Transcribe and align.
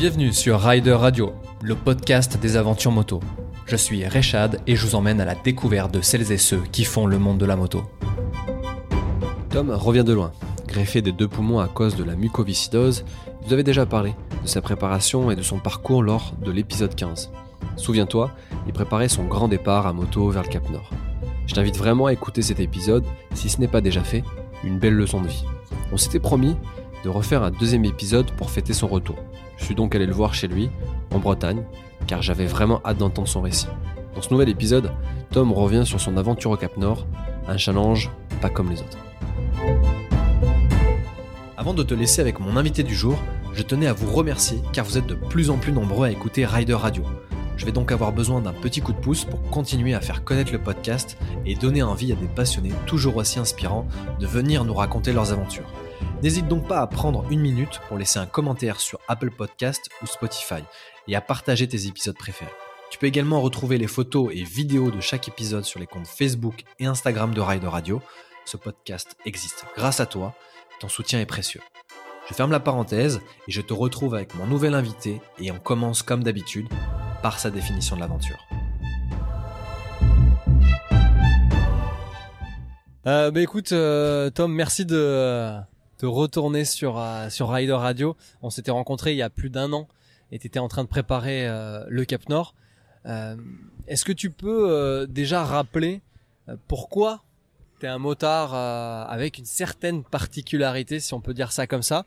Bienvenue 0.00 0.32
sur 0.32 0.58
Rider 0.58 0.94
Radio, 0.94 1.34
le 1.60 1.74
podcast 1.74 2.40
des 2.40 2.56
aventures 2.56 2.90
moto. 2.90 3.20
Je 3.66 3.76
suis 3.76 4.08
Rechad 4.08 4.58
et 4.66 4.74
je 4.74 4.86
vous 4.86 4.94
emmène 4.94 5.20
à 5.20 5.26
la 5.26 5.34
découverte 5.34 5.92
de 5.92 6.00
celles 6.00 6.32
et 6.32 6.38
ceux 6.38 6.62
qui 6.72 6.84
font 6.84 7.04
le 7.04 7.18
monde 7.18 7.36
de 7.36 7.44
la 7.44 7.54
moto. 7.54 7.82
Tom 9.50 9.68
revient 9.68 10.02
de 10.02 10.14
loin, 10.14 10.32
greffé 10.66 11.02
des 11.02 11.12
deux 11.12 11.28
poumons 11.28 11.60
à 11.60 11.68
cause 11.68 11.96
de 11.96 12.04
la 12.04 12.16
mucoviscidose. 12.16 13.04
Vous 13.42 13.52
avait 13.52 13.62
déjà 13.62 13.84
parlé 13.84 14.14
de 14.42 14.48
sa 14.48 14.62
préparation 14.62 15.30
et 15.30 15.36
de 15.36 15.42
son 15.42 15.58
parcours 15.58 16.02
lors 16.02 16.32
de 16.42 16.50
l'épisode 16.50 16.94
15. 16.94 17.30
Souviens-toi, 17.76 18.30
il 18.66 18.72
préparait 18.72 19.10
son 19.10 19.24
grand 19.24 19.48
départ 19.48 19.86
à 19.86 19.92
moto 19.92 20.30
vers 20.30 20.44
le 20.44 20.48
Cap 20.48 20.70
Nord. 20.70 20.88
Je 21.46 21.52
t'invite 21.52 21.76
vraiment 21.76 22.06
à 22.06 22.14
écouter 22.14 22.40
cet 22.40 22.58
épisode, 22.58 23.04
si 23.34 23.50
ce 23.50 23.60
n'est 23.60 23.68
pas 23.68 23.82
déjà 23.82 24.02
fait, 24.02 24.24
une 24.64 24.78
belle 24.78 24.94
leçon 24.94 25.20
de 25.20 25.28
vie. 25.28 25.44
On 25.92 25.98
s'était 25.98 26.20
promis 26.20 26.56
de 27.04 27.10
refaire 27.10 27.42
un 27.42 27.50
deuxième 27.50 27.84
épisode 27.84 28.30
pour 28.30 28.50
fêter 28.50 28.72
son 28.72 28.86
retour. 28.86 29.16
Je 29.60 29.66
suis 29.66 29.74
donc 29.74 29.94
allé 29.94 30.06
le 30.06 30.12
voir 30.12 30.34
chez 30.34 30.48
lui, 30.48 30.70
en 31.14 31.18
Bretagne, 31.18 31.62
car 32.06 32.22
j'avais 32.22 32.46
vraiment 32.46 32.80
hâte 32.84 32.98
d'entendre 32.98 33.28
son 33.28 33.42
récit. 33.42 33.68
Dans 34.16 34.22
ce 34.22 34.30
nouvel 34.32 34.48
épisode, 34.48 34.90
Tom 35.30 35.52
revient 35.52 35.82
sur 35.84 36.00
son 36.00 36.16
aventure 36.16 36.50
au 36.50 36.56
Cap 36.56 36.76
Nord, 36.76 37.06
un 37.46 37.56
challenge 37.56 38.10
pas 38.40 38.48
comme 38.48 38.70
les 38.70 38.80
autres. 38.80 38.98
Avant 41.56 41.74
de 41.74 41.82
te 41.82 41.94
laisser 41.94 42.22
avec 42.22 42.40
mon 42.40 42.56
invité 42.56 42.82
du 42.82 42.94
jour, 42.94 43.18
je 43.52 43.62
tenais 43.62 43.86
à 43.86 43.92
vous 43.92 44.10
remercier 44.10 44.62
car 44.72 44.86
vous 44.86 44.96
êtes 44.96 45.06
de 45.06 45.14
plus 45.14 45.50
en 45.50 45.58
plus 45.58 45.72
nombreux 45.72 46.06
à 46.06 46.10
écouter 46.10 46.46
Rider 46.46 46.74
Radio. 46.74 47.04
Je 47.58 47.66
vais 47.66 47.72
donc 47.72 47.92
avoir 47.92 48.12
besoin 48.12 48.40
d'un 48.40 48.54
petit 48.54 48.80
coup 48.80 48.94
de 48.94 48.98
pouce 48.98 49.26
pour 49.26 49.42
continuer 49.50 49.92
à 49.92 50.00
faire 50.00 50.24
connaître 50.24 50.52
le 50.52 50.58
podcast 50.58 51.18
et 51.44 51.54
donner 51.54 51.82
envie 51.82 52.12
à 52.12 52.16
des 52.16 52.28
passionnés 52.28 52.72
toujours 52.86 53.16
aussi 53.16 53.38
inspirants 53.38 53.86
de 54.18 54.26
venir 54.26 54.64
nous 54.64 54.72
raconter 54.72 55.12
leurs 55.12 55.32
aventures. 55.32 55.70
N'hésite 56.22 56.48
donc 56.48 56.68
pas 56.68 56.80
à 56.80 56.86
prendre 56.86 57.24
une 57.30 57.40
minute 57.40 57.80
pour 57.88 57.96
laisser 57.96 58.18
un 58.18 58.26
commentaire 58.26 58.80
sur 58.80 58.98
Apple 59.08 59.30
Podcast 59.30 59.88
ou 60.02 60.06
Spotify 60.06 60.62
et 61.08 61.16
à 61.16 61.20
partager 61.20 61.66
tes 61.66 61.86
épisodes 61.86 62.16
préférés. 62.16 62.50
Tu 62.90 62.98
peux 62.98 63.06
également 63.06 63.40
retrouver 63.40 63.78
les 63.78 63.86
photos 63.86 64.30
et 64.34 64.42
vidéos 64.42 64.90
de 64.90 65.00
chaque 65.00 65.28
épisode 65.28 65.64
sur 65.64 65.80
les 65.80 65.86
comptes 65.86 66.06
Facebook 66.06 66.64
et 66.78 66.86
Instagram 66.86 67.32
de 67.32 67.40
Rider 67.40 67.68
Radio. 67.68 68.02
Ce 68.44 68.56
podcast 68.56 69.16
existe 69.24 69.64
grâce 69.76 70.00
à 70.00 70.06
toi, 70.06 70.34
ton 70.80 70.88
soutien 70.88 71.20
est 71.20 71.26
précieux. 71.26 71.60
Je 72.28 72.34
ferme 72.34 72.50
la 72.52 72.60
parenthèse 72.60 73.20
et 73.48 73.52
je 73.52 73.60
te 73.60 73.72
retrouve 73.72 74.14
avec 74.14 74.34
mon 74.34 74.46
nouvel 74.46 74.74
invité 74.74 75.20
et 75.38 75.50
on 75.50 75.58
commence 75.58 76.02
comme 76.02 76.22
d'habitude 76.22 76.66
par 77.22 77.38
sa 77.38 77.50
définition 77.50 77.96
de 77.96 78.00
l'aventure. 78.00 78.38
Euh, 83.06 83.30
bah 83.30 83.40
écoute, 83.40 83.72
euh, 83.72 84.30
Tom, 84.30 84.52
merci 84.52 84.84
de, 84.84 85.56
de 86.00 86.06
retourner 86.06 86.64
sur, 86.64 86.98
euh, 86.98 87.28
sur 87.28 87.50
Rider 87.50 87.72
Radio. 87.72 88.16
On 88.42 88.50
s'était 88.50 88.70
rencontrés 88.70 89.12
il 89.12 89.16
y 89.18 89.22
a 89.22 89.30
plus 89.30 89.50
d'un 89.50 89.72
an 89.72 89.88
et 90.32 90.38
tu 90.38 90.46
étais 90.46 90.58
en 90.58 90.68
train 90.68 90.84
de 90.84 90.88
préparer 90.88 91.46
euh, 91.46 91.84
le 91.88 92.04
Cap 92.04 92.28
Nord. 92.28 92.54
Euh, 93.06 93.36
Est-ce 93.86 94.04
que 94.04 94.12
tu 94.12 94.30
peux 94.30 95.06
déjà 95.08 95.44
rappeler 95.44 96.02
pourquoi 96.68 97.22
tu 97.78 97.86
es 97.86 97.88
un 97.88 97.98
motard 97.98 98.54
avec 98.54 99.38
une 99.38 99.46
certaine 99.46 100.04
particularité, 100.04 101.00
si 101.00 101.14
on 101.14 101.20
peut 101.20 101.34
dire 101.34 101.50
ça 101.50 101.66
comme 101.66 101.82
ça? 101.82 102.04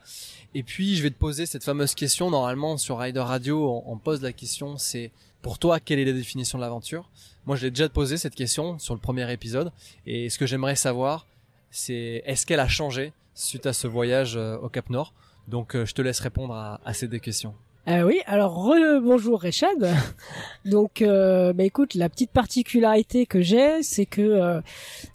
Et 0.53 0.63
puis 0.63 0.95
je 0.95 1.03
vais 1.03 1.09
te 1.09 1.17
poser 1.17 1.45
cette 1.45 1.63
fameuse 1.63 1.95
question. 1.95 2.29
Normalement 2.29 2.77
sur 2.77 2.99
Rider 2.99 3.21
Radio, 3.21 3.83
on, 3.85 3.93
on 3.93 3.97
pose 3.97 4.21
la 4.21 4.33
question, 4.33 4.77
c'est 4.77 5.11
pour 5.41 5.59
toi, 5.59 5.79
quelle 5.79 5.99
est 5.99 6.05
la 6.05 6.13
définition 6.13 6.57
de 6.57 6.63
l'aventure? 6.63 7.09
Moi, 7.45 7.57
je 7.57 7.63
l'ai 7.63 7.71
déjà 7.71 7.89
posé 7.89 8.15
cette 8.17 8.35
question 8.35 8.79
sur 8.79 8.93
le 8.93 8.99
premier 9.01 9.29
épisode. 9.31 9.73
Et 10.05 10.29
ce 10.29 10.37
que 10.37 10.45
j'aimerais 10.45 10.77
savoir, 10.77 11.27
c'est 11.69 12.23
est-ce 12.25 12.45
qu'elle 12.45 12.61
a 12.61 12.69
changé? 12.69 13.11
Suite 13.33 13.65
à 13.65 13.73
ce 13.73 13.87
voyage 13.87 14.35
euh, 14.37 14.57
au 14.57 14.69
Cap 14.69 14.89
Nord 14.89 15.13
Donc, 15.47 15.75
euh, 15.75 15.85
je 15.85 15.93
te 15.93 16.01
laisse 16.01 16.19
répondre 16.19 16.53
à, 16.53 16.79
à 16.85 16.93
ces 16.93 17.07
deux 17.07 17.19
questions. 17.19 17.53
Euh, 17.89 18.03
oui, 18.03 18.21
alors 18.27 18.55
re 18.65 19.01
bonjour 19.01 19.41
Rechad. 19.41 19.93
Donc, 20.65 21.01
euh, 21.01 21.51
bah 21.51 21.65
écoute, 21.65 21.95
la 21.95 22.07
petite 22.07 22.31
particularité 22.31 23.25
que 23.25 23.41
j'ai, 23.41 23.83
c'est 23.83 24.05
que, 24.05 24.21
euh, 24.21 24.61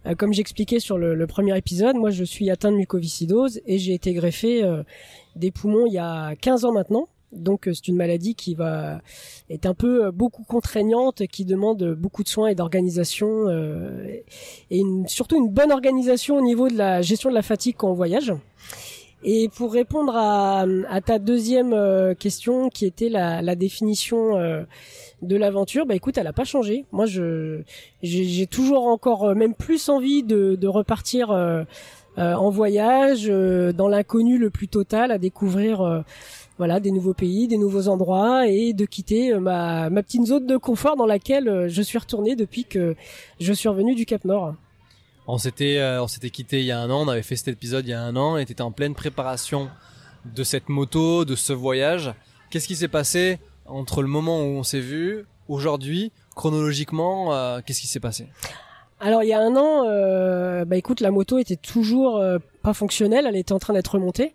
euh, 0.04 0.14
comme 0.14 0.34
j'expliquais 0.34 0.78
sur 0.78 0.98
le, 0.98 1.14
le 1.14 1.26
premier 1.26 1.56
épisode, 1.56 1.96
moi 1.96 2.10
je 2.10 2.24
suis 2.24 2.50
atteint 2.50 2.70
de 2.70 2.76
mucoviscidose 2.76 3.62
et 3.66 3.78
j'ai 3.78 3.94
été 3.94 4.12
greffé 4.12 4.62
euh, 4.64 4.82
des 5.34 5.50
poumons 5.50 5.86
il 5.86 5.94
y 5.94 5.98
a 5.98 6.36
15 6.36 6.66
ans 6.66 6.72
maintenant. 6.72 7.08
Donc 7.32 7.68
euh, 7.68 7.74
c'est 7.74 7.88
une 7.88 7.96
maladie 7.96 8.34
qui 8.34 8.54
va 8.54 9.00
est 9.50 9.66
un 9.66 9.74
peu 9.74 10.06
euh, 10.06 10.10
beaucoup 10.10 10.44
contraignante, 10.44 11.26
qui 11.26 11.44
demande 11.44 11.94
beaucoup 11.94 12.22
de 12.22 12.28
soins 12.28 12.48
et 12.48 12.54
d'organisation 12.54 13.48
euh, 13.48 14.06
et 14.70 14.78
une- 14.78 15.06
surtout 15.08 15.36
une 15.36 15.50
bonne 15.50 15.72
organisation 15.72 16.36
au 16.36 16.40
niveau 16.42 16.68
de 16.68 16.76
la 16.76 17.02
gestion 17.02 17.28
de 17.30 17.34
la 17.34 17.42
fatigue 17.42 17.74
quand 17.76 17.90
on 17.90 17.94
voyage. 17.94 18.32
Et 19.24 19.48
pour 19.48 19.72
répondre 19.72 20.14
à, 20.16 20.64
à 20.88 21.00
ta 21.00 21.18
deuxième 21.18 21.72
euh, 21.72 22.14
question, 22.14 22.68
qui 22.68 22.86
était 22.86 23.08
la, 23.08 23.42
la 23.42 23.56
définition 23.56 24.36
euh, 24.36 24.62
de 25.22 25.34
l'aventure, 25.34 25.86
bah 25.86 25.96
écoute, 25.96 26.18
elle 26.18 26.28
a 26.28 26.32
pas 26.32 26.44
changé. 26.44 26.84
Moi, 26.92 27.06
je 27.06 27.62
j'ai 28.02 28.46
toujours 28.46 28.86
encore 28.86 29.24
euh, 29.24 29.34
même 29.34 29.54
plus 29.54 29.88
envie 29.88 30.22
de, 30.22 30.54
de 30.54 30.68
repartir 30.68 31.32
euh, 31.32 31.64
euh, 32.18 32.34
en 32.34 32.48
voyage 32.50 33.26
euh, 33.28 33.72
dans 33.72 33.88
l'inconnu 33.88 34.38
le 34.38 34.50
plus 34.50 34.68
total, 34.68 35.10
à 35.10 35.18
découvrir 35.18 35.80
euh, 35.80 36.00
voilà 36.58 36.80
des 36.80 36.90
nouveaux 36.90 37.14
pays, 37.14 37.48
des 37.48 37.56
nouveaux 37.56 37.88
endroits 37.88 38.46
et 38.46 38.72
de 38.72 38.84
quitter 38.84 39.32
euh, 39.32 39.40
ma 39.40 39.88
ma 39.90 40.02
petite 40.02 40.26
zone 40.26 40.46
de 40.46 40.56
confort 40.56 40.96
dans 40.96 41.06
laquelle 41.06 41.48
euh, 41.48 41.68
je 41.68 41.82
suis 41.82 41.98
retourné 41.98 42.36
depuis 42.36 42.64
que 42.64 42.96
je 43.40 43.52
suis 43.52 43.68
revenu 43.68 43.94
du 43.94 44.04
Cap 44.04 44.24
Nord. 44.24 44.54
On 45.26 45.38
s'était, 45.38 45.78
euh, 45.78 46.02
on 46.02 46.08
s'était 46.08 46.30
quitté 46.30 46.60
il 46.60 46.66
y 46.66 46.72
a 46.72 46.80
un 46.80 46.90
an. 46.90 47.04
On 47.04 47.08
avait 47.08 47.22
fait 47.22 47.36
cet 47.36 47.48
épisode 47.48 47.86
il 47.86 47.90
y 47.90 47.94
a 47.94 48.02
un 48.02 48.16
an 48.16 48.36
et 48.36 48.46
t'étais 48.46 48.62
en 48.62 48.72
pleine 48.72 48.94
préparation 48.94 49.68
de 50.24 50.42
cette 50.42 50.68
moto, 50.68 51.24
de 51.24 51.34
ce 51.34 51.52
voyage. 51.52 52.12
Qu'est-ce 52.50 52.66
qui 52.66 52.76
s'est 52.76 52.88
passé 52.88 53.38
entre 53.66 54.02
le 54.02 54.08
moment 54.08 54.40
où 54.40 54.56
on 54.56 54.62
s'est 54.62 54.80
vu, 54.80 55.26
aujourd'hui, 55.48 56.12
chronologiquement 56.34 57.34
euh, 57.34 57.60
Qu'est-ce 57.64 57.80
qui 57.80 57.86
s'est 57.86 58.00
passé? 58.00 58.26
Alors 59.00 59.22
il 59.22 59.28
y 59.28 59.32
a 59.32 59.40
un 59.40 59.54
an, 59.54 59.84
euh, 59.86 60.64
bah 60.64 60.76
écoute, 60.76 61.00
la 61.00 61.10
moto 61.10 61.38
était 61.38 61.56
toujours 61.56 62.16
euh, 62.16 62.38
pas 62.62 62.74
fonctionnelle, 62.74 63.26
elle 63.28 63.36
était 63.36 63.52
en 63.52 63.60
train 63.60 63.72
d'être 63.72 63.94
remontée. 63.94 64.34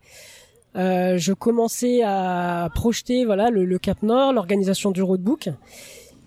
Euh, 0.75 1.17
je 1.17 1.33
commençais 1.33 2.01
à 2.03 2.69
projeter 2.73 3.25
voilà 3.25 3.49
le, 3.49 3.65
le 3.65 3.79
Cap 3.79 4.01
Nord, 4.01 4.33
l'organisation 4.33 4.91
du 4.91 5.01
roadbook. 5.01 5.49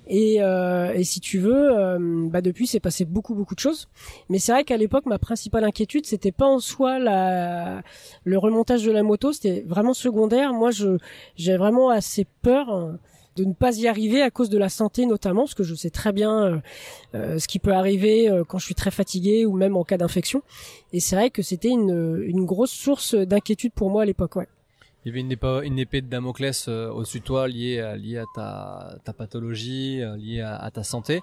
Et, 0.08 0.36
euh, 0.40 0.92
et 0.94 1.02
si 1.02 1.18
tu 1.18 1.38
veux, 1.38 1.76
euh, 1.76 2.28
bah 2.28 2.40
depuis 2.40 2.68
c'est 2.68 2.78
passé 2.78 3.04
beaucoup 3.04 3.34
beaucoup 3.34 3.56
de 3.56 3.60
choses. 3.60 3.88
Mais 4.28 4.38
c'est 4.38 4.52
vrai 4.52 4.62
qu'à 4.62 4.76
l'époque 4.76 5.04
ma 5.06 5.18
principale 5.18 5.64
inquiétude 5.64 6.06
c'était 6.06 6.30
pas 6.30 6.46
en 6.46 6.60
soi 6.60 7.00
la 7.00 7.82
le 8.24 8.38
remontage 8.38 8.84
de 8.84 8.92
la 8.92 9.02
moto, 9.02 9.32
c'était 9.32 9.64
vraiment 9.66 9.94
secondaire. 9.94 10.52
Moi 10.52 10.70
j'ai 11.34 11.56
vraiment 11.56 11.90
assez 11.90 12.24
peur 12.42 12.72
euh, 12.72 12.92
de 13.36 13.44
ne 13.44 13.52
pas 13.52 13.76
y 13.76 13.86
arriver 13.86 14.22
à 14.22 14.30
cause 14.30 14.48
de 14.50 14.58
la 14.58 14.69
santé 14.69 15.06
notamment, 15.06 15.42
parce 15.42 15.54
que 15.54 15.62
je 15.62 15.74
sais 15.74 15.91
très 15.91 16.12
bien 16.12 16.44
euh, 16.44 16.58
euh, 17.14 17.38
ce 17.38 17.47
qui 17.47 17.58
peut 17.58 17.72
arriver 17.72 18.28
euh, 18.30 18.44
quand 18.44 18.58
je 18.58 18.64
suis 18.64 18.74
très 18.74 18.91
fatigué 18.91 19.47
ou 19.47 19.54
même 19.56 19.76
en 19.76 19.84
cas 19.84 19.98
d'infection. 19.98 20.42
Et 20.92 21.00
c'est 21.00 21.16
vrai 21.16 21.30
que 21.30 21.42
c'était 21.42 21.69
une, 21.69 22.22
une 22.26 22.44
grosse 22.44 22.72
source 22.72 23.14
d'inquiétude 23.14 23.72
pour 23.72 23.91
moi 23.91 24.02
à 24.02 24.04
l'époque. 24.06 24.36
Ouais. 24.36 24.48
Il 25.04 25.08
y 25.08 25.10
avait 25.12 25.20
une 25.20 25.30
épée, 25.30 25.60
une 25.64 25.78
épée 25.78 26.00
de 26.00 26.08
Damoclès 26.08 26.66
euh, 26.69 26.91
au-dessus 26.91 27.20
de 27.20 27.25
toi 27.25 27.46
liée, 27.46 27.78
à- 27.78 27.96
liée 27.96 28.19
à 28.19 28.25
ta, 28.34 28.98
ta 29.04 29.12
pathologie, 29.12 30.00
liée 30.19 30.41
à, 30.41 30.70
ta 30.72 30.82
santé. 30.82 31.22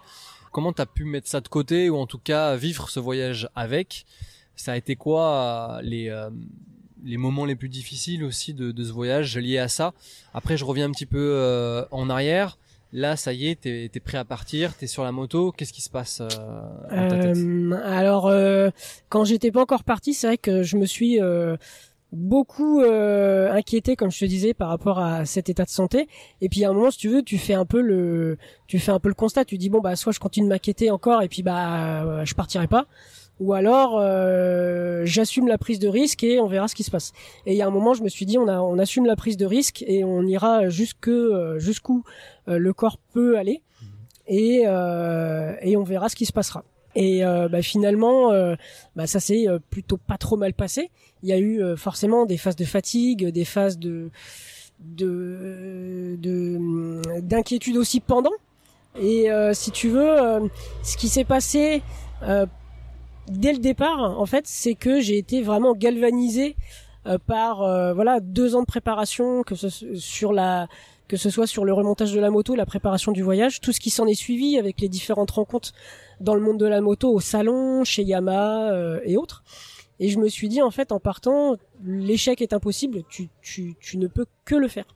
Comment 0.52 0.72
t'as 0.72 0.86
pu 0.86 1.04
mettre 1.04 1.28
ça 1.28 1.42
de 1.42 1.48
côté 1.48 1.90
ou 1.90 1.98
en 1.98 2.06
tout 2.06 2.20
cas 2.20 2.56
vivre 2.56 2.90
ce 2.90 3.00
voyage 3.00 3.50
avec? 3.56 4.06
Ça 4.56 4.74
a 4.74 4.78
été 4.78 4.96
quoi 4.96 5.80
les, 5.82 6.10
euh, 6.10 6.30
les 7.04 7.18
moments 7.18 7.46
les 7.46 7.56
plus 7.56 7.70
difficiles 7.70 8.24
aussi 8.24 8.54
de, 8.54 8.72
de 8.72 8.84
ce 8.84 8.92
voyage 8.92 9.38
liés 9.38 9.58
à 9.60 9.68
ça 9.68 9.94
Après, 10.34 10.58
je 10.58 10.66
reviens 10.66 10.86
un 10.88 10.92
petit 10.92 11.06
peu 11.06 11.20
euh, 11.20 11.84
en 11.92 12.10
arrière. 12.10 12.58
Là, 12.96 13.16
ça 13.16 13.34
y 13.34 13.48
est, 13.48 13.62
t'es 13.62 13.90
es 13.94 14.00
prêt 14.00 14.20
à 14.20 14.24
partir, 14.26 14.76
t'es 14.76 14.86
sur 14.86 15.04
la 15.04 15.12
moto. 15.12 15.52
Qu'est-ce 15.52 15.74
qui 15.74 15.82
se 15.82 15.90
passe 15.90 16.22
euh, 16.22 16.30
Euh, 16.92 17.72
alors 17.84 18.28
euh, 18.28 18.70
quand 19.10 19.24
j'étais 19.26 19.52
pas 19.52 19.62
encore 19.62 19.84
parti, 19.84 20.14
c'est 20.14 20.28
vrai 20.28 20.38
que 20.38 20.62
je 20.62 20.78
me 20.78 20.86
suis 20.86 21.20
euh, 21.20 21.58
beaucoup 22.12 22.82
euh, 22.82 23.52
inquiété, 23.52 23.96
comme 23.96 24.12
je 24.12 24.20
te 24.20 24.26
disais, 24.26 24.54
par 24.54 24.70
rapport 24.70 25.00
à 25.00 25.26
cet 25.26 25.50
état 25.50 25.64
de 25.64 25.70
santé. 25.72 26.08
Et 26.40 26.50
puis 26.50 26.64
à 26.66 26.70
un 26.70 26.74
moment, 26.74 26.92
si 26.92 27.00
tu 27.00 27.10
veux, 27.10 27.24
tu 27.24 27.40
fais 27.40 27.56
un 27.56 27.66
peu 27.66 27.82
le, 27.82 28.38
tu 28.68 28.78
fais 28.78 28.92
un 28.92 29.00
peu 29.00 29.10
le 29.10 29.16
constat. 29.16 29.44
Tu 29.44 29.58
dis 29.58 29.70
bon 29.72 29.80
bah 29.80 29.96
soit 29.96 30.12
je 30.12 30.20
continue 30.20 30.46
de 30.46 30.50
m'inquiéter 30.54 30.92
encore 30.92 31.24
et 31.24 31.28
puis 31.30 31.42
bah 31.42 32.24
je 32.26 32.34
partirai 32.36 32.68
pas, 32.68 32.86
ou 33.40 33.54
alors 33.54 33.98
euh, 34.00 35.02
j'assume 35.06 35.48
la 35.48 35.58
prise 35.58 35.80
de 35.80 35.88
risque 35.88 36.24
et 36.24 36.40
on 36.40 36.48
verra 36.48 36.68
ce 36.68 36.76
qui 36.76 36.84
se 36.84 36.92
passe. 36.92 37.12
Et 37.46 37.54
il 37.54 37.58
y 37.58 37.62
a 37.62 37.68
un 37.68 37.72
moment, 37.72 37.94
je 37.94 38.04
me 38.04 38.10
suis 38.10 38.26
dit 38.26 38.38
on 38.38 38.48
a, 38.48 38.60
on 38.62 38.78
assume 38.80 39.06
la 39.06 39.16
prise 39.16 39.38
de 39.38 39.46
risque 39.46 39.84
et 39.88 40.04
on 40.04 40.22
ira 40.24 40.70
jusque 40.70 41.08
euh, 41.08 41.60
jusqu'où 41.60 42.04
euh, 42.48 42.58
le 42.58 42.74
corps 42.74 42.98
peut 43.14 43.38
aller 43.38 43.62
et 44.28 44.64
euh, 44.68 45.54
et 45.62 45.76
on 45.78 45.84
verra 45.84 46.10
ce 46.10 46.16
qui 46.16 46.26
se 46.26 46.34
passera. 46.34 46.64
Et 46.96 47.26
euh, 47.26 47.50
bah, 47.50 47.64
finalement, 47.64 48.32
euh, 48.34 48.56
bah, 48.96 49.08
ça 49.08 49.20
s'est 49.20 49.48
plutôt 49.72 49.98
pas 49.98 50.20
trop 50.20 50.38
mal 50.38 50.54
passé. 50.54 50.92
Il 51.24 51.30
y 51.30 51.34
a 51.34 51.40
eu 51.40 51.60
euh, 51.62 51.76
forcément 51.76 52.28
des 52.28 52.38
phases 52.38 52.56
de 52.56 52.66
fatigue, 52.66 53.30
des 53.30 53.46
phases 53.46 53.80
de 53.80 54.12
de 54.80 56.16
de- 56.20 57.20
d'inquiétude 57.22 57.78
aussi 57.78 58.00
pendant. 58.00 58.32
Et 59.02 59.32
euh, 59.32 59.54
si 59.54 59.72
tu 59.72 59.90
veux, 59.90 60.08
euh, 60.22 60.40
ce 60.84 60.98
qui 60.98 61.08
s'est 61.10 61.24
passé 61.24 61.82
euh, 62.22 62.46
dès 63.28 63.54
le 63.54 63.60
départ, 63.60 64.20
en 64.20 64.26
fait, 64.26 64.46
c'est 64.48 64.76
que 64.76 65.00
j'ai 65.00 65.18
été 65.18 65.42
vraiment 65.42 65.74
galvanisé 65.74 66.56
par 67.28 67.58
voilà 67.94 68.20
deux 68.20 68.56
ans 68.56 68.62
de 68.62 68.66
préparation, 68.66 69.44
que 69.44 69.56
ce 69.56 69.68
sur 69.96 70.34
la 70.34 70.68
que 71.08 71.18
ce 71.18 71.30
soit 71.30 71.48
sur 71.48 71.66
le 71.66 71.74
remontage 71.74 72.14
de 72.14 72.20
la 72.20 72.30
moto, 72.30 72.56
la 72.56 72.66
préparation 72.66 73.12
du 73.12 73.22
voyage, 73.22 73.60
tout 73.60 73.72
ce 73.72 73.80
qui 73.80 73.90
s'en 73.90 74.08
est 74.08 74.14
suivi 74.16 74.58
avec 74.58 74.80
les 74.80 74.88
différentes 74.88 75.32
rencontres 75.32 75.74
dans 76.22 76.34
le 76.34 76.42
monde 76.42 76.58
de 76.58 76.66
la 76.66 76.82
moto, 76.82 77.14
au 77.14 77.20
salon, 77.20 77.84
chez 77.84 78.04
Yamaha 78.04 79.00
et 79.04 79.18
autres. 79.18 79.44
Et 80.00 80.10
je 80.10 80.18
me 80.18 80.28
suis 80.28 80.50
dit 80.50 80.62
en 80.62 80.72
fait 80.72 80.92
en 80.92 81.00
partant, 81.00 81.58
l'échec 81.86 82.42
est 82.42 82.54
impossible, 82.54 83.04
tu, 83.10 83.30
tu, 83.42 83.76
tu 83.80 83.98
ne 83.98 84.08
peux 84.08 84.26
que 84.46 84.56
le 84.56 84.68
faire. 84.68 84.88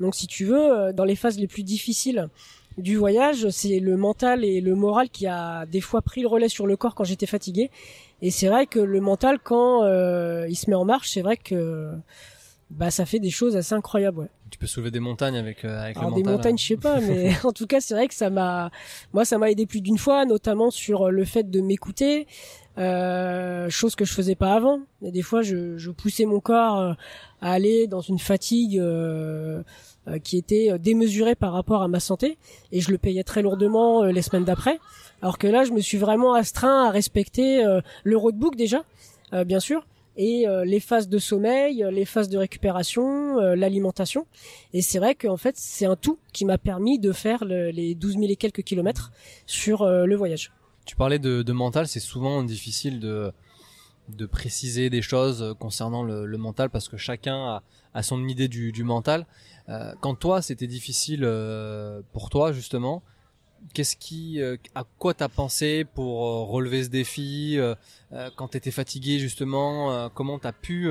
Donc 0.00 0.14
si 0.14 0.26
tu 0.26 0.44
veux, 0.44 0.92
dans 0.92 1.04
les 1.04 1.16
phases 1.16 1.38
les 1.38 1.48
plus 1.48 1.64
difficiles 1.64 2.28
du 2.78 2.96
voyage, 2.96 3.48
c'est 3.50 3.80
le 3.80 3.96
mental 3.96 4.44
et 4.44 4.60
le 4.60 4.74
moral 4.74 5.10
qui 5.10 5.26
a 5.26 5.66
des 5.66 5.80
fois 5.80 6.00
pris 6.00 6.22
le 6.22 6.28
relais 6.28 6.48
sur 6.48 6.66
le 6.66 6.76
corps 6.76 6.94
quand 6.94 7.04
j'étais 7.04 7.26
fatigué. 7.26 7.70
Et 8.22 8.30
c'est 8.30 8.48
vrai 8.48 8.66
que 8.66 8.78
le 8.80 9.00
mental, 9.00 9.38
quand 9.42 9.84
euh, 9.84 10.46
il 10.48 10.56
se 10.56 10.70
met 10.70 10.76
en 10.76 10.84
marche, 10.84 11.10
c'est 11.10 11.22
vrai 11.22 11.36
que 11.36 11.90
bah 12.70 12.90
ça 12.90 13.06
fait 13.06 13.18
des 13.18 13.30
choses 13.30 13.56
assez 13.56 13.74
incroyables. 13.74 14.18
Ouais. 14.18 14.28
Tu 14.50 14.58
peux 14.58 14.66
soulever 14.66 14.90
des 14.90 15.00
montagnes 15.00 15.36
avec 15.36 15.64
euh, 15.64 15.80
avec 15.80 15.96
Alors 15.96 16.10
le 16.10 16.16
des 16.16 16.28
montagnes, 16.28 16.58
je 16.58 16.66
sais 16.66 16.76
pas, 16.76 17.00
mais 17.00 17.32
en 17.44 17.52
tout 17.52 17.66
cas, 17.66 17.80
c'est 17.80 17.94
vrai 17.94 18.08
que 18.08 18.14
ça 18.14 18.30
m'a, 18.30 18.70
moi, 19.12 19.24
ça 19.24 19.38
m'a 19.38 19.50
aidé 19.50 19.66
plus 19.66 19.80
d'une 19.80 19.98
fois, 19.98 20.24
notamment 20.24 20.70
sur 20.70 21.10
le 21.10 21.24
fait 21.24 21.50
de 21.50 21.60
m'écouter, 21.60 22.26
euh, 22.78 23.68
chose 23.70 23.96
que 23.96 24.04
je 24.04 24.12
faisais 24.12 24.36
pas 24.36 24.54
avant. 24.54 24.80
Et 25.02 25.10
des 25.10 25.22
fois, 25.22 25.42
je, 25.42 25.76
je 25.76 25.90
poussais 25.90 26.26
mon 26.26 26.38
corps 26.38 26.78
euh, 26.78 26.92
à 27.40 27.52
aller 27.52 27.88
dans 27.88 28.00
une 28.00 28.18
fatigue. 28.18 28.78
Euh, 28.78 29.62
qui 30.22 30.38
était 30.38 30.72
euh, 30.72 30.78
démesuré 30.78 31.34
par 31.34 31.52
rapport 31.52 31.82
à 31.82 31.88
ma 31.88 32.00
santé 32.00 32.38
et 32.72 32.80
je 32.80 32.90
le 32.90 32.98
payais 32.98 33.24
très 33.24 33.42
lourdement 33.42 34.02
euh, 34.02 34.12
les 34.12 34.22
semaines 34.22 34.44
d'après. 34.44 34.78
Alors 35.22 35.38
que 35.38 35.46
là, 35.46 35.64
je 35.64 35.72
me 35.72 35.80
suis 35.80 35.98
vraiment 35.98 36.34
astreint 36.34 36.86
à 36.86 36.90
respecter 36.90 37.64
le 38.04 38.16
roadbook 38.16 38.54
déjà, 38.54 38.84
bien 39.46 39.58
sûr, 39.58 39.84
et 40.16 40.46
les 40.64 40.78
phases 40.78 41.08
de 41.08 41.18
sommeil, 41.18 41.84
les 41.90 42.04
phases 42.04 42.28
de 42.28 42.38
récupération, 42.38 43.36
l'alimentation. 43.56 44.28
Et 44.74 44.80
c'est 44.80 45.00
vrai 45.00 45.16
qu'en 45.16 45.36
fait, 45.36 45.56
c'est 45.56 45.86
un 45.86 45.96
tout 45.96 46.20
qui 46.32 46.44
m'a 46.44 46.56
permis 46.56 47.00
de 47.00 47.10
faire 47.10 47.44
les 47.44 47.96
12 47.96 48.12
000 48.12 48.26
et 48.28 48.36
quelques 48.36 48.62
kilomètres 48.62 49.10
sur 49.46 49.84
le 49.84 50.14
voyage. 50.14 50.52
Tu 50.84 50.94
parlais 50.94 51.18
de, 51.18 51.52
mental, 51.52 51.88
c'est 51.88 51.98
souvent 51.98 52.44
difficile 52.44 53.00
de 53.00 53.32
de 54.08 54.24
préciser 54.24 54.88
des 54.88 55.02
choses 55.02 55.54
concernant 55.58 56.02
le, 56.02 56.38
mental 56.38 56.70
parce 56.70 56.88
que 56.88 56.96
chacun 56.96 57.60
a, 57.92 58.02
son 58.02 58.26
idée 58.28 58.46
du 58.46 58.84
mental. 58.84 59.26
Euh, 59.68 59.92
quand 60.00 60.14
toi, 60.14 60.40
c'était 60.42 60.66
difficile 60.66 61.22
euh, 61.24 62.00
pour 62.12 62.30
toi 62.30 62.52
justement, 62.52 63.02
qu'est-ce 63.74 63.96
qui, 63.96 64.40
euh, 64.40 64.56
à 64.74 64.84
quoi 64.98 65.14
t'as 65.14 65.28
pensé 65.28 65.84
pour 65.84 66.20
relever 66.48 66.84
ce 66.84 66.88
défi 66.88 67.58
Quand 68.36 68.48
t'étais 68.48 68.70
fatigué 68.70 69.18
justement, 69.18 70.08
comment 70.10 70.38
t'as 70.38 70.52
pu 70.52 70.90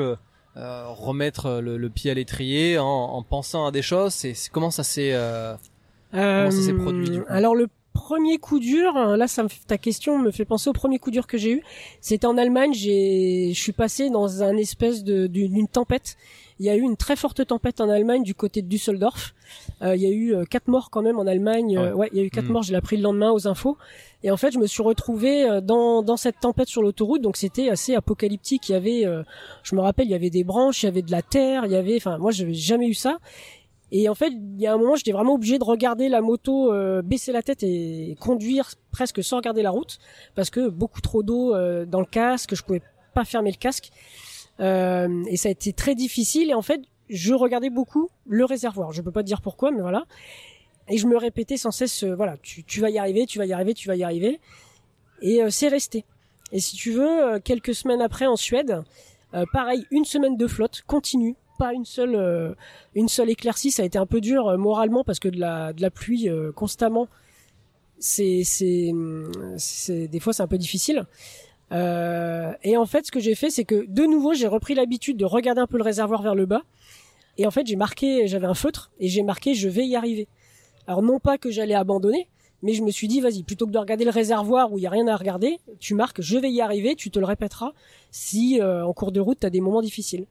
remettre 0.55 1.59
le, 1.61 1.89
pied 1.89 2.11
à 2.11 2.13
l'étrier 2.13 2.77
en, 2.77 2.85
en, 2.85 3.23
pensant 3.23 3.65
à 3.65 3.71
des 3.71 3.81
choses? 3.81 4.13
C'est 4.13 4.35
comment 4.51 4.71
ça 4.71 4.83
s'est 4.83 5.15
comment 6.11 6.51
ça 6.51 6.61
s'est 6.61 6.73
produit 6.73 7.09
du 7.09 7.21
coup? 7.21 7.27
Alors 7.29 7.55
le 7.55 7.67
premier 7.97 8.37
coup 8.37 8.59
dur, 8.59 8.93
là, 8.93 9.27
ça 9.27 9.43
me, 9.43 9.49
ta 9.67 9.77
question 9.77 10.19
me 10.19 10.31
fait 10.31 10.45
penser 10.45 10.69
au 10.69 10.73
premier 10.73 10.99
coup 10.99 11.11
dur 11.11 11.27
que 11.27 11.37
j'ai 11.37 11.51
eu. 11.51 11.63
C'était 11.99 12.27
en 12.27 12.37
Allemagne. 12.37 12.73
J'ai, 12.73 13.51
je 13.53 13.59
suis 13.59 13.71
passé 13.71 14.09
dans 14.09 14.43
un 14.43 14.55
espèce 14.57 15.03
de 15.03 15.27
d'une 15.27 15.67
tempête 15.67 16.17
il 16.59 16.65
y 16.65 16.69
a 16.69 16.75
eu 16.75 16.81
une 16.81 16.97
très 16.97 17.15
forte 17.15 17.45
tempête 17.45 17.81
en 17.81 17.89
Allemagne 17.89 18.23
du 18.23 18.33
côté 18.33 18.61
de 18.61 18.67
Düsseldorf. 18.67 19.35
Euh, 19.81 19.95
il 19.95 20.01
y 20.01 20.07
a 20.07 20.09
eu 20.09 20.33
euh, 20.33 20.43
quatre 20.43 20.67
morts 20.67 20.89
quand 20.89 21.03
même 21.03 21.19
en 21.19 21.27
Allemagne. 21.27 21.77
Euh, 21.77 21.93
ouais, 21.93 22.09
il 22.11 22.17
y 22.17 22.21
a 22.21 22.23
eu 22.23 22.31
quatre 22.31 22.49
hmm. 22.49 22.53
morts. 22.53 22.63
Je 22.63 22.71
l'ai 22.71 22.77
appris 22.77 22.97
le 22.97 23.03
lendemain 23.03 23.31
aux 23.31 23.47
infos. 23.47 23.77
Et 24.23 24.31
en 24.31 24.37
fait, 24.37 24.51
je 24.51 24.57
me 24.57 24.65
suis 24.65 24.81
retrouvé 24.81 25.61
dans 25.61 26.01
dans 26.01 26.17
cette 26.17 26.39
tempête 26.39 26.67
sur 26.67 26.81
l'autoroute. 26.81 27.21
Donc 27.21 27.37
c'était 27.37 27.69
assez 27.69 27.93
apocalyptique. 27.93 28.69
Il 28.69 28.71
y 28.71 28.75
avait, 28.75 29.05
je 29.61 29.75
me 29.75 29.81
rappelle, 29.81 30.07
il 30.07 30.11
y 30.11 30.15
avait 30.15 30.31
des 30.31 30.43
branches, 30.43 30.81
il 30.81 30.87
y 30.87 30.89
avait 30.89 31.03
de 31.03 31.11
la 31.11 31.21
terre, 31.21 31.65
il 31.65 31.71
y 31.71 31.75
avait. 31.75 31.97
Enfin, 31.97 32.17
moi, 32.17 32.31
j'avais 32.31 32.55
jamais 32.55 32.87
eu 32.87 32.95
ça. 32.95 33.19
Et 33.91 34.09
en 34.09 34.15
fait, 34.15 34.31
il 34.31 34.61
y 34.61 34.67
a 34.67 34.73
un 34.73 34.77
moment, 34.77 34.95
j'étais 34.95 35.13
vraiment 35.13 35.35
obligé 35.35 35.59
de 35.59 35.63
regarder 35.63 36.09
la 36.09 36.21
moto, 36.21 36.73
baisser 37.03 37.31
la 37.31 37.41
tête 37.41 37.63
et 37.63 38.17
conduire 38.19 38.71
presque 38.91 39.23
sans 39.23 39.37
regarder 39.37 39.61
la 39.61 39.69
route, 39.69 39.97
parce 40.35 40.49
que 40.49 40.67
beaucoup 40.67 40.99
trop 40.99 41.23
d'eau 41.23 41.53
dans 41.85 42.01
le 42.01 42.05
casque, 42.05 42.53
je 42.53 42.63
pouvais 42.63 42.81
pas 43.13 43.23
fermer 43.23 43.51
le 43.51 43.57
casque. 43.57 43.91
Euh, 44.59 45.23
et 45.27 45.37
ça 45.37 45.49
a 45.49 45.51
été 45.51 45.73
très 45.73 45.95
difficile. 45.95 46.49
Et 46.49 46.53
en 46.53 46.61
fait, 46.61 46.81
je 47.09 47.33
regardais 47.33 47.69
beaucoup 47.69 48.09
le 48.27 48.45
réservoir. 48.45 48.91
Je 48.91 49.01
peux 49.01 49.11
pas 49.11 49.21
te 49.21 49.27
dire 49.27 49.41
pourquoi, 49.41 49.71
mais 49.71 49.81
voilà. 49.81 50.05
Et 50.89 50.97
je 50.97 51.07
me 51.07 51.17
répétais 51.17 51.57
sans 51.57 51.71
cesse, 51.71 52.03
euh, 52.03 52.15
voilà, 52.15 52.37
tu, 52.41 52.63
tu, 52.63 52.79
vas 52.79 52.89
y 52.89 52.97
arriver, 52.97 53.25
tu 53.25 53.39
vas 53.39 53.45
y 53.45 53.53
arriver, 53.53 53.73
tu 53.73 53.87
vas 53.87 53.95
y 53.95 54.03
arriver. 54.03 54.39
Et 55.21 55.41
euh, 55.41 55.49
c'est 55.49 55.67
resté. 55.67 56.05
Et 56.51 56.59
si 56.59 56.77
tu 56.77 56.91
veux, 56.91 57.39
quelques 57.39 57.75
semaines 57.75 58.01
après 58.01 58.25
en 58.25 58.37
Suède, 58.37 58.81
pareil, 59.51 59.85
une 59.91 60.05
semaine 60.05 60.37
de 60.37 60.47
flotte 60.47 60.81
continue, 60.87 61.35
pas 61.57 61.73
une 61.73 61.85
seule, 61.85 62.55
une 62.95 63.07
seule 63.07 63.29
éclaircie. 63.29 63.71
Ça 63.71 63.83
a 63.83 63.85
été 63.85 63.97
un 63.97 64.05
peu 64.05 64.21
dur 64.21 64.57
moralement 64.57 65.03
parce 65.03 65.19
que 65.19 65.29
de 65.29 65.39
la, 65.39 65.73
de 65.73 65.81
la 65.81 65.91
pluie 65.91 66.29
constamment, 66.55 67.07
c'est, 67.99 68.43
c'est, 68.43 68.91
c'est, 69.57 70.07
des 70.07 70.19
fois 70.19 70.33
c'est 70.33 70.43
un 70.43 70.47
peu 70.47 70.57
difficile. 70.57 71.05
Euh, 71.71 72.53
et 72.63 72.77
en 72.77 72.85
fait, 72.85 73.05
ce 73.05 73.11
que 73.11 73.19
j'ai 73.19 73.35
fait, 73.35 73.49
c'est 73.49 73.65
que 73.65 73.85
de 73.87 74.03
nouveau, 74.03 74.33
j'ai 74.33 74.47
repris 74.47 74.73
l'habitude 74.73 75.17
de 75.17 75.25
regarder 75.25 75.61
un 75.61 75.67
peu 75.67 75.77
le 75.77 75.83
réservoir 75.83 76.21
vers 76.21 76.35
le 76.35 76.45
bas. 76.45 76.61
Et 77.37 77.45
en 77.45 77.51
fait, 77.51 77.67
j'ai 77.67 77.75
marqué, 77.75 78.27
j'avais 78.27 78.47
un 78.47 78.53
feutre 78.53 78.91
et 78.99 79.07
j'ai 79.09 79.23
marqué, 79.23 79.53
je 79.53 79.69
vais 79.69 79.85
y 79.85 79.95
arriver. 79.95 80.27
Alors 80.87 81.01
non 81.01 81.19
pas 81.19 81.37
que 81.37 81.51
j'allais 81.51 81.75
abandonner, 81.75 82.27
mais 82.63 82.73
je 82.73 82.81
me 82.81 82.89
suis 82.89 83.07
dit, 83.07 83.21
vas-y, 83.21 83.43
plutôt 83.43 83.67
que 83.67 83.71
de 83.71 83.77
regarder 83.77 84.05
le 84.05 84.11
réservoir 84.11 84.71
où 84.71 84.79
il 84.79 84.83
y 84.83 84.87
a 84.87 84.89
rien 84.89 85.07
à 85.07 85.15
regarder, 85.15 85.59
tu 85.79 85.93
marques, 85.93 86.21
je 86.21 86.37
vais 86.37 86.49
y 86.49 86.61
arriver. 86.61 86.95
Tu 86.95 87.11
te 87.11 87.19
le 87.19 87.25
répéteras 87.25 87.73
si 88.09 88.59
euh, 88.59 88.85
en 88.85 88.93
cours 88.93 89.11
de 89.11 89.19
route, 89.19 89.39
tu 89.41 89.45
as 89.45 89.49
des 89.49 89.61
moments 89.61 89.81
difficiles. 89.81 90.25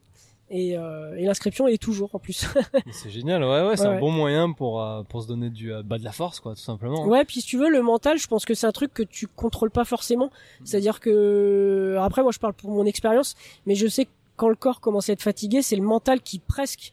Et, 0.49 0.79
euh, 0.79 1.17
et 1.17 1.25
l'inscription 1.25 1.67
est 1.67 1.81
toujours 1.81 2.15
en 2.15 2.21
plus. 2.21 2.47
c'est 2.93 3.11
génial, 3.11 3.43
ouais, 3.43 3.67
ouais, 3.67 3.77
c'est 3.77 3.87
un 3.87 3.99
bon 3.99 4.13
moyen 4.13 4.53
pour 4.53 4.81
euh, 4.81 5.03
pour 5.03 5.23
se 5.23 5.27
donner 5.27 5.51
du 5.51 5.73
euh, 5.73 5.83
bah, 5.83 5.99
de 5.99 6.05
la 6.05 6.13
force, 6.13 6.39
quoi, 6.39 6.55
tout 6.55 6.61
simplement. 6.61 7.05
Ouais, 7.07 7.25
puis 7.25 7.41
si 7.41 7.47
tu 7.47 7.59
veux, 7.59 7.69
le 7.69 7.83
mental, 7.83 8.17
je 8.19 8.29
pense 8.29 8.45
que 8.45 8.55
c'est 8.55 8.67
un 8.67 8.73
truc 8.73 8.95
que 8.95 9.03
tu 9.03 9.27
contrôles 9.27 9.73
pas 9.73 9.85
forcément. 9.85 10.31
C'est-à-dire 10.65 11.01
que 11.01 11.97
après, 12.01 12.23
moi, 12.23 12.31
je 12.31 12.39
parle 12.39 12.55
pour 12.55 12.71
mon 12.71 12.87
expérience, 12.87 13.35
mais 13.67 13.75
je 13.75 13.89
sais 13.89 14.05
que 14.05 14.11
quand 14.37 14.49
le 14.49 14.55
corps 14.55 14.81
commence 14.81 15.09
à 15.09 15.15
être 15.15 15.23
fatigué, 15.23 15.63
c'est 15.63 15.77
le 15.77 15.83
mental 15.83 16.21
qui 16.21 16.39
presque 16.39 16.93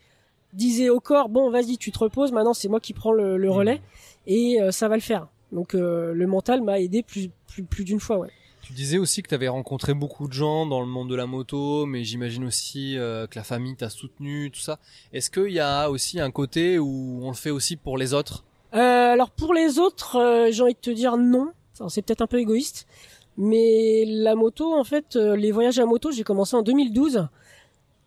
disait 0.54 0.90
au 0.90 1.00
corps, 1.00 1.30
bon, 1.30 1.52
vas-y, 1.52 1.78
tu 1.78 1.92
te 1.92 2.00
reposes. 2.00 2.32
Maintenant, 2.32 2.54
c'est 2.54 2.70
moi 2.70 2.80
qui 2.80 2.94
prends 2.94 3.12
le, 3.12 3.38
le 3.38 3.52
relais 3.52 3.82
et 4.26 4.60
ça 4.72 4.88
va 4.88 4.96
le 4.96 5.02
faire. 5.02 5.28
Donc 5.52 5.74
le 5.74 6.26
mental 6.26 6.62
m'a 6.62 6.80
aidé 6.80 7.04
plus 7.04 7.30
plus, 7.48 7.64
plus 7.64 7.84
d'une 7.84 8.00
fois, 8.00 8.18
ouais. 8.18 8.30
Tu 8.64 8.74
disais 8.74 8.98
aussi 8.98 9.22
que 9.22 9.28
tu 9.28 9.36
avais 9.36 9.50
rencontré 9.50 9.94
beaucoup 9.94 10.28
de 10.28 10.34
gens 10.34 10.66
dans 10.66 10.80
le 10.80 10.88
monde 10.88 11.10
de 11.10 11.16
la 11.16 11.26
moto, 11.26 11.86
mais 11.86 12.04
j'imagine 12.04 12.46
aussi 12.46 12.98
euh, 12.98 13.28
que 13.28 13.38
la 13.38 13.44
famille 13.44 13.76
t'a 13.76 13.90
soutenu, 13.90 14.50
tout 14.52 14.62
ça. 14.62 14.80
Est-ce 15.12 15.30
qu'il 15.30 15.52
y 15.52 15.60
a 15.60 15.90
aussi 15.90 16.20
un 16.22 16.32
côté 16.32 16.80
où 16.80 17.20
on 17.24 17.28
le 17.28 17.36
fait 17.36 17.50
aussi 17.50 17.76
pour 17.76 17.98
les 17.98 18.14
autres? 18.14 18.46
Euh, 18.74 19.12
Alors 19.12 19.30
pour 19.32 19.54
les 19.54 19.80
autres, 19.80 20.16
euh, 20.16 20.48
j'ai 20.52 20.64
envie 20.64 20.74
de 20.74 20.80
te 20.80 20.90
dire 20.90 21.18
non. 21.18 21.52
c'est 21.90 22.02
peut-être 22.02 22.22
un 22.22 22.28
peu 22.28 22.40
égoïste, 22.40 22.88
mais 23.38 24.06
la 24.08 24.36
moto, 24.36 24.74
en 24.74 24.84
fait, 24.84 25.16
euh, 25.16 25.36
les 25.36 25.52
voyages 25.52 25.80
à 25.80 25.86
moto, 25.86 26.12
j'ai 26.12 26.24
commencé 26.24 26.56
en 26.56 26.62
2012. 26.62 27.28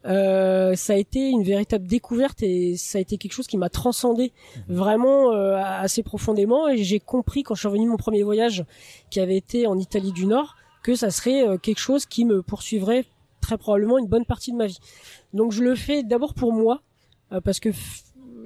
Euh, 0.06 0.74
ça 0.76 0.92
a 0.92 0.96
été 0.96 1.30
une 1.30 1.42
véritable 1.42 1.86
découverte 1.86 2.42
et 2.42 2.76
ça 2.76 2.98
a 2.98 3.00
été 3.00 3.18
quelque 3.18 3.32
chose 3.32 3.46
qui 3.46 3.58
m'a 3.58 3.68
transcendé 3.68 4.32
mmh. 4.68 4.72
vraiment 4.72 5.32
euh, 5.32 5.56
assez 5.56 6.02
profondément 6.02 6.68
et 6.68 6.84
j'ai 6.84 7.00
compris 7.00 7.42
quand 7.42 7.54
je 7.54 7.60
suis 7.60 7.68
revenu 7.68 7.86
de 7.86 7.90
mon 7.90 7.96
premier 7.96 8.22
voyage 8.22 8.64
qui 9.10 9.18
avait 9.18 9.36
été 9.36 9.66
en 9.66 9.78
Italie 9.78 10.12
du 10.12 10.26
Nord 10.26 10.54
que 10.84 10.94
ça 10.94 11.10
serait 11.10 11.46
euh, 11.46 11.58
quelque 11.58 11.80
chose 11.80 12.06
qui 12.06 12.24
me 12.24 12.42
poursuivrait 12.42 13.04
très 13.40 13.58
probablement 13.58 13.98
une 13.98 14.06
bonne 14.06 14.24
partie 14.24 14.52
de 14.52 14.56
ma 14.56 14.66
vie. 14.66 14.78
Donc 15.32 15.50
je 15.50 15.62
le 15.62 15.74
fais 15.74 16.02
d'abord 16.02 16.34
pour 16.34 16.52
moi 16.52 16.82
parce 17.42 17.58
que 17.58 17.70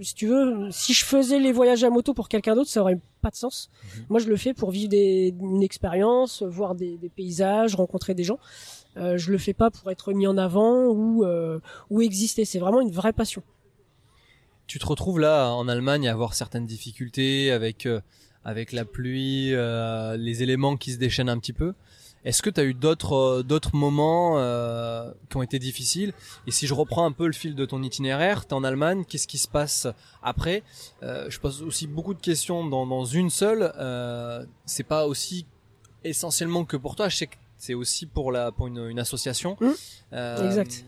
si 0.00 0.14
tu 0.14 0.26
veux, 0.26 0.70
si 0.70 0.94
je 0.94 1.04
faisais 1.04 1.38
les 1.38 1.52
voyages 1.52 1.84
à 1.84 1.90
moto 1.90 2.14
pour 2.14 2.28
quelqu'un 2.28 2.54
d'autre, 2.54 2.70
ça 2.70 2.80
aurait 2.80 2.98
pas 3.20 3.30
de 3.30 3.36
sens. 3.36 3.68
Mmh. 3.70 3.98
Moi, 4.08 4.20
je 4.20 4.28
le 4.28 4.36
fais 4.36 4.54
pour 4.54 4.70
vivre 4.70 4.88
des, 4.88 5.34
une 5.38 5.62
expérience, 5.62 6.42
voir 6.42 6.74
des, 6.74 6.96
des, 6.96 7.10
paysages, 7.10 7.74
rencontrer 7.74 8.14
des 8.14 8.24
gens. 8.24 8.38
Euh, 8.96 9.18
je 9.18 9.30
le 9.30 9.38
fais 9.38 9.54
pas 9.54 9.70
pour 9.70 9.90
être 9.90 10.12
mis 10.12 10.26
en 10.26 10.36
avant 10.36 10.86
ou 10.86 11.24
euh, 11.24 11.60
ou 11.90 12.00
exister. 12.00 12.44
C'est 12.44 12.58
vraiment 12.58 12.80
une 12.80 12.90
vraie 12.90 13.12
passion. 13.12 13.42
Tu 14.66 14.78
te 14.78 14.86
retrouves 14.86 15.20
là 15.20 15.50
en 15.50 15.68
Allemagne 15.68 16.08
à 16.08 16.12
avoir 16.12 16.34
certaines 16.34 16.66
difficultés 16.66 17.50
avec 17.50 17.86
euh, 17.86 18.00
avec 18.44 18.72
la 18.72 18.86
pluie, 18.86 19.50
les 19.50 20.42
éléments 20.42 20.78
qui 20.78 20.92
se 20.92 20.98
déchaînent 20.98 21.28
un 21.28 21.38
petit 21.38 21.52
peu. 21.52 21.74
Est-ce 22.24 22.40
que 22.42 22.48
tu 22.48 22.58
as 22.58 22.64
eu 22.64 22.72
d'autres 22.72 23.42
d'autres 23.42 23.76
moments 23.76 24.36
qui 25.28 25.36
ont 25.36 25.42
été 25.42 25.58
difficiles? 25.58 26.14
Et 26.46 26.50
si 26.50 26.66
je 26.66 26.72
reprends 26.72 27.04
un 27.04 27.12
peu 27.12 27.26
le 27.26 27.34
fil 27.34 27.54
de 27.54 27.66
ton 27.66 27.82
itinéraire, 27.82 28.46
tu 28.46 28.54
en 28.54 28.64
Allemagne, 28.64 29.04
qu'est-ce 29.06 29.28
qui 29.28 29.36
se 29.36 29.46
passe 29.46 29.88
après? 30.22 30.62
Je 31.02 31.38
pose 31.38 31.62
aussi 31.62 31.86
beaucoup 31.86 32.14
de 32.14 32.20
questions 32.20 32.66
dans, 32.66 33.04
une 33.04 33.28
seule. 33.28 33.74
C'est 34.64 34.84
pas 34.84 35.06
aussi 35.06 35.44
essentiellement 36.02 36.64
que 36.64 36.78
pour 36.78 36.96
toi. 36.96 37.10
C'est 37.60 37.74
aussi 37.74 38.06
pour 38.06 38.32
la 38.32 38.50
pour 38.50 38.66
une, 38.66 38.88
une 38.88 38.98
association. 38.98 39.56
Mmh. 39.60 39.68
Euh, 40.14 40.46
exact. 40.46 40.84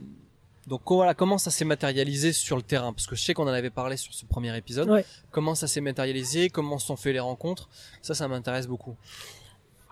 Donc 0.67 0.83
voilà, 0.87 1.15
comment 1.15 1.39
ça 1.39 1.51
s'est 1.51 1.65
matérialisé 1.65 2.33
sur 2.33 2.57
le 2.57 2.63
terrain? 2.63 2.93
Parce 2.93 3.07
que 3.07 3.17
je 3.17 3.23
sais 3.23 3.35
qu'on 3.35 3.45
en 3.45 3.49
avait 3.49 3.71
parlé 3.71 3.97
sur 3.97 4.15
ce 4.15 4.25
premier 4.25 4.57
épisode. 4.57 4.89
Ouais. 4.89 5.05
Comment 5.31 5.55
ça 5.55 5.67
s'est 5.67 5.81
matérialisé? 5.81 6.51
Comment 6.51 6.79
sont 6.79 6.97
fait 6.97 7.13
les 7.13 7.21
rencontres? 7.21 7.69
Ça, 8.01 8.15
ça 8.15 8.29
m'intéresse 8.29 8.69
beaucoup. 8.69 8.97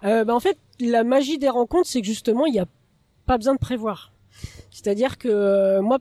Euh, 0.05 0.25
bah 0.25 0.35
en 0.35 0.41
fait, 0.41 0.57
la 0.79 1.05
magie 1.05 1.39
des 1.39 1.49
rencontres, 1.49 1.89
c'est 1.89 2.01
que 2.01 2.07
justement, 2.07 2.47
il 2.47 2.53
n'y 2.53 2.61
a 2.61 2.67
pas 3.27 3.37
besoin 3.37 3.55
de 3.55 3.59
prévoir. 3.59 4.13
C'est-à-dire 4.71 5.19
que 5.19 5.29
euh, 5.29 5.83
moi, 5.83 5.99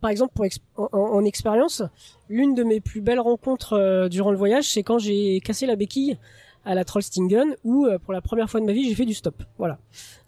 par 0.00 0.10
exemple, 0.10 0.32
pour 0.34 0.46
en, 0.92 1.24
expérience, 1.24 1.82
l'une 2.28 2.54
de 2.54 2.64
mes 2.64 2.80
plus 2.80 3.00
belles 3.00 3.20
rencontres 3.20 3.74
euh, 3.74 4.08
durant 4.08 4.30
le 4.30 4.36
voyage, 4.36 4.70
c'est 4.70 4.82
quand 4.82 4.98
j'ai 4.98 5.40
cassé 5.40 5.66
la 5.66 5.76
béquille 5.76 6.16
à 6.64 6.74
la 6.74 6.84
Trollstingen 6.84 7.56
où 7.64 7.86
euh, 7.86 7.98
pour 7.98 8.12
la 8.12 8.20
première 8.20 8.48
fois 8.48 8.60
de 8.60 8.66
ma 8.66 8.72
vie 8.72 8.88
j'ai 8.88 8.94
fait 8.94 9.04
du 9.04 9.14
stop. 9.14 9.42
Voilà. 9.58 9.78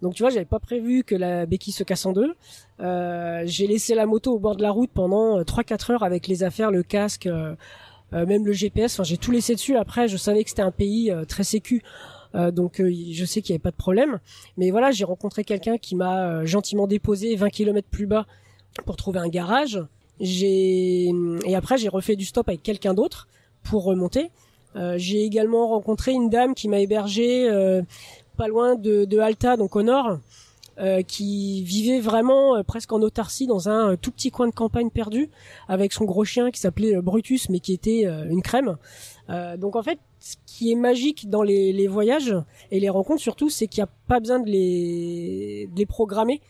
Donc 0.02 0.14
tu 0.14 0.22
vois, 0.22 0.30
j'avais 0.30 0.44
pas 0.44 0.58
prévu 0.58 1.04
que 1.04 1.14
la 1.14 1.46
béquille 1.46 1.72
se 1.72 1.84
casse 1.84 2.06
en 2.06 2.12
deux. 2.12 2.34
Euh, 2.80 3.42
j'ai 3.46 3.66
laissé 3.66 3.94
la 3.94 4.06
moto 4.06 4.32
au 4.32 4.38
bord 4.38 4.56
de 4.56 4.62
la 4.62 4.70
route 4.70 4.90
pendant 4.92 5.40
3-4 5.42 5.92
heures 5.92 6.02
avec 6.02 6.26
les 6.26 6.42
affaires, 6.42 6.70
le 6.70 6.82
casque, 6.82 7.28
même 8.12 8.46
le 8.46 8.52
GPS. 8.52 8.94
Enfin, 8.94 9.04
j'ai 9.04 9.16
tout 9.16 9.30
laissé 9.30 9.54
dessus. 9.54 9.76
Après, 9.76 10.06
je 10.08 10.16
savais 10.16 10.44
que 10.44 10.50
c'était 10.50 10.62
un 10.62 10.70
pays 10.70 11.12
très 11.28 11.44
sécu. 11.44 11.82
donc 12.52 12.80
je 12.80 13.24
sais 13.24 13.42
qu'il 13.42 13.52
n'y 13.52 13.56
avait 13.56 13.62
pas 13.62 13.70
de 13.70 13.76
problème. 13.76 14.18
Mais 14.56 14.70
voilà, 14.70 14.90
j'ai 14.90 15.04
rencontré 15.04 15.44
quelqu'un 15.44 15.78
qui 15.78 15.96
m'a 15.96 16.44
gentiment 16.44 16.86
déposé 16.86 17.34
20 17.36 17.50
km 17.50 17.88
plus 17.88 18.06
bas 18.06 18.26
pour 18.84 18.96
trouver 18.96 19.20
un 19.20 19.28
garage. 19.28 19.80
J'ai 20.20 21.10
et 21.44 21.56
après 21.56 21.76
j'ai 21.76 21.88
refait 21.88 22.16
du 22.16 22.24
stop 22.24 22.48
avec 22.48 22.62
quelqu'un 22.62 22.94
d'autre 22.94 23.28
pour 23.62 23.84
remonter. 23.84 24.30
Euh, 24.76 24.94
j'ai 24.98 25.24
également 25.24 25.68
rencontré 25.68 26.12
une 26.12 26.30
dame 26.30 26.54
qui 26.54 26.68
m'a 26.68 26.80
hébergé 26.80 27.48
euh, 27.48 27.82
pas 28.36 28.48
loin 28.48 28.74
de, 28.74 29.04
de, 29.04 29.18
Alta, 29.18 29.56
donc 29.56 29.76
au 29.76 29.82
nord, 29.82 30.18
euh, 30.78 31.02
qui 31.02 31.62
vivait 31.62 32.00
vraiment 32.00 32.62
presque 32.64 32.92
en 32.92 33.00
autarcie 33.00 33.46
dans 33.46 33.68
un 33.68 33.96
tout 33.96 34.10
petit 34.10 34.30
coin 34.30 34.48
de 34.48 34.54
campagne 34.54 34.90
perdu, 34.90 35.30
avec 35.68 35.92
son 35.92 36.04
gros 36.04 36.24
chien 36.24 36.50
qui 36.50 36.60
s'appelait 36.60 37.00
Brutus, 37.00 37.48
mais 37.48 37.60
qui 37.60 37.72
était 37.72 38.04
une 38.04 38.42
crème. 38.42 38.76
donc 39.58 39.76
en 39.76 39.82
fait, 39.82 39.98
ce 40.18 40.36
qui 40.46 40.72
est 40.72 40.76
magique 40.76 41.30
dans 41.30 41.42
les, 41.42 41.72
les 41.72 41.86
voyages 41.86 42.34
et 42.70 42.80
les 42.80 42.88
rencontres 42.88 43.22
surtout, 43.22 43.50
c'est 43.50 43.68
qu'il 43.68 43.82
n'y 43.82 43.88
a 43.88 43.92
pas 44.08 44.18
besoin 44.18 44.40
de 44.40 44.50
les, 44.50 45.68
de 45.72 45.78
les 45.78 45.86
programmer. 45.86 46.40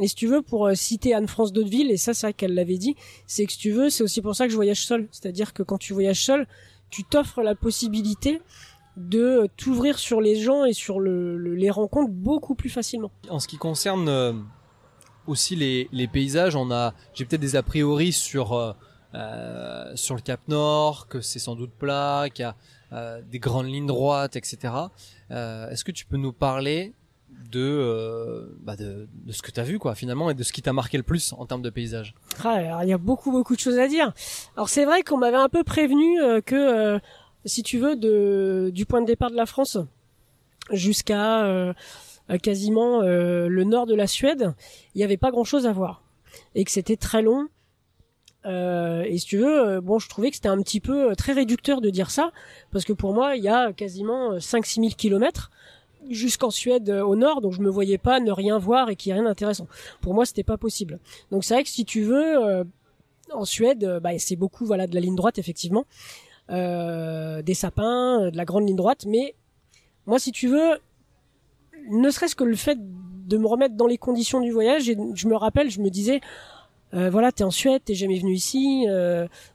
Et 0.00 0.08
si 0.08 0.14
tu 0.14 0.26
veux, 0.26 0.40
pour 0.40 0.66
euh, 0.66 0.74
citer 0.74 1.14
Anne-France 1.14 1.52
Daudeville, 1.52 1.90
et 1.90 1.96
ça 1.96 2.14
c'est 2.14 2.32
qu'elle 2.32 2.54
l'avait 2.54 2.78
dit, 2.78 2.96
c'est 3.26 3.44
que 3.44 3.52
si 3.52 3.58
tu 3.58 3.70
veux, 3.70 3.90
c'est 3.90 4.02
aussi 4.02 4.22
pour 4.22 4.34
ça 4.34 4.46
que 4.46 4.50
je 4.50 4.56
voyage 4.56 4.84
seul. 4.84 5.08
C'est-à-dire 5.10 5.52
que 5.52 5.62
quand 5.62 5.78
tu 5.78 5.92
voyages 5.92 6.24
seul, 6.24 6.46
tu 6.90 7.04
t'offres 7.04 7.42
la 7.42 7.54
possibilité 7.54 8.40
de 8.96 9.20
euh, 9.20 9.46
t'ouvrir 9.56 9.98
sur 9.98 10.20
les 10.20 10.36
gens 10.36 10.64
et 10.64 10.72
sur 10.72 11.00
le, 11.00 11.36
les 11.54 11.70
rencontres 11.70 12.12
beaucoup 12.12 12.54
plus 12.54 12.68
facilement. 12.68 13.10
En 13.28 13.38
ce 13.38 13.48
qui 13.48 13.56
concerne 13.56 14.08
euh, 14.08 14.32
aussi 15.26 15.56
les, 15.56 16.08
paysages, 16.08 16.56
on 16.56 16.70
a, 16.70 16.94
j'ai 17.14 17.24
peut-être 17.24 17.40
des 17.40 17.56
a 17.56 17.62
priori 17.62 18.12
sur 18.12 18.52
euh, 18.52 18.72
sur 19.96 20.14
le 20.14 20.20
Cap 20.20 20.40
Nord, 20.46 21.08
que 21.08 21.20
c'est 21.20 21.40
sans 21.40 21.56
doute 21.56 21.72
plat, 21.72 22.28
qu'il 22.32 22.44
y 22.44 22.46
a 22.46 23.20
des 23.22 23.38
grandes 23.40 23.66
lignes 23.66 23.86
droites, 23.86 24.36
etc. 24.36 24.74
Est-ce 25.30 25.84
que 25.84 25.90
tu 25.90 26.06
peux 26.06 26.16
nous 26.16 26.32
parler 26.32 26.92
de, 27.50 27.60
euh, 27.60 28.46
bah 28.60 28.76
de, 28.76 29.08
de, 29.12 29.32
ce 29.32 29.42
que 29.42 29.50
tu 29.50 29.60
as 29.60 29.64
vu 29.64 29.78
quoi 29.78 29.94
finalement 29.94 30.30
et 30.30 30.34
de 30.34 30.42
ce 30.42 30.52
qui 30.52 30.62
t'a 30.62 30.72
marqué 30.72 30.96
le 30.96 31.02
plus 31.02 31.32
en 31.32 31.46
termes 31.46 31.62
de 31.62 31.70
paysage. 31.70 32.14
Ah, 32.44 32.80
il 32.84 32.88
y 32.88 32.92
a 32.92 32.98
beaucoup 32.98 33.30
beaucoup 33.30 33.54
de 33.54 33.60
choses 33.60 33.78
à 33.78 33.88
dire. 33.88 34.12
Alors 34.56 34.68
c'est 34.68 34.84
vrai 34.84 35.02
qu'on 35.02 35.18
m'avait 35.18 35.36
un 35.36 35.48
peu 35.48 35.64
prévenu 35.64 36.20
euh, 36.20 36.40
que 36.40 36.54
euh, 36.54 36.98
si 37.44 37.62
tu 37.62 37.78
veux 37.78 37.96
de 37.96 38.70
du 38.72 38.86
point 38.86 39.00
de 39.00 39.06
départ 39.06 39.30
de 39.30 39.36
la 39.36 39.46
France 39.46 39.78
jusqu'à 40.70 41.74
quasiment 42.42 43.00
le 43.00 43.64
nord 43.64 43.86
de 43.86 43.94
la 43.94 44.06
Suède, 44.06 44.54
il 44.94 44.98
n'y 44.98 45.04
avait 45.04 45.16
pas 45.16 45.32
grand 45.32 45.42
chose 45.42 45.66
à 45.66 45.72
voir 45.72 46.02
et 46.54 46.64
que 46.64 46.70
c'était 46.70 46.96
très 46.96 47.22
long. 47.22 47.48
et 48.44 49.18
si 49.18 49.26
tu 49.26 49.38
veux, 49.38 49.80
bon, 49.80 49.98
je 49.98 50.08
trouvais 50.08 50.28
que 50.28 50.36
c'était 50.36 50.50
un 50.50 50.60
petit 50.62 50.80
peu 50.80 51.16
très 51.16 51.32
réducteur 51.32 51.80
de 51.80 51.90
dire 51.90 52.10
ça, 52.10 52.30
parce 52.70 52.84
que 52.84 52.92
pour 52.92 53.14
moi, 53.14 53.34
il 53.36 53.42
y 53.42 53.48
a 53.48 53.72
quasiment 53.72 54.36
5-6 54.36 54.74
000 54.74 54.88
kilomètres 54.96 55.50
jusqu'en 56.08 56.50
Suède 56.50 56.88
euh, 56.90 57.04
au 57.04 57.16
nord, 57.16 57.40
donc 57.40 57.52
je 57.52 57.60
me 57.60 57.68
voyais 57.68 57.98
pas 57.98 58.20
ne 58.20 58.30
rien 58.30 58.58
voir 58.58 58.90
et 58.90 58.96
qu'il 58.96 59.12
n'y 59.12 59.18
ait 59.18 59.20
rien 59.20 59.28
d'intéressant. 59.28 59.66
Pour 60.00 60.14
moi, 60.14 60.24
c'était 60.24 60.42
pas 60.42 60.56
possible. 60.56 60.98
Donc 61.30 61.44
c'est 61.44 61.54
vrai 61.54 61.62
que 61.62 61.68
si 61.68 61.84
tu 61.84 62.02
veux, 62.02 62.44
euh, 62.44 62.64
en 63.32 63.44
Suède, 63.44 63.84
euh, 63.84 64.00
bah, 64.00 64.18
c'est 64.18 64.36
beaucoup 64.36 64.64
voilà 64.64 64.86
de 64.86 64.94
la 64.94 65.00
ligne 65.00 65.16
droite 65.16 65.38
effectivement, 65.38 65.84
des 66.48 67.54
sapins, 67.54 68.30
de 68.30 68.36
la 68.36 68.44
grande 68.44 68.66
ligne 68.66 68.76
droite. 68.76 69.04
Mais 69.06 69.34
moi, 70.06 70.18
si 70.18 70.32
tu 70.32 70.48
veux, 70.48 70.78
ne 71.90 72.10
serait-ce 72.10 72.34
que 72.34 72.44
le 72.44 72.56
fait 72.56 72.78
de 72.80 73.36
me 73.36 73.46
remettre 73.46 73.76
dans 73.76 73.86
les 73.86 73.98
conditions 73.98 74.40
du 74.40 74.50
voyage, 74.50 74.88
et 74.88 74.96
je 75.14 75.28
me 75.28 75.36
rappelle, 75.36 75.70
je 75.70 75.80
me 75.80 75.90
disais. 75.90 76.20
Euh, 76.92 77.08
voilà, 77.08 77.30
t'es 77.30 77.44
en 77.44 77.52
Suède, 77.52 77.82
t'es 77.84 77.94
jamais 77.94 78.18
venu 78.18 78.32
ici. 78.32 78.84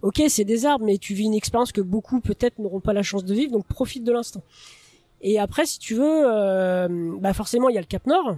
ok, 0.02 0.24
c'est 0.30 0.46
des 0.46 0.66
arbres, 0.66 0.86
mais 0.86 0.98
tu 0.98 1.14
vis 1.14 1.26
une 1.26 1.34
expérience 1.34 1.74
que 1.74 1.82
beaucoup 1.82 2.22
peut-être 2.22 2.60
n'auront 2.60 2.80
pas 2.80 2.94
la 2.94 3.04
chance 3.04 3.26
de 3.26 3.34
vivre, 3.34 3.52
donc 3.52 3.68
profite 3.68 4.06
de 4.06 4.14
l'instant. 4.14 4.42
Et 5.28 5.40
après, 5.40 5.66
si 5.66 5.80
tu 5.80 5.96
veux, 5.96 6.24
euh, 6.28 7.18
bah 7.20 7.34
forcément, 7.34 7.68
il 7.68 7.74
y 7.74 7.80
a 7.80 7.82
le 7.82 7.88
Cap 7.88 8.06
Nord. 8.06 8.38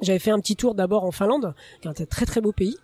J'avais 0.00 0.20
fait 0.20 0.30
un 0.30 0.38
petit 0.38 0.54
tour 0.54 0.76
d'abord 0.76 1.02
en 1.02 1.10
Finlande, 1.10 1.52
qui 1.82 1.88
est 1.88 1.90
un 1.90 2.06
très 2.06 2.26
très 2.26 2.40
beau 2.40 2.52
pays. 2.52 2.76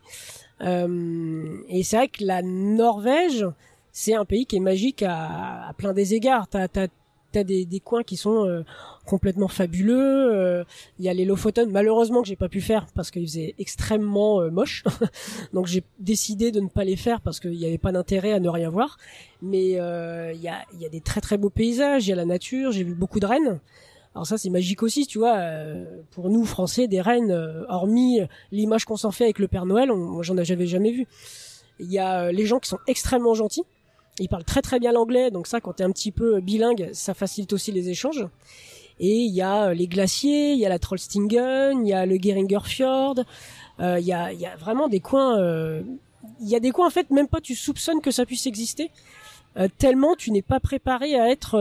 Euh, 0.60 1.56
et 1.68 1.84
c'est 1.84 1.96
vrai 1.96 2.08
que 2.08 2.24
la 2.24 2.42
Norvège, 2.42 3.46
c'est 3.92 4.14
un 4.14 4.24
pays 4.24 4.44
qui 4.44 4.56
est 4.56 4.60
magique 4.60 5.04
à, 5.06 5.72
plein 5.78 5.92
des 5.92 6.14
égards. 6.14 6.48
Des, 7.44 7.64
des 7.64 7.80
coins 7.80 8.02
qui 8.02 8.16
sont 8.16 8.46
euh, 8.46 8.62
complètement 9.06 9.48
fabuleux. 9.48 10.34
Euh, 10.34 10.64
il 10.98 11.04
y 11.04 11.08
a 11.08 11.14
les 11.14 11.24
Lofoten, 11.24 11.70
malheureusement 11.70 12.20
que 12.20 12.28
j'ai 12.28 12.36
pas 12.36 12.48
pu 12.48 12.60
faire 12.60 12.86
parce 12.94 13.10
qu'ils 13.10 13.26
faisaient 13.26 13.54
extrêmement 13.58 14.42
euh, 14.42 14.50
moche. 14.50 14.84
Donc 15.54 15.66
j'ai 15.66 15.82
décidé 15.98 16.50
de 16.50 16.60
ne 16.60 16.68
pas 16.68 16.84
les 16.84 16.96
faire 16.96 17.22
parce 17.22 17.40
qu'il 17.40 17.52
n'y 17.52 17.64
avait 17.64 17.78
pas 17.78 17.92
d'intérêt 17.92 18.32
à 18.32 18.40
ne 18.40 18.48
rien 18.48 18.68
voir. 18.68 18.98
Mais 19.40 19.80
euh, 19.80 20.32
il 20.34 20.42
y, 20.42 20.48
a, 20.48 20.88
des 20.90 21.00
très 21.00 21.20
très 21.20 21.38
beaux 21.38 21.50
paysages, 21.50 22.06
il 22.06 22.10
y 22.10 22.12
a 22.12 22.16
la 22.16 22.26
nature, 22.26 22.72
j'ai 22.72 22.84
vu 22.84 22.94
beaucoup 22.94 23.20
de 23.20 23.26
rennes. 23.26 23.60
Alors 24.14 24.26
ça 24.26 24.38
c'est 24.38 24.50
magique 24.50 24.82
aussi, 24.82 25.06
tu 25.06 25.18
vois. 25.18 25.38
pour 26.10 26.30
nous 26.30 26.44
Français, 26.46 26.88
des 26.88 27.02
rennes, 27.02 27.32
hormis 27.68 28.20
l'image 28.50 28.86
qu'on 28.86 28.96
s'en 28.96 29.10
fait 29.10 29.24
avec 29.24 29.38
le 29.38 29.46
Père 29.46 29.66
Noël, 29.66 29.90
j'en 30.22 30.38
avais 30.38 30.66
jamais 30.66 30.90
vu. 30.90 31.06
Il 31.80 31.92
y 31.92 31.98
a 31.98 32.32
les 32.32 32.46
gens 32.46 32.58
qui 32.58 32.70
sont 32.70 32.78
extrêmement 32.86 33.34
gentils. 33.34 33.64
Ils 34.18 34.28
parlent 34.28 34.44
très 34.44 34.62
très 34.62 34.78
bien 34.78 34.92
l'anglais, 34.92 35.30
donc 35.30 35.46
ça, 35.46 35.60
quand 35.60 35.74
t'es 35.74 35.84
un 35.84 35.90
petit 35.90 36.12
peu 36.12 36.40
bilingue, 36.40 36.90
ça 36.92 37.14
facilite 37.14 37.52
aussi 37.52 37.72
les 37.72 37.88
échanges. 37.90 38.26
Et 38.98 39.14
il 39.14 39.34
y 39.34 39.42
a 39.42 39.66
euh, 39.66 39.74
les 39.74 39.86
glaciers, 39.86 40.52
il 40.52 40.58
y 40.58 40.64
a 40.64 40.68
la 40.68 40.78
Trollstingen, 40.78 41.86
il 41.86 41.88
y 41.88 41.92
a 41.92 42.06
le 42.06 42.16
Geringer 42.20 42.60
Fjord, 42.64 43.16
euh, 43.80 43.98
il 44.00 44.06
y, 44.06 44.12
a, 44.12 44.32
y 44.32 44.46
a 44.46 44.56
vraiment 44.56 44.88
des 44.88 45.00
coins. 45.00 45.38
Euh, 45.38 45.82
il 46.40 46.48
y 46.48 46.56
a 46.56 46.60
des 46.60 46.70
coins 46.70 46.86
en 46.86 46.90
fait 46.90 47.10
même 47.10 47.28
pas 47.28 47.40
tu 47.40 47.54
soupçonnes 47.54 48.00
que 48.00 48.10
ça 48.10 48.26
puisse 48.26 48.46
exister. 48.46 48.90
tellement 49.78 50.16
tu 50.16 50.32
n'es 50.32 50.42
pas 50.42 50.58
préparé 50.58 51.14
à 51.14 51.30
être 51.30 51.52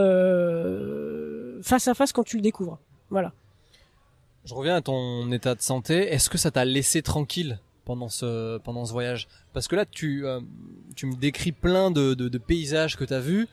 face 1.61 1.87
à 1.87 1.93
face 1.93 2.11
quand 2.11 2.23
tu 2.23 2.37
le 2.37 2.41
découvres. 2.41 2.79
Voilà. 3.11 3.31
Je 4.43 4.55
reviens 4.55 4.75
à 4.75 4.81
ton 4.81 5.31
état 5.31 5.53
de 5.53 5.61
santé. 5.61 6.11
Est-ce 6.11 6.29
que 6.31 6.37
ça 6.39 6.49
t'a 6.49 6.65
laissé 6.65 7.03
tranquille? 7.03 7.59
Pendant 7.85 8.09
ce 8.09 8.57
pendant 8.59 8.85
ce 8.85 8.91
voyage. 8.91 9.27
Parce 9.53 9.67
que 9.67 9.75
là, 9.75 9.85
tu 9.85 10.25
tu 10.95 11.05
me 11.05 11.15
décris 11.15 11.51
plein 11.51 11.91
de, 11.91 12.13
de, 12.13 12.27
de 12.27 12.37
paysages 12.37 12.97
que 12.97 13.03
tu 13.03 13.13
as 13.13 13.19
vus 13.19 13.47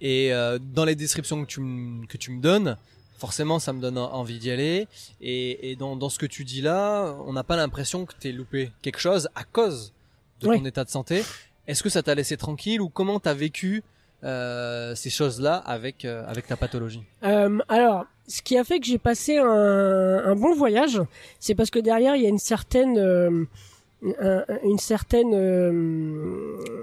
et 0.00 0.32
dans 0.74 0.84
les 0.84 0.94
descriptions 0.94 1.44
que 1.44 1.48
tu 1.48 1.60
que 2.08 2.16
tu 2.16 2.30
me 2.30 2.40
donnes, 2.40 2.76
forcément 3.18 3.58
ça 3.58 3.72
me 3.72 3.80
donne 3.80 3.98
envie 3.98 4.38
d'y 4.38 4.50
aller. 4.50 4.88
Et, 5.20 5.76
dans, 5.78 5.96
dans, 5.96 6.08
ce 6.08 6.18
que 6.18 6.26
tu 6.26 6.44
dis 6.44 6.62
là 6.62 7.14
on 7.26 7.32
n'a 7.32 7.44
pas 7.44 7.56
l'impression 7.56 8.06
que 8.06 8.14
tu 8.18 8.32
loupé 8.32 8.70
quelque 8.82 8.98
chose 9.00 9.28
à 9.34 9.44
cause 9.44 9.92
de 10.40 10.46
ton 10.46 10.64
état 10.64 10.84
de 10.84 10.90
santé. 10.90 11.22
Est-ce 11.66 11.82
que 11.82 11.88
ça 11.88 12.02
t'a 12.02 12.14
laissé 12.14 12.36
tranquille 12.36 12.80
ou 12.80 12.88
comment 12.88 13.20
t'as 13.20 13.34
vécu 13.34 13.82
euh, 14.22 14.94
ces 14.94 15.10
choses-là 15.10 15.56
avec 15.56 16.04
euh, 16.04 16.24
avec 16.26 16.46
ta 16.46 16.56
pathologie? 16.56 17.02
Euh, 17.22 17.58
Alors, 17.68 18.06
ce 18.26 18.42
qui 18.42 18.56
a 18.58 18.64
fait 18.64 18.80
que 18.80 18.86
j'ai 18.86 18.98
passé 18.98 19.38
un, 19.38 19.44
un, 19.46 20.34
bon 20.34 20.54
voyage, 20.54 21.00
c'est 21.40 21.54
parce 21.54 21.70
que 21.70 21.78
derrière 21.78 22.16
il 22.16 22.22
y 22.22 22.26
a 22.26 22.28
une 22.28 22.38
certaine 22.38 23.46
euh, 24.20 24.44
une 24.62 24.78
certaine 24.78 25.34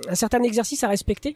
un 0.07 0.15
certain 0.15 0.43
exercice 0.43 0.83
à 0.83 0.87
respecter. 0.87 1.35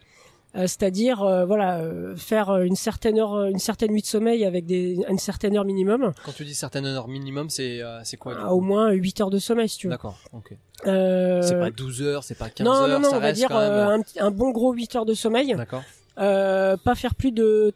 Euh, 0.55 0.67
c'est-à-dire 0.67 1.21
euh, 1.21 1.45
voilà 1.45 1.79
euh, 1.79 2.15
faire 2.15 2.55
une 2.61 2.77
certaine 2.77 3.19
heure 3.19 3.45
une 3.45 3.59
certaine 3.59 3.91
nuit 3.91 4.01
de 4.01 4.07
sommeil 4.07 4.45
avec 4.45 4.65
des 4.65 5.03
une 5.09 5.17
certaine 5.17 5.57
heure 5.57 5.65
minimum. 5.65 6.13
Quand 6.23 6.31
tu 6.31 6.45
dis 6.45 6.55
certaine 6.55 6.85
heure 6.85 7.09
minimum, 7.09 7.49
c'est 7.49 7.81
c'est 8.03 8.15
quoi 8.17 8.51
Au 8.51 8.61
moins 8.61 8.91
8 8.91 9.21
heures 9.21 9.29
de 9.29 9.39
sommeil 9.39 9.67
si 9.67 9.79
tu 9.79 9.87
veux. 9.87 9.91
D'accord, 9.91 10.17
OK. 10.31 10.55
c'est 10.83 11.59
pas 11.59 11.71
12 11.71 12.01
heures, 12.03 12.23
c'est 12.23 12.35
pas 12.35 12.49
15 12.49 12.65
non, 12.65 12.73
heures, 12.73 12.87
non, 12.87 13.09
non, 13.09 13.15
on 13.15 13.19
va 13.19 13.33
dire 13.33 13.51
un, 13.51 13.99
un, 14.17 14.31
bon 14.31 14.51
gros 14.51 14.71
8 14.71 14.95
heures 14.95 15.05
de 15.05 15.13
sommeil. 15.13 15.55
D'accord. 15.55 15.83
pas 16.15 16.95
faire 16.95 17.15
plus 17.15 17.33
de 17.33 17.73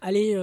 allez 0.00 0.36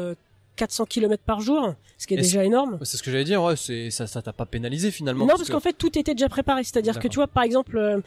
400 0.56 0.86
km 0.86 1.24
par 1.24 1.42
jour, 1.42 1.74
ce 1.98 2.08
qui 2.08 2.14
est, 2.14 2.18
déjà 2.18 2.44
énorme. 2.44 2.80
C'est 2.84 2.98
ce 2.98 3.04
que 3.04 3.12
j'allais 3.12 3.24
dire, 3.24 3.44
ouais, 3.44 3.56
c'est 3.56 3.90
ça, 3.92 4.08
ça 4.08 4.22
t'a 4.22 4.34
pas 4.34 4.46
pénalisé 4.46 4.92
finalement. 4.92 5.26
Non, 5.26 5.36
parce, 5.36 5.50
qu'en 5.50 5.60
fait 5.60 5.74
tout 5.74 5.98
était 5.98 6.14
déjà 6.14 6.30
préparé, 6.30 6.64
c'est-à-dire 6.64 7.00
que 7.00 7.08
tu 7.08 7.16
vois, 7.16 7.28
par 7.28 7.44
exemple, 7.44 7.78
euh, 7.78 8.00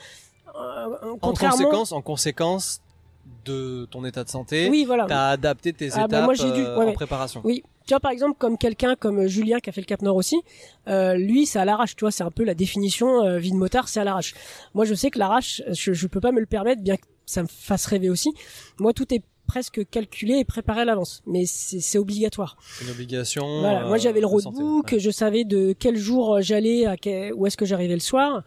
contrairement... 1.21 1.57
en 1.57 1.71
conséquence, 1.71 1.93
en 1.93 2.03
conséquence, 2.03 2.81
de 3.45 3.87
ton 3.91 4.05
état 4.05 4.25
de 4.25 4.29
santé. 4.29 4.69
Oui, 4.71 4.85
voilà. 4.85 5.07
T'as 5.07 5.31
adapté 5.31 5.73
tes 5.73 5.91
ah, 5.93 6.01
étapes 6.01 6.11
bah, 6.11 6.23
moi, 6.23 6.35
j'ai 6.35 6.51
dû, 6.53 6.61
euh, 6.61 6.77
en 6.77 6.93
préparation. 6.93 7.41
Oui. 7.45 7.63
Tu 7.87 7.95
vois, 7.95 8.01
par 8.01 8.11
exemple, 8.11 8.37
comme 8.39 8.59
quelqu'un 8.59 8.97
comme 8.97 9.27
Julien 9.27 9.61
qui 9.61 9.71
a 9.71 9.73
fait 9.73 9.81
le 9.81 9.87
Cap 9.87 10.03
Nord 10.03 10.17
aussi, 10.17 10.41
euh, 10.89 11.15
lui, 11.15 11.47
c'est 11.47 11.59
à 11.59 11.65
l'arrache. 11.65 11.97
Tu 11.97 12.05
vois, 12.05 12.11
c'est 12.11 12.25
un 12.25 12.31
peu 12.31 12.45
la 12.45 12.55
définition 12.55 13.25
euh, 13.25 13.39
vie 13.39 13.51
de 13.51 13.57
motard, 13.57 13.89
c'est 13.89 14.01
à 14.01 14.05
l'arrache. 14.05 14.35
Moi, 14.75 14.85
je 14.85 14.95
sais 14.95 15.11
que 15.11 15.19
l'arrache, 15.19 15.63
je, 15.69 15.93
je 15.93 16.07
peux 16.07 16.21
pas 16.21 16.33
me 16.33 16.41
le 16.41 16.47
permettre, 16.47 16.83
bien 16.83 16.97
que 16.97 17.07
ça 17.25 17.43
me 17.43 17.49
fasse 17.49 17.87
rêver 17.87 18.11
aussi. 18.11 18.35
Moi, 18.79 18.93
tout 18.93 19.13
est 19.15 19.23
presque 19.49 19.89
calculé 19.91 20.35
et 20.35 20.45
préparé 20.45 20.83
à 20.83 20.85
l'avance. 20.85 21.23
Mais 21.27 21.45
c'est 21.47 21.99
obligatoire. 21.99 22.57
C'est 22.61 22.85
une 22.85 22.93
obligation. 22.93 23.61
Voilà. 23.61 23.87
Moi, 23.87 23.99
j'avais 23.99 24.21
le 24.21 24.27
euh, 24.27 24.31
roadbook, 24.31 24.97
je 24.97 25.11
savais 25.11 25.43
de 25.45 25.75
quel 25.77 25.97
jour 25.97 26.41
j'allais, 26.41 26.87
à 26.87 26.95
où 27.35 27.47
est-ce 27.47 27.57
que 27.57 27.65
j'arrivais 27.65 27.95
le 27.95 28.01
soir. 28.01 28.45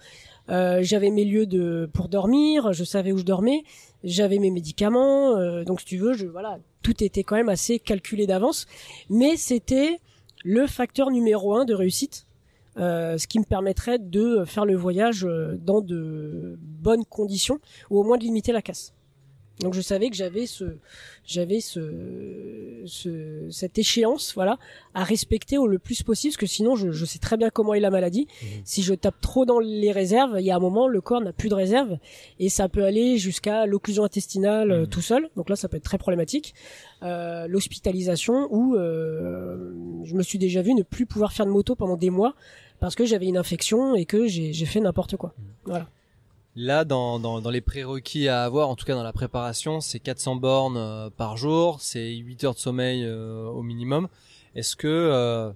Euh, 0.49 0.79
j'avais 0.81 1.11
mes 1.11 1.23
lieux 1.23 1.45
de 1.45 1.89
pour 1.93 2.09
dormir, 2.09 2.73
je 2.73 2.83
savais 2.83 3.11
où 3.11 3.17
je 3.17 3.23
dormais, 3.23 3.63
j'avais 4.03 4.39
mes 4.39 4.51
médicaments, 4.51 5.37
euh, 5.37 5.63
donc 5.63 5.79
si 5.79 5.85
tu 5.85 5.97
veux, 5.97 6.13
je 6.13 6.25
voilà, 6.25 6.59
tout 6.81 7.03
était 7.03 7.23
quand 7.23 7.35
même 7.35 7.49
assez 7.49 7.79
calculé 7.79 8.27
d'avance, 8.27 8.65
mais 9.09 9.37
c'était 9.37 9.99
le 10.43 10.67
facteur 10.67 11.11
numéro 11.11 11.55
un 11.55 11.63
de 11.63 11.73
réussite, 11.73 12.25
euh, 12.77 13.17
ce 13.17 13.27
qui 13.27 13.39
me 13.39 13.45
permettrait 13.45 13.99
de 13.99 14.43
faire 14.45 14.65
le 14.65 14.75
voyage 14.75 15.27
dans 15.59 15.81
de 15.81 16.57
bonnes 16.59 17.05
conditions 17.05 17.59
ou 17.89 17.99
au 17.99 18.03
moins 18.03 18.17
de 18.17 18.23
limiter 18.23 18.51
la 18.51 18.61
casse. 18.61 18.93
Donc 19.59 19.73
je 19.75 19.81
savais 19.81 20.09
que 20.09 20.15
j'avais 20.15 20.47
ce, 20.47 20.77
j'avais 21.23 21.59
ce, 21.59 22.81
ce, 22.85 23.47
cette 23.51 23.77
échéance, 23.77 24.33
voilà, 24.33 24.57
à 24.95 25.03
respecter 25.03 25.57
au 25.57 25.67
le 25.67 25.77
plus 25.77 26.01
possible, 26.01 26.31
parce 26.31 26.37
que 26.37 26.45
sinon 26.47 26.75
je, 26.75 26.91
je 26.91 27.05
sais 27.05 27.19
très 27.19 27.37
bien 27.37 27.49
comment 27.51 27.73
est 27.73 27.79
la 27.79 27.91
maladie. 27.91 28.27
Mhm. 28.41 28.47
Si 28.65 28.81
je 28.81 28.93
tape 28.93 29.21
trop 29.21 29.45
dans 29.45 29.59
les 29.59 29.91
réserves, 29.91 30.37
il 30.39 30.45
y 30.45 30.51
a 30.51 30.55
un 30.55 30.59
moment 30.59 30.87
le 30.87 30.99
corps 30.99 31.21
n'a 31.21 31.31
plus 31.31 31.49
de 31.49 31.53
réserve 31.53 31.97
et 32.39 32.49
ça 32.49 32.69
peut 32.69 32.83
aller 32.83 33.17
jusqu'à 33.17 33.65
l'occlusion 33.67 34.03
intestinale 34.03 34.71
euh, 34.71 34.81
mhm. 34.81 34.87
tout 34.87 35.01
seul. 35.01 35.29
Donc 35.35 35.49
là, 35.49 35.55
ça 35.55 35.67
peut 35.69 35.77
être 35.77 35.83
très 35.83 35.99
problématique. 35.99 36.55
Euh, 37.03 37.47
L'hospitalisation 37.47 38.47
où 38.51 38.75
euh, 38.75 39.73
je 40.05 40.15
me 40.15 40.23
suis 40.23 40.39
déjà 40.39 40.61
vu 40.61 40.73
ne 40.73 40.83
plus 40.83 41.05
pouvoir 41.05 41.33
faire 41.33 41.45
de 41.45 41.51
moto 41.51 41.75
pendant 41.75 41.97
des 41.97 42.09
mois 42.09 42.33
parce 42.79 42.95
que 42.95 43.05
j'avais 43.05 43.27
une 43.27 43.37
infection 43.37 43.93
et 43.95 44.05
que 44.05 44.27
j'ai 44.27 44.65
fait 44.65 44.79
n'importe 44.79 45.17
quoi. 45.17 45.35
Mhm. 45.37 45.45
Voilà. 45.65 45.89
Là, 46.55 46.83
dans, 46.83 47.17
dans, 47.17 47.39
dans, 47.39 47.49
les 47.49 47.61
prérequis 47.61 48.27
à 48.27 48.43
avoir, 48.43 48.67
en 48.67 48.75
tout 48.75 48.85
cas 48.85 48.93
dans 48.93 49.03
la 49.03 49.13
préparation, 49.13 49.79
c'est 49.79 49.99
400 49.99 50.35
bornes 50.35 50.75
euh, 50.75 51.09
par 51.09 51.37
jour, 51.37 51.79
c'est 51.79 52.13
8 52.13 52.43
heures 52.43 52.53
de 52.53 52.59
sommeil 52.59 53.05
euh, 53.05 53.45
au 53.45 53.61
minimum. 53.61 54.09
Est-ce 54.53 54.75
que, 54.75 54.87
euh, 54.87 55.51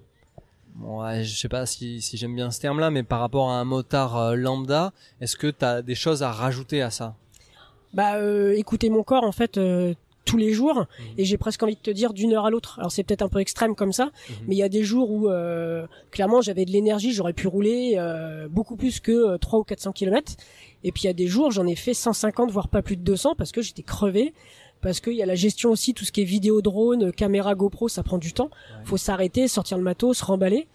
bon, 0.74 1.04
je 1.22 1.36
sais 1.36 1.50
pas 1.50 1.66
si, 1.66 2.00
si 2.00 2.16
j'aime 2.16 2.34
bien 2.34 2.50
ce 2.50 2.60
terme-là, 2.60 2.90
mais 2.90 3.02
par 3.02 3.20
rapport 3.20 3.50
à 3.50 3.60
un 3.60 3.64
motard 3.64 4.16
euh, 4.16 4.34
lambda, 4.36 4.94
est-ce 5.20 5.36
que 5.36 5.48
tu 5.48 5.64
as 5.66 5.82
des 5.82 5.94
choses 5.94 6.22
à 6.22 6.32
rajouter 6.32 6.80
à 6.80 6.90
ça? 6.90 7.14
Bah, 7.92 8.14
écouter 8.54 8.88
mon 8.88 9.02
corps, 9.02 9.24
en 9.24 9.32
fait, 9.32 9.60
tous 10.26 10.36
les 10.36 10.52
jours 10.52 10.80
mmh. 10.80 11.04
et 11.18 11.24
j'ai 11.24 11.38
presque 11.38 11.62
envie 11.62 11.76
de 11.76 11.80
te 11.80 11.90
dire 11.90 12.12
d'une 12.12 12.34
heure 12.34 12.44
à 12.44 12.50
l'autre. 12.50 12.78
Alors 12.78 12.92
c'est 12.92 13.04
peut-être 13.04 13.22
un 13.22 13.28
peu 13.28 13.38
extrême 13.38 13.74
comme 13.74 13.92
ça, 13.92 14.06
mmh. 14.06 14.32
mais 14.46 14.54
il 14.56 14.58
y 14.58 14.62
a 14.62 14.68
des 14.68 14.82
jours 14.82 15.10
où 15.10 15.30
euh, 15.30 15.86
clairement 16.10 16.42
j'avais 16.42 16.66
de 16.66 16.72
l'énergie, 16.72 17.12
j'aurais 17.12 17.32
pu 17.32 17.46
rouler 17.46 17.94
euh, 17.96 18.48
beaucoup 18.48 18.76
plus 18.76 19.00
que 19.00 19.38
3 19.38 19.58
euh, 19.58 19.62
ou 19.62 19.64
400 19.64 19.92
km 19.92 20.34
et 20.84 20.92
puis 20.92 21.04
il 21.04 21.06
y 21.06 21.10
a 21.10 21.14
des 21.14 21.28
jours 21.28 21.50
j'en 21.50 21.66
ai 21.66 21.76
fait 21.76 21.94
150 21.94 22.50
voire 22.50 22.68
pas 22.68 22.82
plus 22.82 22.96
de 22.96 23.02
200 23.02 23.36
parce 23.38 23.52
que 23.52 23.62
j'étais 23.62 23.82
crevé 23.82 24.34
parce 24.82 25.00
qu'il 25.00 25.14
y 25.14 25.22
a 25.22 25.26
la 25.26 25.36
gestion 25.36 25.70
aussi 25.70 25.94
tout 25.94 26.04
ce 26.04 26.12
qui 26.12 26.20
est 26.20 26.24
vidéo 26.24 26.60
drone, 26.60 27.10
caméra 27.10 27.54
GoPro, 27.54 27.88
ça 27.88 28.02
prend 28.02 28.18
du 28.18 28.34
temps. 28.34 28.50
Faut 28.84 28.98
s'arrêter, 28.98 29.48
sortir 29.48 29.78
le 29.78 29.82
matos, 29.82 30.18
se 30.18 30.24
remballer. 30.24 30.68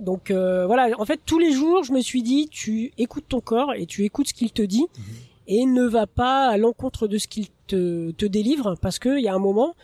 Donc 0.00 0.30
voilà, 0.30 0.88
en 0.98 1.04
fait 1.04 1.20
tous 1.24 1.38
les 1.38 1.52
jours, 1.52 1.84
je 1.84 1.92
me 1.92 2.00
suis 2.00 2.22
dit 2.22 2.48
tu 2.50 2.92
écoutes 2.98 3.26
ton 3.28 3.40
corps 3.40 3.72
et 3.72 3.86
tu 3.86 4.04
écoutes 4.04 4.28
ce 4.28 4.34
qu'il 4.34 4.50
te 4.50 4.62
dit. 4.62 4.82
Mmh 4.82 5.02
et 5.48 5.64
ne 5.66 5.82
va 5.84 6.06
pas 6.06 6.48
à 6.48 6.56
l'encontre 6.58 7.08
de 7.08 7.18
ce 7.18 7.26
qu'il 7.26 7.48
te, 7.66 8.12
te 8.12 8.26
délivre 8.26 8.76
parce 8.80 8.98
qu'il 8.98 9.18
y 9.20 9.28
a 9.28 9.34
un 9.34 9.40
moment 9.40 9.74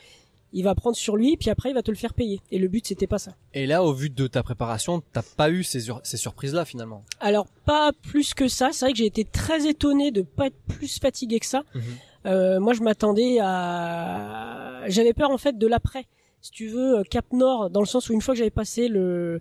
il 0.56 0.62
va 0.62 0.76
prendre 0.76 0.94
sur 0.94 1.16
lui 1.16 1.36
puis 1.36 1.50
après 1.50 1.70
il 1.70 1.72
va 1.74 1.82
te 1.82 1.90
le 1.90 1.96
faire 1.96 2.14
payer 2.14 2.40
et 2.52 2.58
le 2.58 2.68
but 2.68 2.86
c'était 2.86 3.08
pas 3.08 3.18
ça. 3.18 3.34
Et 3.54 3.66
là 3.66 3.82
au 3.82 3.92
vu 3.92 4.08
de 4.10 4.26
ta 4.28 4.42
préparation 4.44 5.02
t'as 5.12 5.24
pas 5.36 5.50
eu 5.50 5.64
ces, 5.64 5.90
ces 6.04 6.16
surprises 6.16 6.54
là 6.54 6.64
finalement? 6.64 7.02
Alors 7.18 7.46
pas 7.64 7.90
plus 7.92 8.34
que 8.34 8.46
ça 8.46 8.68
c'est 8.72 8.84
vrai 8.84 8.92
que 8.92 8.98
j'ai 8.98 9.06
été 9.06 9.24
très 9.24 9.66
étonné 9.66 10.12
de 10.12 10.22
pas 10.22 10.46
être 10.46 10.60
plus 10.68 11.00
fatigué 11.00 11.40
que 11.40 11.46
ça. 11.46 11.64
Mhm. 11.74 11.82
Euh, 12.26 12.60
moi 12.60 12.72
je 12.72 12.82
m'attendais 12.82 13.38
à 13.40 14.82
j'avais 14.86 15.12
peur 15.12 15.30
en 15.30 15.38
fait 15.38 15.58
de 15.58 15.66
l'après 15.66 16.06
si 16.40 16.50
tu 16.50 16.68
veux 16.68 17.02
Cap 17.04 17.32
Nord 17.32 17.70
dans 17.70 17.80
le 17.80 17.86
sens 17.86 18.08
où 18.08 18.12
une 18.12 18.20
fois 18.20 18.34
que 18.34 18.38
j'avais 18.38 18.50
passé 18.50 18.88
le 18.88 19.40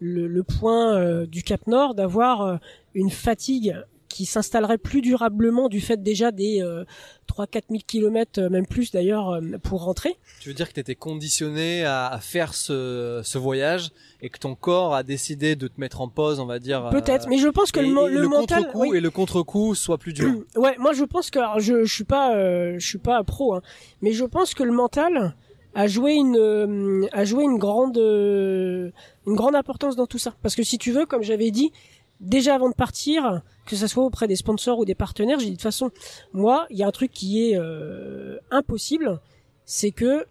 le, 0.00 0.26
le 0.26 0.42
point 0.42 0.96
euh, 0.96 1.26
du 1.26 1.42
Cap 1.42 1.66
Nord 1.66 1.94
d'avoir 1.94 2.42
euh, 2.42 2.56
une 2.94 3.10
fatigue 3.10 3.76
qui 4.08 4.24
s'installerait 4.24 4.78
plus 4.78 5.02
durablement 5.02 5.68
du 5.68 5.80
fait 5.80 6.02
déjà 6.02 6.30
des 6.30 6.62
euh, 6.62 6.84
3-4 7.28 7.62
000 7.70 7.80
kilomètres, 7.86 8.40
euh, 8.40 8.48
même 8.48 8.66
plus 8.66 8.90
d'ailleurs, 8.90 9.30
euh, 9.30 9.40
pour 9.62 9.84
rentrer. 9.84 10.16
Tu 10.40 10.48
veux 10.48 10.54
dire 10.54 10.68
que 10.68 10.74
tu 10.74 10.80
étais 10.80 10.94
conditionné 10.94 11.84
à, 11.84 12.06
à 12.06 12.18
faire 12.18 12.54
ce, 12.54 13.20
ce, 13.22 13.38
voyage 13.38 13.90
et 14.20 14.30
que 14.30 14.38
ton 14.38 14.54
corps 14.54 14.94
a 14.94 15.02
décidé 15.02 15.54
de 15.54 15.68
te 15.68 15.80
mettre 15.80 16.00
en 16.00 16.08
pause, 16.08 16.40
on 16.40 16.46
va 16.46 16.58
dire. 16.58 16.86
Euh, 16.86 16.90
Peut-être, 16.90 17.28
mais 17.28 17.38
je 17.38 17.48
pense 17.48 17.70
que 17.70 17.80
le, 17.80 17.86
le, 17.86 18.22
le 18.22 18.28
mental 18.28 18.64
contre-coup 18.64 18.94
et 18.94 19.00
le 19.00 19.10
contre-coup 19.10 19.74
soit 19.74 19.98
plus 19.98 20.12
dur. 20.12 20.28
ouais, 20.56 20.76
moi 20.78 20.92
je 20.92 21.04
pense 21.04 21.30
que 21.30 21.38
je, 21.58 21.84
je 21.84 21.94
suis 21.94 22.04
pas 22.04 22.34
je 22.78 22.84
suis 22.84 22.98
pas 22.98 23.22
pro, 23.22 23.54
hein, 23.54 23.62
mais 24.02 24.12
je 24.12 24.24
pense 24.24 24.54
que 24.54 24.62
le 24.62 24.72
mental 24.72 25.34
a 25.74 25.86
joué 25.86 26.14
une 26.14 27.08
a 27.12 27.24
joué 27.24 27.44
une 27.44 27.58
grande 27.58 27.98
une 27.98 29.34
grande 29.34 29.54
importance 29.54 29.96
dans 29.96 30.06
tout 30.06 30.18
ça 30.18 30.34
parce 30.42 30.56
que 30.56 30.62
si 30.62 30.78
tu 30.78 30.90
veux 30.90 31.06
comme 31.06 31.22
j'avais 31.22 31.50
dit 31.50 31.72
déjà 32.20 32.54
avant 32.54 32.68
de 32.68 32.74
partir, 32.74 33.42
que 33.68 33.76
ce 33.76 33.86
soit 33.86 34.02
auprès 34.02 34.26
des 34.26 34.36
sponsors 34.36 34.78
ou 34.78 34.86
des 34.86 34.94
partenaires, 34.94 35.38
j'ai 35.38 35.46
dit 35.46 35.52
de 35.52 35.56
toute 35.56 35.62
façon, 35.62 35.90
moi, 36.32 36.66
il 36.70 36.78
y 36.78 36.82
a 36.82 36.86
un 36.86 36.90
truc 36.90 37.12
qui 37.12 37.50
est 37.50 37.56
euh, 37.56 38.38
impossible, 38.50 39.20
c'est 39.66 39.90
que 39.90 40.24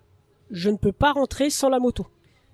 je 0.50 0.72
ne 0.72 0.76
peux 0.76 0.92
pas 0.92 1.12
rentrer 1.12 1.52
sans 1.52 1.70
la 1.70 1.80
moto. 1.80 2.08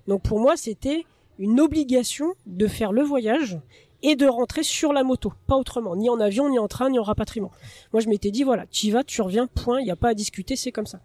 Donc 0.06 0.22
pour 0.22 0.40
moi, 0.40 0.58
c'était 0.58 1.06
une 1.38 1.58
obligation 1.58 2.34
de 2.44 2.66
faire 2.66 2.92
le 2.92 3.02
voyage 3.02 3.58
et 4.02 4.14
de 4.14 4.26
rentrer 4.26 4.62
sur 4.62 4.92
la 4.92 5.02
moto, 5.02 5.32
pas 5.46 5.56
autrement, 5.56 5.96
ni 5.96 6.10
en 6.10 6.20
avion, 6.20 6.50
ni 6.50 6.58
en 6.58 6.68
train, 6.68 6.90
ni 6.90 6.98
en 6.98 7.02
rapatriement. 7.02 7.50
Moi, 7.94 8.02
je 8.02 8.08
m'étais 8.10 8.30
dit 8.30 8.42
voilà, 8.42 8.66
tu 8.70 8.88
y 8.88 8.90
vas, 8.90 9.02
tu 9.02 9.22
reviens, 9.22 9.46
point, 9.46 9.80
il 9.80 9.84
n'y 9.84 9.90
a 9.90 9.96
pas 9.96 10.10
à 10.10 10.14
discuter, 10.14 10.54
c'est 10.54 10.70
comme 10.70 10.86
ça. 10.86 11.00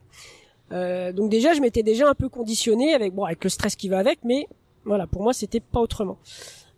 Euh, 0.74 1.14
donc 1.14 1.30
déjà, 1.30 1.54
je 1.54 1.62
m'étais 1.62 1.84
déjà 1.84 2.10
un 2.10 2.16
peu 2.16 2.28
conditionné 2.28 2.94
avec 2.94 3.16
bon, 3.16 3.24
avec 3.24 3.42
le 3.46 3.50
stress 3.50 3.78
qui 3.78 3.88
va 3.88 4.00
avec, 4.00 4.20
mais 4.26 4.46
voilà, 4.84 5.08
pour 5.08 5.24
moi, 5.24 5.32
c'était 5.32 5.62
pas 5.62 5.80
autrement. 5.80 6.18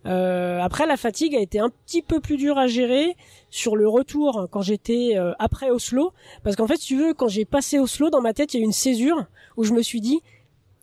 Euh, 0.06 0.60
après, 0.60 0.86
la 0.86 0.96
fatigue 0.96 1.34
a 1.36 1.40
été 1.40 1.58
un 1.60 1.70
petit 1.70 2.02
peu 2.02 2.20
plus 2.20 2.36
dure 2.36 2.58
à 2.58 2.66
gérer 2.66 3.16
sur 3.50 3.76
le 3.76 3.88
retour 3.88 4.48
quand 4.50 4.62
j'étais 4.62 5.16
euh, 5.16 5.32
après 5.38 5.70
Oslo, 5.70 6.12
parce 6.42 6.56
qu'en 6.56 6.66
fait, 6.66 6.76
si 6.76 6.88
tu 6.88 6.96
veux, 6.96 7.14
quand 7.14 7.28
j'ai 7.28 7.44
passé 7.44 7.78
Oslo, 7.78 8.10
dans 8.10 8.20
ma 8.20 8.32
tête, 8.32 8.54
il 8.54 8.58
y 8.58 8.60
a 8.60 8.62
eu 8.62 8.66
une 8.66 8.72
césure 8.72 9.24
où 9.56 9.64
je 9.64 9.72
me 9.72 9.82
suis 9.82 10.00
dit, 10.00 10.20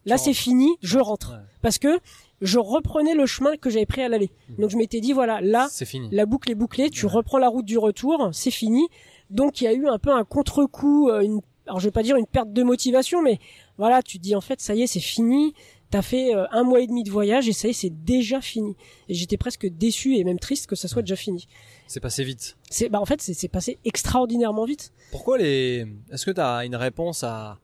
là, 0.05 0.17
c'est 0.17 0.33
fini, 0.33 0.69
je 0.81 0.99
rentre, 0.99 1.33
parce 1.61 1.77
que 1.77 1.99
je 2.41 2.59
reprenais 2.59 3.15
le 3.15 3.25
chemin 3.25 3.57
que 3.57 3.69
j'avais 3.69 3.85
pris 3.85 4.01
à 4.01 4.09
l'aller. 4.09 4.31
Mhm. 4.49 4.55
Donc 4.57 4.69
je 4.69 4.77
m'étais 4.77 5.01
dit, 5.01 5.11
voilà, 5.13 5.41
là, 5.41 5.67
fini. 5.69 6.09
la 6.11 6.25
boucle 6.25 6.49
est 6.51 6.55
bouclée, 6.55 6.89
tu 6.89 7.05
reprends 7.05 7.37
la 7.37 7.49
route 7.49 7.65
du 7.65 7.77
retour, 7.77 8.29
c'est 8.31 8.51
fini. 8.51 8.87
Donc 9.29 9.61
il 9.61 9.65
y 9.65 9.67
a 9.67 9.73
eu 9.73 9.87
un 9.87 9.99
peu 9.99 10.11
un 10.11 10.23
contre-coup, 10.23 11.09
euh, 11.09 11.21
une, 11.21 11.41
alors 11.67 11.79
je 11.79 11.85
vais 11.85 11.91
pas 11.91 12.03
dire 12.03 12.15
une 12.15 12.25
perte 12.25 12.51
de 12.51 12.63
motivation, 12.63 13.21
mais 13.21 13.39
voilà, 13.77 14.01
tu 14.01 14.17
te 14.17 14.23
dis 14.23 14.35
en 14.35 14.41
fait, 14.41 14.61
ça 14.61 14.73
y 14.73 14.83
est, 14.83 14.87
c'est 14.87 14.99
fini 14.99 15.53
t'as 15.89 16.01
fait 16.01 16.35
euh, 16.35 16.45
un 16.51 16.63
mois 16.63 16.81
et 16.81 16.87
demi 16.87 17.03
de 17.03 17.11
voyage 17.11 17.47
et 17.47 17.53
ça 17.53 17.67
y 17.67 17.71
est, 17.71 17.73
c'est 17.73 17.89
déjà 17.89 18.41
fini. 18.41 18.75
Et 19.07 19.13
j'étais 19.13 19.37
presque 19.37 19.67
déçu 19.67 20.15
et 20.15 20.23
même 20.23 20.39
triste 20.39 20.67
que 20.67 20.75
ça 20.75 20.87
soit 20.87 21.01
déjà 21.01 21.15
fini. 21.15 21.47
C'est 21.87 21.99
passé 21.99 22.23
vite. 22.23 22.57
C'est 22.69 22.89
bah 22.89 22.99
en 22.99 23.05
fait 23.05 23.21
c'est 23.21 23.47
passé 23.47 23.77
extraordinairement 23.85 24.65
vite. 24.65 24.93
Pourquoi 25.11 25.37
les 25.37 25.87
Est-ce 26.11 26.25
que 26.25 26.31
t'as 26.31 26.65
une 26.65 26.75
réponse 26.75 27.23
à 27.23 27.59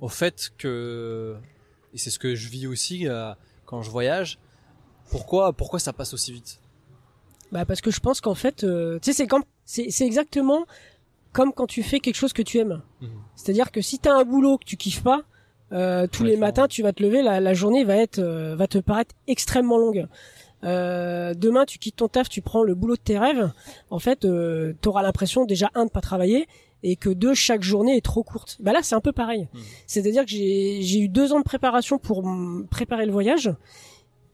au 0.00 0.08
fait 0.08 0.52
que 0.56 1.36
et 1.92 1.98
c'est 1.98 2.10
ce 2.10 2.18
que 2.18 2.34
je 2.34 2.48
vis 2.48 2.66
aussi 2.66 3.06
euh, 3.06 3.32
quand 3.66 3.82
je 3.82 3.90
voyage. 3.90 4.38
Pourquoi 5.10 5.52
pourquoi 5.52 5.78
ça 5.78 5.92
passe 5.92 6.14
aussi 6.14 6.32
vite? 6.32 6.60
Bah 7.52 7.64
parce 7.64 7.80
que 7.80 7.90
je 7.90 8.00
pense 8.00 8.20
qu'en 8.20 8.34
fait 8.34 8.64
euh, 8.64 8.98
tu 9.00 9.10
sais 9.10 9.16
c'est 9.16 9.26
comme 9.26 9.44
c'est 9.64 9.90
c'est 9.90 10.06
exactement 10.06 10.66
comme 11.32 11.52
quand 11.52 11.66
tu 11.66 11.82
fais 11.82 12.00
quelque 12.00 12.16
chose 12.16 12.32
que 12.32 12.42
tu 12.42 12.58
aimes. 12.58 12.82
Mhm. 13.02 13.10
C'est-à-dire 13.34 13.70
que 13.70 13.82
si 13.82 13.98
t'as 13.98 14.14
un 14.14 14.24
boulot 14.24 14.56
que 14.56 14.64
tu 14.64 14.78
kiffes 14.78 15.02
pas, 15.02 15.24
euh, 15.72 16.06
tous 16.06 16.24
les 16.24 16.36
matins, 16.36 16.68
tu 16.68 16.82
vas 16.82 16.92
te 16.92 17.02
lever, 17.02 17.22
la, 17.22 17.40
la 17.40 17.54
journée 17.54 17.84
va 17.84 17.96
être, 17.96 18.18
euh, 18.18 18.54
va 18.56 18.66
te 18.66 18.78
paraître 18.78 19.14
extrêmement 19.26 19.78
longue. 19.78 20.06
Euh, 20.64 21.34
demain, 21.34 21.64
tu 21.64 21.78
quittes 21.78 21.96
ton 21.96 22.08
taf, 22.08 22.28
tu 22.28 22.40
prends 22.40 22.62
le 22.62 22.74
boulot 22.74 22.96
de 22.96 23.00
tes 23.00 23.18
rêves. 23.18 23.50
En 23.90 23.98
fait, 23.98 24.24
euh, 24.24 24.72
tu 24.80 24.88
auras 24.88 25.02
l'impression 25.02 25.44
déjà 25.44 25.70
un 25.74 25.86
de 25.86 25.90
pas 25.90 26.00
travailler 26.00 26.46
et 26.82 26.96
que 26.96 27.08
deux 27.10 27.34
chaque 27.34 27.62
journée 27.62 27.96
est 27.96 28.04
trop 28.04 28.22
courte. 28.22 28.56
Bah 28.60 28.72
là, 28.72 28.80
c'est 28.82 28.94
un 28.94 29.00
peu 29.00 29.12
pareil. 29.12 29.48
Mmh. 29.52 29.58
C'est-à-dire 29.86 30.24
que 30.24 30.30
j'ai 30.30 30.98
eu 30.98 31.08
deux 31.08 31.32
ans 31.32 31.38
de 31.38 31.44
préparation 31.44 31.98
pour 31.98 32.24
préparer 32.70 33.06
le 33.06 33.12
voyage. 33.12 33.50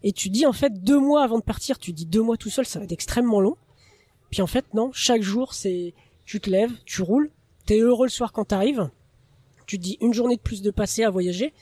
Et 0.03 0.13
tu 0.13 0.31
dis 0.31 0.47
en 0.47 0.53
fait 0.53 0.83
deux 0.83 0.99
mois 0.99 1.23
avant 1.23 1.39
de 1.39 1.45
partir, 1.45 1.79
tu 1.79 1.93
dis 1.93 2.07
deux 2.07 2.23
mois 2.23 2.37
tout 2.37 2.51
seul, 2.51 2.67
ça 2.67 2.79
va 2.79 2.85
être 2.85 2.93
extrêmement 2.93 3.41
long. 3.41 3.57
Puis 4.31 4.43
en 4.43 4.47
fait 4.47 4.65
non, 4.75 4.91
chaque 4.93 5.23
jour 5.23 5.55
c'est 5.55 5.95
tu 6.25 6.41
te 6.41 6.51
lèves, 6.51 6.73
tu 6.85 7.03
roules, 7.03 7.31
t'es 7.67 7.79
heureux 7.79 8.07
le 8.07 8.11
soir 8.11 8.33
quand 8.33 8.47
t'arrives 8.47 8.91
tu 9.73 9.79
te 9.79 9.85
dis 9.85 9.97
une 10.03 10.13
journée 10.13 10.37
de 10.37 10.41
plus 10.43 10.61
de 10.61 10.71
passer 10.71 11.03
à 11.03 11.09
voyager. 11.09 11.55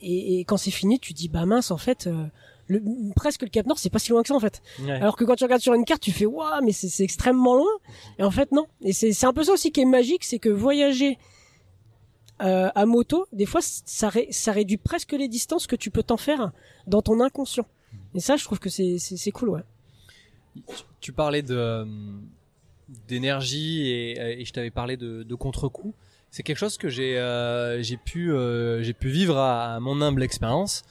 Et, 0.00 0.44
quand 0.44 0.56
c'est 0.56 0.70
fini, 0.70 1.00
tu 1.00 1.12
te 1.12 1.18
dis 1.18 1.28
bah 1.28 1.44
mince 1.44 1.72
en 1.72 1.76
fait. 1.76 2.06
Euh, 2.06 2.26
le, 2.68 2.80
presque 3.16 3.42
le 3.42 3.48
Cap 3.48 3.66
Nord, 3.66 3.78
c'est 3.78 3.90
pas 3.90 3.98
si 3.98 4.10
loin 4.10 4.22
que 4.22 4.28
ça 4.28 4.34
en 4.34 4.40
fait. 4.40 4.62
Alors 4.88 5.16
que 5.16 5.24
quand 5.24 5.34
tu 5.34 5.42
regardes 5.42 5.62
sur 5.62 5.74
une 5.74 5.84
carte, 5.84 6.00
tu 6.00 6.12
fais 6.12 6.26
waouh, 6.26 6.62
mais 6.62 6.70
c'est 6.70 7.02
extrêmement 7.02 7.56
loin. 7.56 7.72
Et 8.20 8.22
en 8.22 8.30
fait 8.30 8.52
non. 8.52 8.66
Et 8.82 8.92
c'est 8.92 9.24
un 9.24 9.32
peu 9.32 9.42
ça 9.42 9.52
aussi 9.54 9.72
qui 9.72 9.80
est 9.80 9.86
magique, 9.86 10.22
c'est 10.22 10.38
que 10.38 10.50
voyager 10.50 11.18
euh, 12.42 12.70
à 12.76 12.86
moto, 12.86 13.26
des 13.32 13.46
fois, 13.46 13.60
ça, 13.60 14.12
ça 14.30 14.52
réduit 14.52 14.76
presque 14.76 15.14
les 15.14 15.26
distances 15.26 15.66
que 15.66 15.74
tu 15.74 15.90
peux 15.90 16.04
t'en 16.04 16.16
faire 16.16 16.52
dans 16.86 17.02
ton 17.02 17.18
inconscient. 17.18 17.66
Et 18.14 18.20
ça, 18.20 18.36
je 18.36 18.44
trouve 18.44 18.60
que 18.60 18.68
c'est 18.68 19.30
cool, 19.32 19.48
ouais. 19.48 19.62
Tu 21.00 21.12
parlais 21.12 21.42
de 21.42 21.84
d'énergie 23.06 23.88
et, 23.88 24.40
et, 24.40 24.44
je 24.44 24.52
t'avais 24.52 24.70
parlé 24.70 24.96
de, 24.96 25.22
de 25.22 25.34
contre-coup. 25.34 25.94
C'est 26.30 26.42
quelque 26.42 26.58
chose 26.58 26.76
que 26.76 26.88
j'ai 26.88 27.14
j'ai 27.80 27.96
pu 27.96 28.32
j'ai 28.80 28.92
pu 28.92 29.08
vivre 29.08 29.38
à, 29.38 29.80
mon 29.80 30.00
humble 30.00 30.22
expérience. 30.22 30.82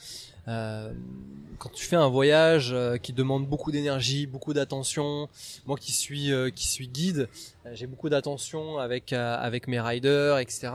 quand 0.45 1.71
tu 1.73 1.85
fais 1.85 1.95
un 1.95 2.07
voyage 2.07 2.75
qui 3.03 3.13
demande 3.13 3.47
beaucoup 3.47 3.71
d'énergie, 3.71 4.25
beaucoup 4.25 4.53
d'attention, 4.53 5.29
moi 5.65 5.77
qui 5.77 5.91
suis 5.91 6.31
qui 6.55 6.67
suis 6.67 6.87
guide, 6.87 7.29
j'ai 7.73 7.87
beaucoup 7.87 8.09
d'attention 8.09 8.79
avec 8.79 9.13
avec 9.13 9.67
mes 9.67 9.79
riders, 9.79 10.39
etc. 10.39 10.71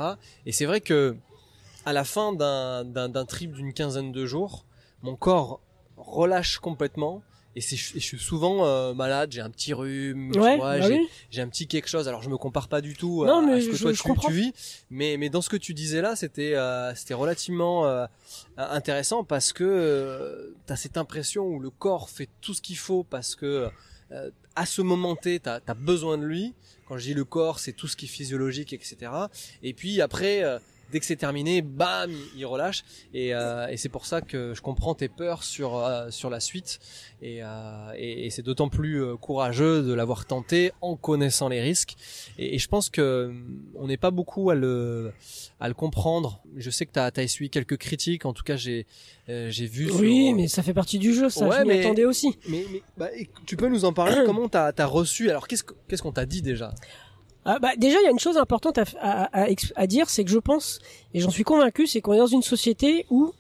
Et 0.47 0.53
c'est 0.53 0.67
vrai 0.67 0.81
que 0.81 1.17
à 1.85 1.93
la 1.93 2.05
fin 2.05 2.33
d'un 2.33 3.25
trip 3.27 3.53
d'une 3.53 3.73
quinzaine 3.73 4.13
de 4.13 4.27
jours, 4.27 4.65
mon 5.03 5.17
corps 5.17 5.61
relâche 5.97 6.59
complètement 6.59 7.23
et, 7.55 7.61
je 7.61 7.99
suis 7.99 8.19
souvent 8.19 8.65
euh, 8.65 8.95
malade, 8.95 9.31
j'ai 9.33 9.41
un 9.41 9.51
petit 9.51 9.75
rhume, 9.75 10.33
bah 10.33 10.81
j'ai 11.31 11.43
un 11.43 11.49
petit 11.49 11.67
quelque 11.67 11.89
chose. 11.89 12.09
Alors 12.09 12.23
je 12.23 12.31
me 12.31 12.39
compare 12.39 12.69
pas 12.69 12.81
du 12.81 12.95
tout 12.95 13.25
à, 13.25 13.29
ce 13.61 13.69
que 13.71 13.77
toi 13.77 13.93
tu, 13.93 14.27
tu, 14.27 14.33
vis, 14.33 14.53
mais 14.91 15.17
mais 15.19 15.29
dans 15.29 15.43
ce 15.43 15.51
que 15.51 15.57
tu 15.57 15.75
disais 15.75 16.01
là, 16.01 16.17
c'était 16.17 16.55
euh, 16.55 16.95
c'était 16.95 17.15
relativement 17.15 17.87
euh, 17.87 18.07
intéressant 18.57 19.23
parce 19.23 19.53
que 19.53 20.55
tu 20.67 20.73
as 20.73 20.77
cette 20.77 20.97
impression 20.97 21.45
où 21.45 21.61
le 21.61 21.71
corps 21.71 22.09
fait 22.09 22.29
tout 22.41 22.55
ce 22.55 22.63
qu'il 22.63 22.79
faut 22.79 23.05
parce 23.05 23.35
que 23.35 23.69
à 24.55 24.67
ce 24.67 24.83
moment 24.83 25.17
T, 25.17 25.41
tu 25.41 25.49
as, 25.49 25.75
besoin 25.75 26.19
de 26.19 26.25
lui. 26.25 26.55
Quand 26.87 26.99
je 26.99 27.05
dis 27.05 27.15
le 27.15 27.25
corps, 27.25 27.59
c'est 27.59 27.73
tout 27.73 27.89
ce 27.89 27.97
qui 27.97 28.05
est 28.05 28.09
physiologique, 28.09 28.75
etc. 28.75 29.11
Et 29.63 29.73
puis 29.73 30.03
après, 30.03 30.43
dès 30.93 31.01
que 31.01 31.07
c'est 31.07 31.17
terminé, 31.17 31.63
bam, 31.63 32.13
il 32.37 32.47
relâche. 32.47 32.85
Et, 33.15 33.35
euh, 33.35 33.67
et 33.69 33.77
c'est 33.77 33.89
pour 33.89 34.07
ça 34.07 34.21
que 34.21 34.53
je 34.55 34.61
comprends 34.61 34.95
tes 34.95 35.09
peurs 35.09 35.43
sur 35.43 35.77
euh, 35.77 36.11
sur 36.11 36.31
la 36.31 36.39
suite. 36.39 36.79
Et, 37.23 37.39
euh, 37.43 37.93
et, 37.97 38.31
c'est 38.31 38.43
d'autant 38.43 38.69
plus 38.69 39.03
euh, 39.03 39.17
courageux 39.17 39.83
de 39.83 39.95
l'avoir 39.95 40.27
tenté 40.27 40.73
en 40.81 40.97
connaissant 40.97 41.49
les 41.49 41.61
risques. 41.61 41.95
Et, 42.39 42.59
je 42.59 42.69
pense 42.69 42.91
que 42.91 43.33
on 43.77 43.87
n'est 43.87 43.97
pas 43.97 44.11
beaucoup 44.11 44.51
à 44.51 44.55
le 44.55 45.13
à 45.61 45.69
le 45.69 45.75
comprendre. 45.75 46.43
Je 46.57 46.71
sais 46.71 46.85
que 46.85 46.93
tu 46.93 47.01
as, 47.01 47.11
as 47.17 47.23
essuyé 47.23 47.49
quelques 47.49 47.79
critiques. 47.79 48.27
En 48.27 48.35
tout 48.35 48.45
cas, 48.45 48.57
j'ai 48.57 48.87
j'ai 49.29 49.67
vu. 49.67 49.91
Oui, 49.93 50.35
mais 50.35 50.47
ça 50.47 50.63
fait 50.63 50.75
partie 50.75 50.99
du 50.99 51.15
jeu. 51.15 51.31
Ça, 51.31 51.49
je 51.51 51.65
m'y 51.65 51.79
attendais 51.79 52.05
aussi. 52.05 52.37
Mais, 52.49 52.65
mais 52.71 52.83
bah, 52.99 53.09
tu 53.47 53.57
peux 53.57 53.69
nous 53.69 53.85
en 53.85 53.93
parler 53.93 54.23
Comment 54.27 54.49
t'as 54.49 54.73
as 54.77 54.87
reçu? 54.87 55.31
Alors, 55.31 55.49
qu'est-ce 55.49 55.65
qu'est-ce 55.89 56.03
qu'on 56.03 56.13
t'a 56.13 56.27
dit 56.27 56.43
déjà? 56.43 56.75
Ah, 57.45 57.59
bah, 57.59 57.71
déjà, 57.77 57.99
il 58.01 58.05
y 58.05 58.07
a 58.07 58.11
une 58.11 58.21
chose 58.21 58.37
importante 58.37 58.79
à, 58.79 58.85
à, 59.01 59.47
à, 59.77 59.87
dire, 59.87 60.09
c'est 60.09 60.25
que 60.25 60.31
je 60.31 60.39
pense, 60.39 60.79
et 61.13 61.21
j'en 61.21 61.31
suis 61.31 61.43
convaincu, 61.43 61.87
c'est 61.87 62.01
qu'on 62.01 62.13
est 62.13 62.19
dans 62.19 62.27
une 62.27 62.43
société 62.43 63.05
où 63.11 63.33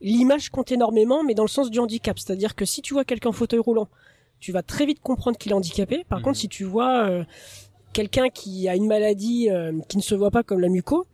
l'image 0.00 0.50
compte 0.50 0.70
énormément, 0.70 1.24
mais 1.24 1.34
dans 1.34 1.42
le 1.42 1.48
sens 1.48 1.70
du 1.70 1.78
handicap. 1.78 2.18
C'est-à-dire 2.18 2.54
que 2.54 2.64
si 2.64 2.82
tu 2.82 2.94
vois 2.94 3.04
quelqu'un 3.04 3.30
en 3.30 3.32
fauteuil 3.32 3.58
roulant, 3.58 3.88
tu 4.38 4.52
vas 4.52 4.62
très 4.62 4.86
vite 4.86 5.00
comprendre 5.00 5.36
qu'il 5.36 5.52
est 5.52 5.54
handicapé. 5.54 6.04
Par 6.08 6.18
contre, 6.18 6.36
mhm. 6.36 6.42
si 6.42 6.48
tu 6.48 6.64
vois 6.64 7.08
euh, 7.08 7.24
quelqu'un 7.92 8.28
qui 8.28 8.68
a 8.68 8.76
une 8.76 8.86
maladie 8.86 9.50
euh, 9.50 9.72
qui 9.88 9.96
ne 9.96 10.02
se 10.02 10.14
voit 10.14 10.30
pas 10.30 10.42
comme 10.42 10.60
la 10.60 10.68
muco, 10.68 11.06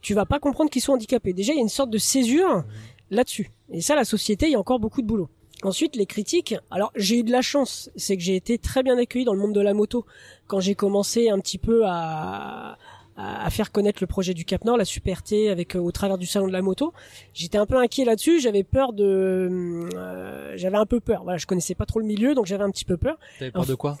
tu 0.00 0.14
vas 0.14 0.26
pas 0.26 0.38
comprendre 0.38 0.70
qu'il 0.70 0.82
soit 0.82 0.94
handicapé. 0.94 1.32
Déjà, 1.32 1.52
il 1.52 1.56
y 1.56 1.58
a 1.58 1.62
une 1.62 1.68
sorte 1.68 1.90
de 1.90 1.98
césure 1.98 2.56
mhm. 2.58 2.64
là-dessus. 3.10 3.50
Et 3.70 3.80
ça, 3.80 3.94
la 3.94 4.04
société, 4.04 4.46
il 4.46 4.52
y 4.52 4.56
a 4.56 4.60
encore 4.60 4.78
beaucoup 4.78 5.02
de 5.02 5.06
boulot. 5.06 5.28
Ensuite, 5.64 5.96
les 5.96 6.06
critiques. 6.06 6.54
Alors, 6.70 6.92
j'ai 6.94 7.20
eu 7.20 7.22
de 7.22 7.32
la 7.32 7.42
chance, 7.42 7.90
c'est 7.96 8.16
que 8.16 8.22
j'ai 8.22 8.36
été 8.36 8.58
très 8.58 8.82
bien 8.82 8.98
accueilli 8.98 9.24
dans 9.24 9.32
le 9.32 9.40
monde 9.40 9.54
de 9.54 9.60
la 9.60 9.72
moto 9.72 10.04
quand 10.46 10.60
j'ai 10.60 10.74
commencé 10.74 11.30
un 11.30 11.40
petit 11.40 11.56
peu 11.56 11.84
à, 11.86 12.76
à, 13.16 13.50
faire 13.50 13.72
connaître 13.72 13.98
le 14.02 14.06
projet 14.06 14.34
du 14.34 14.44
Cap 14.44 14.64
Nord, 14.64 14.76
la 14.76 14.84
Super 14.84 15.22
T, 15.22 15.48
avec 15.48 15.74
euh, 15.74 15.78
au 15.78 15.90
travers 15.90 16.18
du 16.18 16.26
salon 16.26 16.46
de 16.46 16.52
la 16.52 16.62
moto. 16.62 16.92
J'étais 17.32 17.58
un 17.58 17.66
peu 17.66 17.76
inquiet 17.76 18.04
là-dessus. 18.04 18.40
J'avais 18.40 18.62
peur 18.62 18.92
de, 18.92 19.88
euh, 19.94 20.52
j'avais 20.56 20.76
un 20.76 20.86
peu 20.86 21.00
peur. 21.00 21.22
Voilà, 21.22 21.38
je 21.38 21.46
connaissais 21.46 21.74
pas 21.74 21.86
trop 21.86 21.98
le 21.98 22.06
milieu, 22.06 22.34
donc 22.34 22.46
j'avais 22.46 22.64
un 22.64 22.70
petit 22.70 22.84
peu 22.84 22.96
peur. 22.96 23.16
T'avais 23.38 23.50
peur 23.50 23.66
de 23.66 23.74
quoi? 23.74 23.96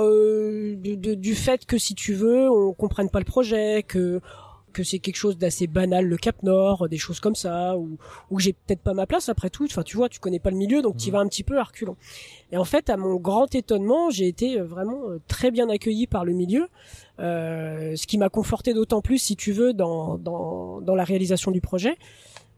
Euh, 0.00 0.74
du 0.76 1.34
fait 1.34 1.66
que 1.66 1.78
si 1.78 1.94
tu 1.94 2.14
veux, 2.14 2.50
on 2.50 2.72
comprenne 2.72 3.10
pas 3.10 3.18
le 3.18 3.24
projet, 3.24 3.84
que 3.86 4.20
que 4.72 4.82
c'est 4.82 4.98
quelque 4.98 5.16
chose 5.16 5.38
d'assez 5.38 5.66
banal 5.66 6.06
le 6.06 6.16
Cap 6.16 6.42
Nord, 6.42 6.88
des 6.88 6.98
choses 6.98 7.20
comme 7.20 7.34
ça, 7.34 7.76
ou 7.76 7.98
où 8.30 8.40
j'ai 8.40 8.52
peut-être 8.52 8.80
pas 8.80 8.94
ma 8.94 9.06
place 9.06 9.28
après 9.28 9.50
tout. 9.50 9.64
Enfin, 9.64 9.82
tu 9.82 9.96
vois, 9.96 10.08
tu 10.08 10.18
connais 10.18 10.40
pas 10.40 10.50
le 10.50 10.56
milieu, 10.56 10.82
donc 10.82 10.96
tu 10.96 11.10
mmh. 11.10 11.12
vas 11.12 11.18
un 11.20 11.28
petit 11.28 11.44
peu 11.44 11.58
à 11.58 11.64
reculons. 11.64 11.96
Et 12.50 12.56
en 12.56 12.64
fait, 12.64 12.90
à 12.90 12.96
mon 12.96 13.16
grand 13.16 13.54
étonnement, 13.54 14.10
j'ai 14.10 14.26
été 14.26 14.58
euh, 14.58 14.64
vraiment 14.64 15.08
euh, 15.08 15.20
très 15.28 15.50
bien 15.50 15.68
accueilli 15.68 16.06
par 16.06 16.24
le 16.24 16.32
milieu, 16.32 16.68
euh, 17.20 17.94
ce 17.96 18.06
qui 18.06 18.18
m'a 18.18 18.28
conforté 18.28 18.74
d'autant 18.74 19.00
plus, 19.00 19.18
si 19.18 19.36
tu 19.36 19.52
veux, 19.52 19.72
dans 19.72 20.18
dans, 20.18 20.80
dans 20.80 20.94
la 20.94 21.04
réalisation 21.04 21.50
du 21.50 21.60
projet. 21.60 21.96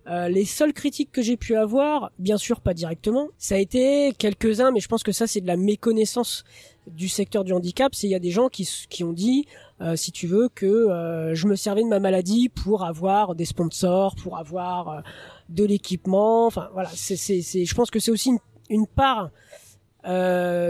Euh, 0.06 0.28
les 0.28 0.44
seules 0.44 0.74
critiques 0.74 1.10
que 1.12 1.22
j'ai 1.22 1.38
pu 1.38 1.56
avoir, 1.56 2.10
bien 2.18 2.36
sûr 2.36 2.60
pas 2.60 2.74
directement, 2.74 3.28
ça 3.38 3.54
a 3.54 3.58
été 3.58 4.12
quelques-uns, 4.18 4.70
mais 4.70 4.80
je 4.80 4.88
pense 4.88 5.02
que 5.02 5.12
ça 5.12 5.26
c'est 5.26 5.40
de 5.40 5.46
la 5.46 5.56
méconnaissance 5.56 6.44
du 6.86 7.08
secteur 7.08 7.42
du 7.42 7.54
handicap. 7.54 7.94
C'est 7.94 8.06
il 8.06 8.10
y 8.10 8.14
a 8.14 8.18
des 8.18 8.30
gens 8.30 8.48
qui, 8.48 8.68
qui 8.90 9.02
ont 9.02 9.14
dit 9.14 9.46
euh, 9.80 9.96
si 9.96 10.12
tu 10.12 10.26
veux, 10.26 10.48
que 10.48 10.66
euh, 10.66 11.34
je 11.34 11.46
me 11.48 11.56
servais 11.56 11.82
de 11.82 11.88
ma 11.88 11.98
maladie 11.98 12.48
pour 12.48 12.84
avoir 12.84 13.34
des 13.34 13.44
sponsors, 13.44 14.14
pour 14.14 14.38
avoir 14.38 14.88
euh, 14.88 15.00
de 15.48 15.64
l'équipement. 15.64 16.46
Enfin 16.46 16.68
voilà, 16.72 16.90
c'est, 16.94 17.16
je 17.16 17.74
pense 17.74 17.90
que 17.90 17.98
c'est 17.98 18.10
aussi 18.10 18.30
une, 18.30 18.38
une 18.70 18.86
part 18.86 19.30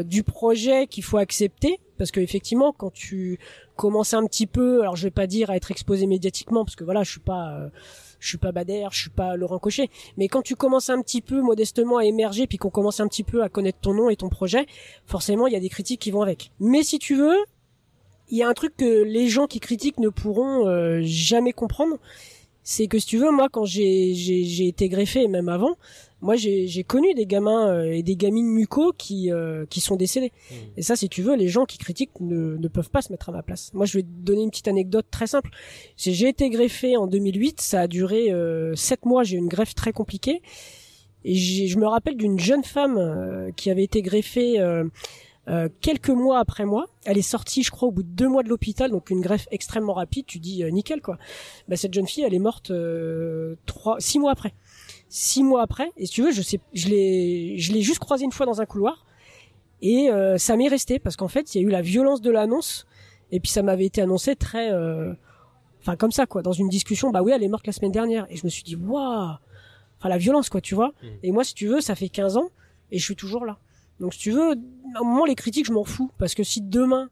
du 0.06 0.22
projet 0.22 0.86
qu'il 0.86 1.02
faut 1.02 1.18
accepter 1.18 1.80
parce 1.98 2.12
que 2.12 2.20
effectivement 2.20 2.72
quand 2.72 2.92
tu 2.92 3.40
commences 3.74 4.14
un 4.14 4.24
petit 4.26 4.46
peu 4.46 4.82
alors 4.82 4.94
je 4.94 5.02
vais 5.02 5.10
pas 5.10 5.26
dire 5.26 5.50
à 5.50 5.56
être 5.56 5.72
exposé 5.72 6.06
médiatiquement 6.06 6.64
parce 6.64 6.76
que 6.76 6.84
voilà 6.84 7.02
je 7.02 7.10
suis 7.10 7.20
pas 7.20 7.68
je 8.20 8.28
suis 8.28 8.38
pas 8.38 8.52
Bader, 8.52 8.86
je 8.90 9.00
suis 9.00 9.10
pas 9.10 9.36
Laurent 9.36 9.58
Cochet, 9.58 9.90
mais 10.16 10.28
quand 10.28 10.40
tu 10.40 10.56
commences 10.56 10.88
un 10.88 11.02
petit 11.02 11.20
peu 11.20 11.42
modestement 11.42 11.98
à 11.98 12.04
émerger 12.04 12.46
puis 12.46 12.56
qu'on 12.56 12.70
commence 12.70 13.00
un 13.00 13.06
petit 13.08 13.22
peu 13.22 13.42
à 13.42 13.48
connaître 13.48 13.80
ton 13.80 13.92
nom 13.92 14.08
et 14.08 14.16
ton 14.16 14.30
projet, 14.30 14.66
forcément 15.04 15.46
il 15.46 15.52
y 15.52 15.56
a 15.56 15.60
des 15.60 15.68
critiques 15.68 16.00
qui 16.00 16.10
vont 16.10 16.22
avec. 16.22 16.50
Mais 16.58 16.82
si 16.82 16.98
tu 16.98 17.16
veux, 17.16 17.36
il 18.30 18.38
y 18.38 18.42
a 18.42 18.48
un 18.48 18.54
truc 18.54 18.76
que 18.76 19.02
les 19.02 19.28
gens 19.28 19.46
qui 19.46 19.60
critiquent 19.60 19.98
ne 19.98 20.08
pourront 20.08 20.66
euh, 20.66 21.00
jamais 21.02 21.52
comprendre, 21.52 21.98
c'est 22.62 22.86
que 22.86 22.98
si 22.98 23.06
tu 23.06 23.18
veux, 23.18 23.30
moi 23.30 23.48
quand 23.50 23.66
j'ai 23.66 24.14
j'ai 24.14 24.66
été 24.66 24.88
greffé, 24.88 25.28
même 25.28 25.50
avant, 25.50 25.76
moi 26.22 26.34
j'ai 26.36 26.84
connu 26.84 27.12
des 27.12 27.26
gamins 27.26 27.68
euh, 27.68 27.92
et 27.92 28.02
des 28.02 28.16
gamines 28.16 28.46
muco 28.46 28.94
qui 28.96 29.30
euh, 29.30 29.66
qui 29.68 29.80
sont 29.80 29.96
décédés. 29.96 30.32
Mmh. 30.50 30.54
Et 30.78 30.82
ça, 30.82 30.96
si 30.96 31.10
tu 31.10 31.20
veux, 31.20 31.36
les 31.36 31.48
gens 31.48 31.66
qui 31.66 31.76
critiquent 31.76 32.18
ne, 32.20 32.56
ne 32.56 32.68
peuvent 32.68 32.88
pas 32.88 33.02
se 33.02 33.12
mettre 33.12 33.28
à 33.28 33.32
ma 33.32 33.42
place. 33.42 33.70
Moi, 33.74 33.84
je 33.84 33.98
vais 33.98 34.02
te 34.02 34.08
donner 34.08 34.42
une 34.42 34.50
petite 34.50 34.68
anecdote 34.68 35.06
très 35.10 35.26
simple. 35.26 35.50
J'ai 35.98 36.28
été 36.28 36.48
greffé 36.48 36.96
en 36.96 37.06
2008, 37.06 37.60
ça 37.60 37.82
a 37.82 37.86
duré 37.86 38.32
sept 38.74 39.04
mois. 39.04 39.22
J'ai 39.22 39.36
eu 39.36 39.40
une 39.40 39.48
greffe 39.48 39.74
très 39.74 39.92
compliquée. 39.92 40.40
Et 41.26 41.34
je 41.34 41.78
me 41.78 41.86
rappelle 41.86 42.16
d'une 42.16 42.38
jeune 42.38 42.64
femme 42.64 43.52
qui 43.56 43.70
avait 43.70 43.84
été 43.84 44.02
greffée 44.02 44.58
euh, 45.48 45.68
quelques 45.80 46.10
mois 46.10 46.38
après 46.38 46.64
moi, 46.64 46.86
elle 47.04 47.18
est 47.18 47.22
sortie, 47.22 47.62
je 47.62 47.70
crois, 47.70 47.88
au 47.88 47.92
bout 47.92 48.02
de 48.02 48.08
deux 48.08 48.28
mois 48.28 48.42
de 48.42 48.48
l'hôpital, 48.48 48.90
donc 48.90 49.10
une 49.10 49.20
greffe 49.20 49.46
extrêmement 49.50 49.92
rapide. 49.92 50.24
Tu 50.26 50.38
dis 50.38 50.64
euh, 50.64 50.70
nickel 50.70 51.02
quoi. 51.02 51.18
Bah, 51.68 51.76
cette 51.76 51.92
jeune 51.92 52.06
fille, 52.06 52.24
elle 52.24 52.34
est 52.34 52.38
morte 52.38 52.70
euh, 52.70 53.56
trois, 53.66 53.96
six 54.00 54.18
mois 54.18 54.32
après. 54.32 54.54
Six 55.08 55.42
mois 55.42 55.62
après, 55.62 55.92
et 55.96 56.06
si 56.06 56.12
tu 56.12 56.22
veux, 56.22 56.32
je 56.32 56.42
sais, 56.42 56.60
je 56.72 56.88
l'ai, 56.88 57.58
je 57.58 57.72
l'ai 57.72 57.82
juste 57.82 58.00
croisée 58.00 58.24
une 58.24 58.32
fois 58.32 58.46
dans 58.46 58.60
un 58.60 58.66
couloir, 58.66 59.06
et 59.80 60.08
ça 60.38 60.56
m'est 60.56 60.66
resté 60.66 60.98
parce 60.98 61.14
qu'en 61.14 61.28
fait, 61.28 61.54
il 61.54 61.60
y 61.60 61.64
a 61.64 61.68
eu 61.68 61.70
la 61.70 61.82
violence 61.82 62.20
de 62.20 62.30
l'annonce, 62.30 62.86
et 63.30 63.38
puis 63.38 63.50
ça 63.50 63.62
m'avait 63.62 63.84
été 63.84 64.02
annoncé 64.02 64.34
très, 64.34 64.72
enfin 65.80 65.94
comme 65.96 66.10
ça 66.10 66.26
quoi, 66.26 66.42
dans 66.42 66.52
une 66.52 66.68
discussion. 66.68 67.10
Bah 67.10 67.22
oui, 67.22 67.30
elle 67.32 67.44
est 67.44 67.48
morte 67.48 67.66
la 67.66 67.72
semaine 67.72 67.92
dernière, 67.92 68.26
et 68.28 68.36
je 68.36 68.44
me 68.44 68.50
suis 68.50 68.64
dit 68.64 68.74
waouh, 68.74 69.36
enfin 69.98 70.08
la 70.08 70.18
violence 70.18 70.48
quoi, 70.48 70.60
tu 70.60 70.74
vois. 70.74 70.88
Mmh. 70.88 71.06
Et 71.22 71.30
moi, 71.30 71.44
si 71.44 71.54
tu 71.54 71.68
veux, 71.68 71.80
ça 71.80 71.94
fait 71.94 72.08
15 72.08 72.36
ans, 72.36 72.48
et 72.90 72.98
je 72.98 73.04
suis 73.04 73.14
toujours 73.14 73.44
là. 73.44 73.58
Donc 74.00 74.14
si 74.14 74.20
tu 74.20 74.30
veux, 74.32 74.52
à 74.52 75.00
un 75.00 75.04
moment 75.04 75.24
les 75.24 75.34
critiques 75.34 75.66
je 75.66 75.72
m'en 75.72 75.84
fous 75.84 76.10
parce 76.18 76.34
que 76.34 76.42
si 76.42 76.60
demain 76.60 77.08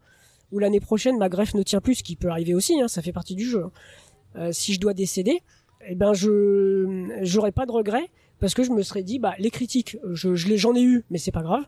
ou 0.50 0.58
l'année 0.58 0.80
prochaine 0.80 1.18
ma 1.18 1.28
greffe 1.28 1.54
ne 1.54 1.62
tient 1.62 1.80
plus, 1.80 1.96
ce 1.96 2.02
qui 2.02 2.16
peut 2.16 2.28
arriver 2.28 2.54
aussi, 2.54 2.80
hein, 2.80 2.88
ça 2.88 3.02
fait 3.02 3.12
partie 3.12 3.34
du 3.34 3.44
jeu. 3.44 3.64
Hein, 3.64 3.72
euh, 4.36 4.52
si 4.52 4.74
je 4.74 4.80
dois 4.80 4.94
décéder, 4.94 5.40
eh 5.86 5.94
ben 5.94 6.12
je 6.12 7.18
j'aurais 7.22 7.52
pas 7.52 7.66
de 7.66 7.72
regrets 7.72 8.10
parce 8.40 8.54
que 8.54 8.62
je 8.62 8.70
me 8.70 8.82
serais 8.82 9.02
dit 9.02 9.18
bah 9.18 9.34
les 9.38 9.50
critiques, 9.50 9.96
je, 10.12 10.34
je 10.34 10.56
j'en 10.56 10.74
ai 10.74 10.82
eu, 10.82 11.04
mais 11.10 11.18
c'est 11.18 11.32
pas 11.32 11.42
grave. 11.42 11.64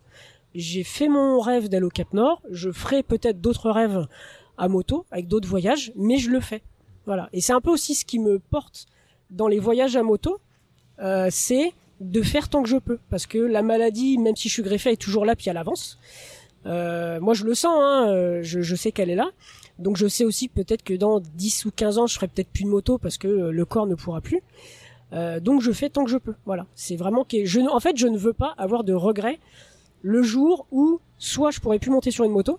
J'ai 0.54 0.84
fait 0.84 1.08
mon 1.08 1.40
rêve 1.40 1.68
d'aller 1.68 1.84
au 1.84 1.90
Cap 1.90 2.12
Nord, 2.12 2.40
je 2.50 2.70
ferai 2.70 3.02
peut-être 3.02 3.40
d'autres 3.40 3.70
rêves 3.70 4.06
à 4.56 4.68
moto 4.68 5.04
avec 5.10 5.26
d'autres 5.26 5.48
voyages, 5.48 5.92
mais 5.96 6.18
je 6.18 6.30
le 6.30 6.40
fais. 6.40 6.62
Voilà. 7.06 7.28
Et 7.32 7.40
c'est 7.40 7.52
un 7.52 7.60
peu 7.60 7.70
aussi 7.70 7.94
ce 7.94 8.04
qui 8.04 8.18
me 8.18 8.38
porte 8.38 8.86
dans 9.30 9.48
les 9.48 9.58
voyages 9.58 9.96
à 9.96 10.02
moto, 10.02 10.38
euh, 11.00 11.28
c'est 11.30 11.72
de 12.00 12.22
faire 12.22 12.48
tant 12.48 12.62
que 12.62 12.68
je 12.68 12.76
peux. 12.76 12.98
Parce 13.10 13.26
que 13.26 13.38
la 13.38 13.62
maladie 13.62 14.18
même 14.18 14.36
si 14.36 14.48
je 14.48 14.54
suis 14.54 14.62
greffé 14.62 14.92
est 14.92 15.00
toujours 15.00 15.24
là 15.24 15.36
puis 15.36 15.50
à 15.50 15.52
l'avance 15.52 15.98
euh, 16.66 17.20
moi 17.20 17.34
je 17.34 17.44
le 17.44 17.54
sens 17.54 17.76
hein, 17.78 18.08
euh, 18.08 18.40
je, 18.42 18.62
je, 18.62 18.74
sais 18.74 18.92
qu'elle 18.92 19.10
est 19.10 19.14
là. 19.14 19.30
Donc 19.78 19.96
je 19.96 20.06
sais 20.06 20.24
aussi 20.24 20.48
peut-être 20.48 20.82
que 20.82 20.94
dans 20.94 21.20
10 21.20 21.66
ou 21.66 21.70
15 21.74 21.98
ans 21.98 22.06
je 22.06 22.14
ferai 22.14 22.28
peut-être 22.28 22.48
plus 22.48 22.64
de 22.64 22.68
moto 22.68 22.98
parce 22.98 23.18
que 23.18 23.28
euh, 23.28 23.50
le 23.50 23.64
corps 23.64 23.86
ne 23.86 23.94
pourra 23.94 24.20
plus. 24.20 24.40
Euh, 25.12 25.40
donc 25.40 25.60
je 25.60 25.72
fais 25.72 25.90
tant 25.90 26.04
que 26.04 26.10
je 26.10 26.16
peux. 26.16 26.34
Voilà. 26.46 26.66
C'est 26.74 26.96
vraiment 26.96 27.24
que 27.24 27.44
je 27.44 27.60
en 27.60 27.80
fait 27.80 27.96
je 27.96 28.06
ne 28.06 28.16
veux 28.16 28.32
pas 28.32 28.54
avoir 28.56 28.84
de 28.84 28.94
regrets 28.94 29.38
le 30.02 30.22
jour 30.22 30.66
où 30.70 31.00
soit 31.18 31.50
je 31.50 31.60
pourrai 31.60 31.78
plus 31.78 31.90
monter 31.90 32.10
sur 32.10 32.24
une 32.24 32.32
moto 32.32 32.58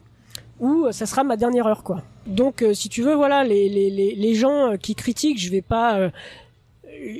ou 0.59 0.87
ça 0.91 1.05
sera 1.05 1.23
ma 1.23 1.35
dernière 1.35 1.67
heure 1.67 1.83
quoi. 1.83 2.03
Donc 2.27 2.63
si 2.73 2.89
tu 2.89 3.01
veux 3.01 3.13
voilà 3.13 3.43
les, 3.43 3.67
les, 3.69 3.89
les, 3.89 4.15
les 4.15 4.35
gens 4.35 4.77
qui 4.81 4.95
critiquent 4.95 5.39
je 5.39 5.51
vais 5.51 5.61
pas 5.61 6.11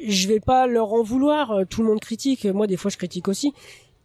je 0.08 0.28
vais 0.28 0.40
pas 0.40 0.68
leur 0.68 0.94
en 0.94 1.04
vouloir. 1.04 1.52
Euh, 1.52 1.66
tout 1.66 1.82
le 1.82 1.88
monde 1.88 2.00
critique. 2.00 2.46
Moi, 2.46 2.68
des 2.68 2.78
fois, 2.78 2.92
je 2.92 2.98
critique 2.98 3.28
aussi. 3.28 3.54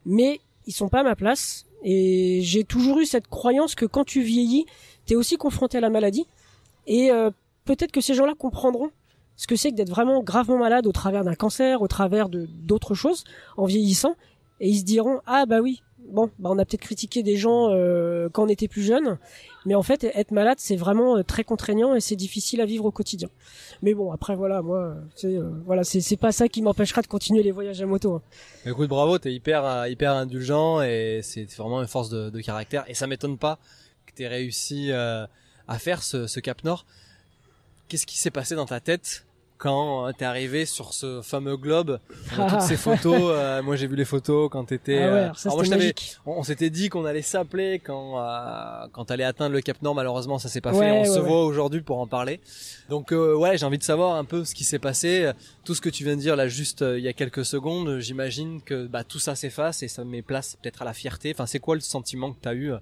Mais 0.06 0.40
ils 0.66 0.72
sont 0.72 0.88
pas 0.88 1.00
à 1.00 1.04
ma 1.04 1.16
place. 1.16 1.66
Et 1.82 2.40
j'ai 2.42 2.64
toujours 2.64 2.98
eu 3.00 3.06
cette 3.06 3.28
croyance 3.28 3.74
que 3.74 3.86
quand 3.86 4.04
tu 4.04 4.22
vieillis, 4.22 4.66
t'es 5.06 5.16
aussi 5.16 5.36
confronté 5.36 5.78
à 5.78 5.80
la 5.80 5.90
maladie. 5.90 6.26
Et 6.86 7.10
euh, 7.10 7.30
peut-être 7.64 7.92
que 7.92 8.00
ces 8.00 8.14
gens-là 8.14 8.34
comprendront 8.38 8.90
ce 9.36 9.46
que 9.46 9.56
c'est 9.56 9.70
que 9.70 9.76
d'être 9.76 9.88
vraiment 9.88 10.22
gravement 10.22 10.58
malade 10.58 10.86
au 10.86 10.92
travers 10.92 11.24
d'un 11.24 11.34
cancer, 11.34 11.80
au 11.80 11.88
travers 11.88 12.28
de 12.28 12.46
d'autres 12.46 12.94
choses, 12.94 13.24
en 13.56 13.64
vieillissant, 13.64 14.14
et 14.60 14.68
ils 14.68 14.80
se 14.80 14.84
diront 14.84 15.20
ah 15.26 15.46
bah 15.46 15.60
oui, 15.60 15.80
bon, 16.10 16.30
bah 16.38 16.50
on 16.52 16.58
a 16.58 16.64
peut-être 16.66 16.82
critiqué 16.82 17.22
des 17.22 17.36
gens 17.36 17.70
euh, 17.70 18.28
quand 18.30 18.44
on 18.44 18.48
était 18.48 18.68
plus 18.68 18.82
jeune, 18.82 19.18
mais 19.64 19.74
en 19.74 19.82
fait 19.82 20.04
être 20.04 20.30
malade 20.30 20.58
c'est 20.58 20.76
vraiment 20.76 21.16
euh, 21.16 21.22
très 21.22 21.42
contraignant 21.42 21.94
et 21.94 22.00
c'est 22.00 22.16
difficile 22.16 22.60
à 22.60 22.66
vivre 22.66 22.84
au 22.84 22.90
quotidien. 22.90 23.28
Mais 23.82 23.94
bon 23.94 24.12
après 24.12 24.36
voilà 24.36 24.62
moi 24.62 24.94
c'est 25.14 25.36
euh, 25.36 25.50
voilà 25.64 25.84
c'est 25.84 26.00
c'est 26.00 26.16
pas 26.16 26.32
ça 26.32 26.48
qui 26.48 26.60
m'empêchera 26.62 27.02
de 27.02 27.06
continuer 27.06 27.42
les 27.42 27.52
voyages 27.52 27.80
à 27.80 27.86
moto. 27.86 28.14
Hein. 28.14 28.22
Écoute 28.66 28.88
bravo 28.88 29.18
t'es 29.18 29.32
hyper 29.32 29.86
hyper 29.86 30.12
indulgent 30.12 30.82
et 30.82 31.20
c'est 31.22 31.50
vraiment 31.54 31.80
une 31.80 31.88
force 31.88 32.10
de, 32.10 32.30
de 32.30 32.40
caractère 32.40 32.84
et 32.88 32.94
ça 32.94 33.06
m'étonne 33.06 33.38
pas 33.38 33.58
que 34.06 34.12
t'aies 34.12 34.28
réussi 34.28 34.92
à 34.92 35.28
faire 35.78 36.02
ce, 36.02 36.26
ce 36.26 36.40
Cap 36.40 36.64
Nord. 36.64 36.84
Qu'est-ce 37.88 38.06
qui 38.06 38.18
s'est 38.18 38.30
passé 38.30 38.54
dans 38.54 38.66
ta 38.66 38.80
tête 38.80 39.24
quand 39.60 40.08
euh, 40.08 40.12
t'es 40.16 40.24
arrivé 40.24 40.64
sur 40.64 40.94
ce 40.94 41.20
fameux 41.22 41.56
globe, 41.56 42.00
toutes 42.34 42.60
ces 42.62 42.76
photos. 42.76 43.20
Euh, 43.22 43.62
moi, 43.62 43.76
j'ai 43.76 43.86
vu 43.86 43.94
les 43.94 44.06
photos 44.06 44.48
quand 44.50 44.64
t'étais. 44.64 45.02
Ah 45.02 45.12
ouais, 45.12 45.20
euh, 45.20 45.92
moi, 46.24 46.36
on, 46.38 46.42
s'était 46.42 46.70
dit 46.70 46.88
qu'on 46.88 47.04
allait 47.04 47.22
s'appeler 47.22 47.78
quand 47.78 48.18
euh, 48.18 48.86
quand 48.92 49.04
t'allais 49.04 49.24
atteindre 49.24 49.52
le 49.52 49.60
Cap 49.60 49.80
Nord. 49.82 49.94
Malheureusement, 49.94 50.38
ça 50.38 50.48
s'est 50.48 50.62
pas 50.62 50.72
fait. 50.72 50.90
On 50.90 51.04
se 51.04 51.20
voit 51.20 51.44
aujourd'hui 51.44 51.82
pour 51.82 51.98
en 52.00 52.06
parler. 52.06 52.40
Donc 52.88 53.10
ouais, 53.12 53.58
j'ai 53.58 53.66
envie 53.66 53.78
de 53.78 53.84
savoir 53.84 54.16
un 54.16 54.24
peu 54.24 54.44
ce 54.44 54.54
qui 54.54 54.64
s'est 54.64 54.78
passé. 54.78 55.30
Tout 55.64 55.74
ce 55.74 55.82
que 55.82 55.90
tu 55.90 56.04
viens 56.04 56.16
de 56.16 56.20
dire 56.20 56.36
là, 56.36 56.48
juste 56.48 56.80
il 56.80 57.02
y 57.02 57.08
a 57.08 57.12
quelques 57.12 57.44
secondes, 57.44 57.98
j'imagine 58.00 58.62
que 58.62 58.86
bah 58.86 59.04
tout 59.04 59.18
ça 59.18 59.34
s'efface 59.34 59.82
et 59.82 59.88
ça 59.88 60.04
met 60.04 60.22
place 60.22 60.56
peut-être 60.60 60.80
à 60.82 60.84
la 60.86 60.94
fierté. 60.94 61.32
Enfin, 61.34 61.44
c'est 61.44 61.60
quoi 61.60 61.74
le 61.74 61.82
sentiment 61.82 62.32
que 62.32 62.38
t'as 62.40 62.54
eu 62.54 62.72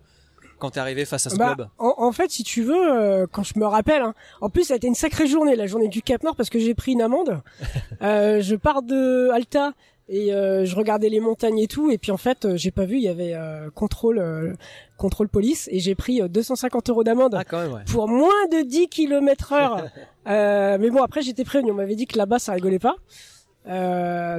quand 0.59 0.71
t'es 0.71 0.81
arrivé 0.81 1.05
face 1.05 1.27
à 1.27 1.31
ce 1.31 1.37
bah, 1.37 1.55
club 1.55 1.69
en, 1.79 2.13
fait, 2.13 2.31
si 2.31 2.43
tu 2.43 2.63
veux, 2.63 2.93
euh, 2.93 3.27
quand 3.31 3.43
je 3.43 3.59
me 3.59 3.67
rappelle, 3.67 4.03
hein, 4.03 4.15
en 4.41 4.51
plus 4.51 4.65
ça 4.65 4.75
a 4.75 4.77
été 4.77 4.87
une 4.87 4.95
sacrée 4.95 5.27
journée, 5.27 5.57
la 5.57 5.67
journée 5.67 5.89
du 5.89 6.03
Cap 6.03 6.23
Nord, 6.23 6.37
parce 6.37 6.51
que 6.51 6.59
j'ai 6.59 6.75
pris 6.75 6.93
une 6.93 7.03
amende. 7.03 7.41
euh, 8.03 8.41
je 8.41 8.57
pars 8.57 8.83
de 8.83 9.31
Alta 9.31 9.73
et 10.09 10.33
euh, 10.33 10.65
je 10.65 10.75
regardais 10.75 11.11
les 11.11 11.21
montagnes 11.21 11.59
et 11.59 11.67
tout, 11.67 11.91
et 11.91 11.99
puis 11.99 12.13
en 12.13 12.17
fait, 12.17 12.45
euh, 12.45 12.57
j'ai 12.57 12.71
pas 12.71 12.87
vu, 12.87 12.97
il 12.97 13.03
y 13.03 13.09
avait 13.09 13.37
contrôle 13.75 14.57
contrôle 14.97 15.29
police, 15.29 15.69
et 15.71 15.79
j'ai 15.81 15.95
pris 15.95 16.21
250 16.29 16.91
euros 16.91 17.05
d'amende 17.05 17.35
ah, 17.35 17.69
ouais. 17.69 17.85
pour 17.91 18.09
moins 18.09 18.47
de 18.51 18.63
10 18.63 18.89
km 18.89 19.53
heure. 19.53 19.85
mais 20.27 20.91
bon, 20.91 21.03
après 21.03 21.23
j'étais 21.23 21.45
prévenu, 21.45 21.71
on 21.71 21.75
m'avait 21.75 21.97
dit 21.97 22.07
que 22.07 22.19
là-bas 22.19 22.39
ça 22.39 22.53
rigolait 22.53 22.81
pas. 22.81 22.97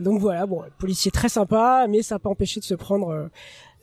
donc 0.02 0.20
voilà, 0.20 0.46
bon, 0.46 0.64
policier 0.80 1.12
très 1.12 1.30
sympa, 1.30 1.86
mais 1.88 2.02
ça 2.02 2.16
n'a 2.16 2.20
pas 2.20 2.30
empêché 2.30 2.60
de 2.60 2.66
se 2.66 2.76
prendre 2.76 3.30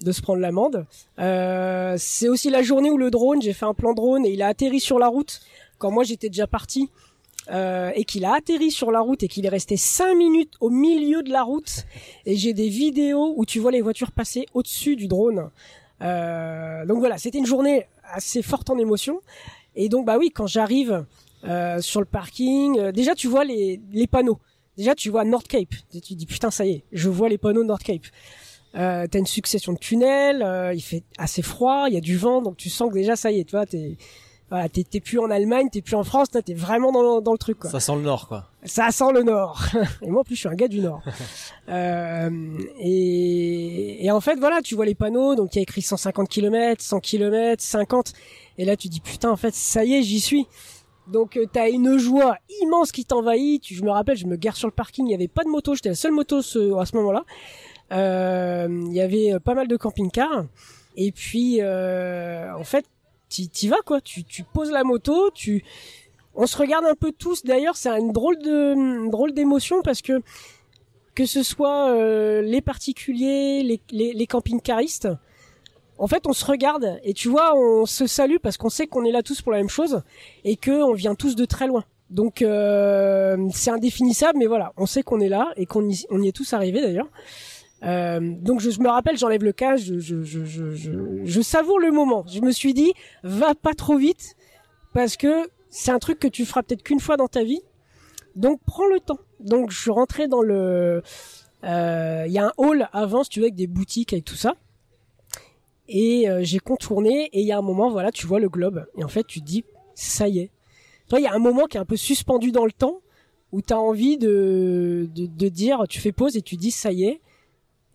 de 0.03 0.13
se 0.13 0.21
prendre 0.21 0.41
l'amende. 0.41 0.87
Euh, 1.19 1.95
c'est 1.99 2.29
aussi 2.29 2.51
la 2.51 2.63
journée 2.63 2.91
où 2.91 2.99
le 2.99 3.11
drone, 3.11 3.41
j'ai 3.43 3.53
fait 3.53 3.65
un 3.65 3.75
plan 3.75 3.95
drone 3.95 4.27
et 4.27 4.31
il 4.31 4.43
a 4.43 4.49
atterri 4.49 4.81
sur 4.81 4.99
la 4.99 5.09
route 5.09 5.41
quand 5.79 5.91
moi 5.91 6.05
j'étais 6.05 6.29
déjà 6.29 6.47
parti. 6.47 6.91
Euh, 7.49 7.93
et 7.95 8.05
qu'il 8.05 8.25
a 8.25 8.35
atterri 8.35 8.73
sur 8.73 8.91
la 8.91 9.01
route 9.01 9.23
et 9.23 9.29
qu'il 9.29 9.47
est 9.47 9.51
resté 9.51 9.77
cinq 9.77 10.17
minutes 10.17 10.55
au 10.59 10.69
milieu 10.69 11.23
de 11.23 11.31
la 11.31 11.45
route 11.45 11.87
et 12.25 12.35
j'ai 12.35 12.53
des 12.55 12.69
vidéos 12.69 13.35
où 13.37 13.47
tu 13.47 13.61
vois 13.61 13.71
les 13.71 13.83
voitures 13.83 14.11
passer 14.11 14.47
au-dessus 14.53 14.97
du 14.97 15.07
drone. 15.07 15.51
Euh, 16.03 16.85
donc 16.87 16.99
voilà, 16.99 17.19
c'était 17.19 17.39
une 17.39 17.47
journée 17.47 17.87
assez 18.13 18.43
forte 18.43 18.69
en 18.69 18.79
émotion. 18.79 19.21
Et 19.77 19.89
donc 19.89 20.07
bah 20.07 20.19
oui, 20.19 20.33
quand 20.35 20.49
j'arrive 20.49 21.05
euh, 21.45 21.81
sur 21.81 22.01
le 22.01 22.07
parking, 22.07 22.91
déjà 22.91 23.15
tu 23.15 23.29
vois 23.29 23.45
les, 23.45 23.81
les 23.93 24.09
panneaux. 24.09 24.41
Déjà 24.77 24.97
tu 24.97 25.09
vois 25.11 25.25
North 25.25 25.47
Cape. 25.47 25.75
Tu 26.03 26.15
dis 26.15 26.27
putain 26.27 26.51
ça 26.51 26.67
y 26.67 26.71
est, 26.71 26.85
je 26.91 27.09
vois 27.09 27.29
les 27.29 27.39
panneaux 27.39 27.63
North 27.63 27.85
Cape. 27.85 28.07
Euh, 28.77 29.07
t'as 29.11 29.19
une 29.19 29.27
succession 29.27 29.73
de 29.73 29.79
tunnels, 29.79 30.43
euh, 30.43 30.75
il 30.75 30.83
fait 30.83 31.03
assez 31.19 31.43
froid, 31.43 31.87
il 31.89 31.95
y 31.95 31.97
a 31.97 32.01
du 32.01 32.17
vent, 32.17 32.43
donc 32.43 32.57
tu 32.57 32.69
sens 32.69 32.91
que 32.91 32.95
déjà 32.95 33.17
ça 33.17 33.31
y 33.31 33.41
est, 33.41 33.45
tu 33.45 33.57
vois, 33.57 33.65
t'es 33.65 33.97
voilà, 34.49 34.69
t'es, 34.69 35.01
plus 35.01 35.19
en 35.19 35.29
Allemagne, 35.29 35.69
t'es 35.73 35.83
plus 35.83 35.97
en 35.97 36.05
France, 36.05 36.29
t'es 36.31 36.55
vraiment 36.55 36.93
dans, 36.93 37.21
dans 37.21 37.33
le 37.33 37.39
truc. 37.39 37.59
Quoi. 37.59 37.71
Ça 37.71 37.81
sent 37.81 37.97
le 37.97 38.03
Nord, 38.03 38.29
quoi. 38.29 38.45
Ça 38.65 38.93
sent 38.93 39.13
le 39.13 39.25
Nord. 39.25 39.61
et 40.03 40.09
moi, 40.09 40.21
en 40.21 40.25
plus, 40.25 40.37
je 40.37 40.41
suis 40.41 40.49
un 40.49 40.55
gars 40.55 40.69
du 40.69 40.79
Nord. 40.79 41.03
euh, 41.69 42.31
et, 42.79 44.07
et 44.07 44.11
en 44.13 44.21
fait, 44.21 44.37
voilà, 44.37 44.63
tu 44.63 44.77
vois 44.77 44.87
les 44.87 44.95
panneaux, 44.95 45.35
donc 45.35 45.55
il 45.55 45.57
y 45.57 45.59
a 45.59 45.63
écrit 45.63 45.83
150 45.83 46.29
km, 46.29 46.81
100 46.81 47.01
km, 47.01 47.61
50. 47.61 48.13
Et 48.59 48.65
là, 48.65 48.77
tu 48.77 48.87
dis 48.87 49.01
putain, 49.01 49.33
en 49.33 49.37
fait, 49.37 49.53
ça 49.53 49.85
y 49.85 49.95
est, 49.95 50.03
j'y 50.05 50.21
suis. 50.21 50.47
Donc 51.09 51.37
euh, 51.37 51.47
t'as 51.51 51.69
une 51.69 51.99
joie 51.99 52.37
immense 52.63 52.93
qui 52.93 53.05
t'envahit. 53.05 53.63
Tu, 53.63 53.75
je 53.75 53.83
me 53.83 53.91
rappelle, 53.91 54.17
je 54.17 54.27
me 54.27 54.37
gare 54.37 54.57
sur 54.57 54.69
le 54.69 54.73
parking, 54.73 55.07
il 55.07 55.11
y 55.11 55.15
avait 55.15 55.29
pas 55.29 55.45
de 55.45 55.49
moto, 55.49 55.75
j'étais 55.75 55.89
la 55.89 55.95
seule 55.95 56.13
moto 56.13 56.43
ce, 56.43 56.77
à 56.79 56.87
ce 56.87 56.97
moment-là. 56.97 57.25
Euh, 57.93 58.69
il 58.71 58.93
y 58.93 59.01
avait 59.01 59.35
euh, 59.35 59.39
pas 59.39 59.55
mal 59.55 59.69
de 59.69 59.77
camping-cars. 59.77 60.47
Et 60.97 61.13
puis, 61.13 61.59
euh, 61.61 62.53
en 62.55 62.65
fait, 62.65 62.87
t'y 63.29 63.69
vas 63.69 63.81
quoi. 63.85 64.01
Tu, 64.01 64.25
tu 64.25 64.45
poses 64.45 64.71
la 64.71 64.85
moto, 64.85 65.31
tu 65.35 65.65
on 66.35 66.47
se 66.47 66.57
regarde 66.57 66.85
un 66.85 66.95
peu 66.95 67.13
tous. 67.13 67.45
D'ailleurs, 67.45 67.77
c'est 67.77 67.91
une 67.91 68.13
drôle 68.13 68.39
de 68.39 69.11
drôle 69.11 69.33
d'émotion 69.33 69.83
parce 69.83 70.03
que 70.03 70.23
que 71.15 71.25
ce 71.25 71.43
soit 71.43 71.95
les 72.43 72.61
particuliers, 72.61 73.63
les, 73.63 73.81
les, 73.91 74.13
les 74.13 74.27
camping-caristes, 74.27 75.09
en 75.97 76.07
fait, 76.07 76.27
on 76.27 76.35
se 76.35 76.45
regarde 76.45 76.99
et 77.05 77.15
tu 77.15 77.29
vois, 77.29 77.57
on 77.57 77.87
se 77.87 78.07
salue 78.07 78.37
parce 78.43 78.59
qu'on 78.59 78.69
sait 78.69 78.87
qu'on 78.87 79.03
est 79.07 79.13
là 79.13 79.23
tous 79.23 79.41
pour 79.41 79.53
la 79.53 79.59
même 79.59 79.71
chose 79.71 80.03
et 80.45 80.57
que 80.57 80.83
on 80.83 80.93
vient 80.93 81.15
tous 81.15 81.35
de 81.35 81.47
très 81.47 81.67
loin. 81.67 81.85
Donc 82.11 82.37
c'est 82.41 83.71
indéfinissable, 83.71 84.39
mais 84.39 84.47
voilà, 84.47 84.73
on 84.77 84.85
sait 84.85 85.03
qu'on 85.03 85.21
est 85.21 85.31
là 85.31 85.53
et 85.57 85.65
qu'on 85.65 85.89
y, 85.89 86.05
on 86.11 86.23
y 86.23 86.29
est 86.29 86.33
tous 86.33 86.53
arrivés 86.53 86.83
d'ailleurs. 86.83 87.09
Euh, 87.83 88.21
donc 88.21 88.61
je, 88.61 88.81
me 88.81 88.89
rappelle, 88.89 89.19
j'enlève 89.19 89.45
le 89.45 89.53
casque, 89.53 89.85
je, 89.85 89.99
je, 89.99 90.23
je, 90.23 91.25
je, 91.25 91.41
savoure 91.41 91.79
le 91.79 91.91
moment. 91.91 92.25
Je 92.27 92.41
me 92.41 92.51
suis 92.51 92.75
dit, 92.75 92.93
va 93.23 93.55
pas 93.55 93.75
trop 93.75 93.97
vite, 93.97 94.37
parce 94.95 95.17
que 95.17 95.49
c'est 95.69 95.91
un 95.91 95.99
truc 95.99 96.19
que 96.19 96.29
tu 96.29 96.47
feras 96.47 96.63
peut-être 96.63 96.83
qu'une 96.83 97.01
fois 97.01 97.17
dans 97.17 97.29
ta 97.29 97.45
vie. 97.45 97.61
Donc 98.35 98.61
prends 98.67 98.87
le 98.87 99.01
temps. 99.01 99.19
Donc 99.41 99.71
je 99.71 99.81
suis 99.81 99.91
rentré 99.91 100.29
dans 100.29 100.43
le... 100.43 101.03
Euh, 101.65 102.25
il 102.27 102.33
y 102.33 102.39
a 102.39 102.47
un 102.47 102.53
hall 102.57 102.89
avant, 102.93 103.25
si 103.25 103.31
tu 103.31 103.41
veux, 103.41 103.47
avec 103.47 103.55
des 103.55 103.67
boutiques, 103.67 104.13
avec 104.13 104.25
tout 104.25 104.37
ça. 104.37 104.55
Et 105.89 106.29
euh, 106.29 106.41
j'ai 106.43 106.59
contourné, 106.59 107.29
et 107.33 107.41
il 107.41 107.47
y 107.47 107.53
a 107.53 107.59
un 107.59 107.63
moment, 107.63 107.91
voilà, 107.91 108.11
tu 108.11 108.27
vois 108.27 108.41
le 108.41 108.49
globe. 108.49 108.87
Et 108.97 109.05
en 109.05 109.09
fait, 109.09 109.27
tu 109.27 109.41
dis, 109.41 109.65
ça 109.95 110.29
y 110.29 110.41
est. 110.41 110.51
Toi, 111.09 111.21
il 111.21 111.23
y 111.23 111.27
a 111.27 111.33
un 111.33 111.39
moment 111.39 111.67
qui 111.67 111.77
est 111.77 111.81
un 111.81 111.85
peu 111.85 111.97
suspendu 111.97 112.53
dans 112.53 112.65
le 112.65 112.73
temps, 112.73 113.01
où 113.53 113.63
tu 113.63 113.73
as 113.73 113.79
envie 113.79 114.19
de, 114.19 115.09
de, 115.15 115.27
de 115.27 115.49
dire, 115.49 115.85
tu 115.89 116.01
fais 116.01 116.13
pause 116.13 116.37
et 116.37 116.43
tu 116.43 116.57
dis, 116.57 116.71
ça 116.71 116.91
y 116.91 117.05
est 117.05 117.21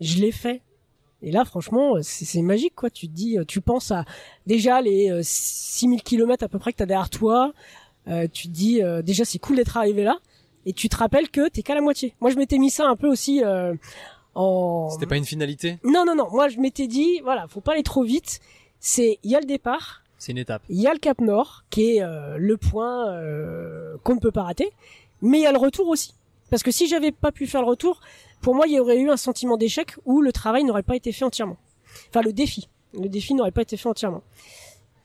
je 0.02 0.20
l'ai 0.20 0.32
fait. 0.32 0.62
Et 1.24 1.32
là, 1.32 1.46
franchement, 1.46 1.98
c'est 2.02 2.42
magique, 2.42 2.74
quoi. 2.76 2.90
Tu 2.90 3.08
te 3.08 3.14
dis, 3.14 3.38
euh, 3.38 3.46
tu 3.46 3.62
penses 3.62 3.92
à 3.92 4.06
déjà 4.48 4.82
les 4.82 5.22
6000 5.22 6.00
euh, 6.00 6.02
kilomètres 6.02 6.44
à 6.44 6.48
peu 6.48 6.58
près 6.58 6.74
que 6.74 6.78
t'as 6.78 6.88
derrière 6.88 7.12
toi. 7.12 7.54
Euh, 8.08 8.28
tu 8.32 8.48
te 8.48 8.52
dis, 8.54 8.82
déjà, 9.04 9.24
c'est 9.24 9.40
cool 9.40 9.56
d'être 9.56 9.78
arrivé 9.78 10.04
là. 10.04 10.18
Et 10.66 10.74
tu 10.74 10.90
te 10.90 10.98
rappelles 10.98 11.30
que 11.30 11.48
t'es 11.48 11.62
qu'à 11.62 11.76
la 11.76 11.82
moitié. 11.82 12.16
Moi, 12.22 12.32
je 12.32 12.38
m'étais 12.38 12.58
mis 12.58 12.70
ça 12.70 12.88
un 12.88 12.96
peu 12.96 13.08
aussi 13.08 13.42
en. 14.36 14.90
C'était 14.92 15.08
pas 15.08 15.18
une 15.18 15.26
finalité? 15.26 15.78
Non, 15.84 16.06
non, 16.06 16.16
non. 16.16 16.28
Moi, 16.32 16.50
je 16.50 16.60
m'étais 16.60 16.88
dit, 16.88 17.20
voilà, 17.24 17.48
faut 17.48 17.62
pas 17.62 17.74
aller 17.74 17.84
trop 17.84 18.04
vite. 18.04 18.40
C'est, 18.80 19.20
il 19.24 19.32
y 19.32 19.36
a 19.36 19.40
le 19.40 19.46
départ. 19.46 20.04
C'est 20.18 20.32
une 20.32 20.38
étape. 20.40 20.64
Il 20.70 20.80
y 20.80 20.88
a 20.88 20.94
le 20.94 21.00
Cap 21.00 21.20
Nord, 21.22 21.64
qui 21.70 21.98
est 21.98 22.04
le 22.38 22.58
point 22.58 23.06
qu'on 24.04 24.16
ne 24.16 24.20
peut 24.20 24.32
pas 24.32 24.44
rater. 24.44 24.72
Mais 25.22 25.40
il 25.40 25.44
y 25.44 25.48
a 25.48 25.52
le 25.52 25.60
retour 25.60 25.88
aussi. 25.88 26.16
Parce 26.50 26.64
que 26.64 26.72
si 26.72 26.88
j'avais 26.88 27.12
pas 27.12 27.32
pu 27.32 27.48
faire 27.48 27.62
le 27.62 27.68
retour, 27.68 28.02
pour 28.42 28.56
moi, 28.56 28.66
il 28.68 28.74
y 28.74 28.80
aurait 28.80 29.00
eu 29.00 29.10
un 29.10 29.18
sentiment 29.18 29.58
d'échec 29.58 29.96
où 30.06 30.22
le 30.22 30.32
travail 30.32 30.64
n'aurait 30.64 30.84
pas 30.84 30.96
été 30.96 31.12
fait 31.12 31.26
entièrement. 31.26 31.58
Enfin, 32.10 32.22
le 32.22 32.34
défi. 32.34 32.70
Le 32.94 33.08
défi 33.08 33.34
n'aurait 33.34 33.52
pas 33.52 33.62
été 33.62 33.78
fait 33.78 33.88
entièrement. 33.88 34.24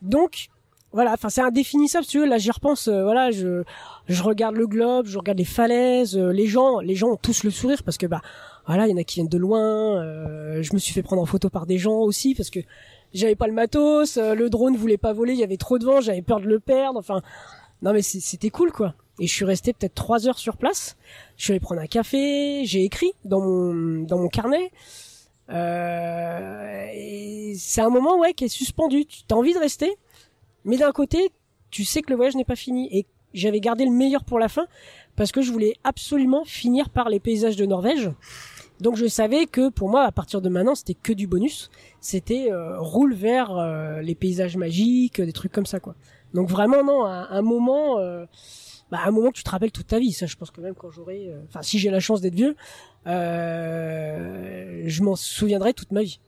Donc, 0.02 0.48
voilà, 0.92 1.12
enfin 1.12 1.28
c'est 1.28 1.42
indéfinissable 1.42 2.04
si 2.04 2.12
tu 2.12 2.20
veux 2.20 2.26
là 2.26 2.38
j'y 2.38 2.50
repense 2.50 2.88
euh, 2.88 3.02
voilà 3.02 3.30
je 3.30 3.64
je 4.08 4.22
regarde 4.22 4.54
le 4.54 4.66
globe 4.66 5.06
je 5.06 5.18
regarde 5.18 5.36
les 5.36 5.44
falaises 5.44 6.16
euh, 6.16 6.30
les 6.30 6.46
gens 6.46 6.78
les 6.78 6.94
gens 6.94 7.08
ont 7.08 7.16
tous 7.16 7.44
le 7.44 7.50
sourire 7.50 7.82
parce 7.82 7.98
que 7.98 8.06
bah 8.06 8.22
voilà 8.66 8.86
il 8.86 8.92
y 8.92 8.94
en 8.94 8.96
a 8.96 9.04
qui 9.04 9.16
viennent 9.16 9.28
de 9.28 9.36
loin 9.36 10.00
euh, 10.00 10.62
je 10.62 10.72
me 10.72 10.78
suis 10.78 10.94
fait 10.94 11.02
prendre 11.02 11.20
en 11.20 11.26
photo 11.26 11.50
par 11.50 11.66
des 11.66 11.76
gens 11.76 11.98
aussi 11.98 12.34
parce 12.34 12.48
que 12.48 12.60
j'avais 13.12 13.34
pas 13.34 13.46
le 13.46 13.52
matos 13.52 14.16
le 14.16 14.48
drone 14.48 14.76
voulait 14.76 14.96
pas 14.96 15.12
voler 15.12 15.34
il 15.34 15.38
y 15.38 15.44
avait 15.44 15.58
trop 15.58 15.78
de 15.78 15.84
vent 15.84 16.00
j'avais 16.00 16.22
peur 16.22 16.40
de 16.40 16.46
le 16.46 16.60
perdre 16.60 16.98
enfin 16.98 17.20
non 17.82 17.92
mais 17.92 18.02
c'était 18.02 18.50
cool 18.50 18.72
quoi 18.72 18.94
et 19.18 19.26
je 19.26 19.32
suis 19.32 19.44
resté 19.44 19.72
peut-être 19.72 19.94
trois 19.94 20.28
heures 20.28 20.38
sur 20.38 20.56
place. 20.56 20.96
Je 21.36 21.44
suis 21.44 21.52
allé 21.52 21.60
prendre 21.60 21.80
un 21.80 21.86
café, 21.86 22.62
j'ai 22.64 22.84
écrit 22.84 23.12
dans 23.24 23.40
mon 23.40 24.02
dans 24.02 24.18
mon 24.18 24.28
carnet. 24.28 24.70
Euh, 25.48 26.86
c'est 27.56 27.80
un 27.80 27.88
moment 27.88 28.18
ouais 28.18 28.34
qui 28.34 28.44
est 28.44 28.48
suspendu. 28.48 29.06
Tu 29.06 29.22
as 29.30 29.34
envie 29.34 29.54
de 29.54 29.58
rester, 29.58 29.96
mais 30.64 30.76
d'un 30.76 30.92
côté, 30.92 31.30
tu 31.70 31.84
sais 31.84 32.02
que 32.02 32.10
le 32.10 32.16
voyage 32.16 32.36
n'est 32.36 32.44
pas 32.44 32.56
fini. 32.56 32.88
Et 32.92 33.06
j'avais 33.32 33.60
gardé 33.60 33.84
le 33.84 33.90
meilleur 33.90 34.24
pour 34.24 34.38
la 34.38 34.48
fin 34.48 34.66
parce 35.14 35.32
que 35.32 35.40
je 35.40 35.50
voulais 35.50 35.74
absolument 35.82 36.44
finir 36.44 36.90
par 36.90 37.08
les 37.08 37.20
paysages 37.20 37.56
de 37.56 37.64
Norvège. 37.64 38.10
Donc 38.80 38.96
je 38.96 39.06
savais 39.06 39.46
que 39.46 39.70
pour 39.70 39.88
moi, 39.88 40.02
à 40.02 40.12
partir 40.12 40.42
de 40.42 40.50
maintenant, 40.50 40.74
c'était 40.74 40.94
que 40.94 41.14
du 41.14 41.26
bonus. 41.26 41.70
C'était 42.00 42.52
euh, 42.52 42.78
roule 42.78 43.14
vers 43.14 43.56
euh, 43.56 44.02
les 44.02 44.14
paysages 44.14 44.58
magiques, 44.58 45.22
des 45.22 45.32
trucs 45.32 45.52
comme 45.52 45.64
ça 45.64 45.80
quoi. 45.80 45.94
Donc 46.36 46.50
vraiment 46.50 46.84
non, 46.84 47.06
un, 47.06 47.28
un 47.30 47.42
moment. 47.42 47.98
Euh, 47.98 48.26
bah, 48.90 49.00
un 49.04 49.10
moment 49.10 49.30
que 49.30 49.36
tu 49.38 49.42
te 49.42 49.50
rappelles 49.50 49.72
toute 49.72 49.88
ta 49.88 49.98
vie. 49.98 50.12
Ça, 50.12 50.26
je 50.26 50.36
pense 50.36 50.52
que 50.52 50.60
même 50.60 50.74
quand 50.76 50.92
j'aurai, 50.92 51.26
euh, 51.26 51.40
enfin, 51.48 51.62
si 51.62 51.80
j'ai 51.80 51.90
la 51.90 51.98
chance 51.98 52.20
d'être 52.20 52.36
vieux, 52.36 52.54
euh, 53.08 54.84
je 54.86 55.02
m'en 55.02 55.16
souviendrai 55.16 55.72
toute 55.72 55.90
ma 55.90 56.02
vie. 56.02 56.20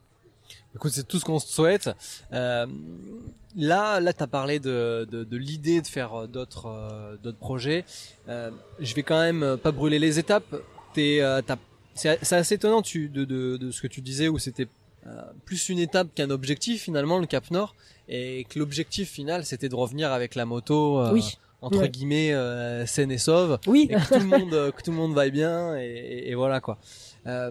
Écoute, 0.75 0.91
c'est 0.93 1.07
tout 1.07 1.21
ce 1.21 1.25
qu'on 1.25 1.39
souhaite. 1.39 1.91
Là, 2.33 4.01
là, 4.01 4.13
t'as 4.13 4.27
parlé 4.27 4.61
de, 4.61 5.07
de, 5.11 5.37
l'idée 5.37 5.81
de 5.81 5.87
faire 5.87 6.27
d'autres 6.27 7.19
d'autres 7.23 7.39
projets. 7.39 7.85
Je 8.27 8.95
vais 8.95 9.03
quand 9.03 9.21
même 9.21 9.57
pas 9.63 9.73
brûler 9.73 9.99
les 9.99 10.19
étapes. 10.19 10.57
T'es, 10.95 11.21
c'est 11.95 12.33
assez 12.33 12.55
étonnant 12.55 12.81
de, 12.81 13.25
de, 13.25 13.57
de 13.57 13.71
ce 13.71 13.81
que 13.83 13.89
tu 13.89 14.01
disais 14.01 14.29
où 14.29 14.39
c'était 14.39 14.69
plus 15.45 15.69
une 15.69 15.79
étape 15.79 16.09
qu'un 16.15 16.31
objectif 16.31 16.83
finalement 16.83 17.19
le 17.19 17.27
Cap 17.27 17.51
Nord 17.51 17.75
et 18.09 18.45
que 18.49 18.59
l'objectif 18.59 19.11
final 19.11 19.45
c'était 19.45 19.69
de 19.69 19.75
revenir 19.75 20.13
avec 20.13 20.35
la 20.35 20.45
moto 20.47 20.99
euh, 21.01 21.13
Oui. 21.13 21.39
entre 21.63 21.87
guillemets 21.87 22.33
euh, 22.33 22.87
saine 22.87 23.11
et 23.13 23.19
sauve 23.19 23.59
Oui. 23.67 23.89
et 23.91 23.95
que 23.95 24.09
tout 24.15 24.21
le 24.21 24.27
monde 24.27 24.55
euh, 24.55 24.71
que 24.71 24.83
tout 24.83 24.91
le 24.91 24.97
monde 24.97 25.15
vaille 25.15 25.31
bien 25.31 25.77
et, 25.79 25.85
et- 25.87 26.31
et 26.31 26.35
voilà 26.35 26.61
quoi. 26.61 26.79
Euh, 27.27 27.51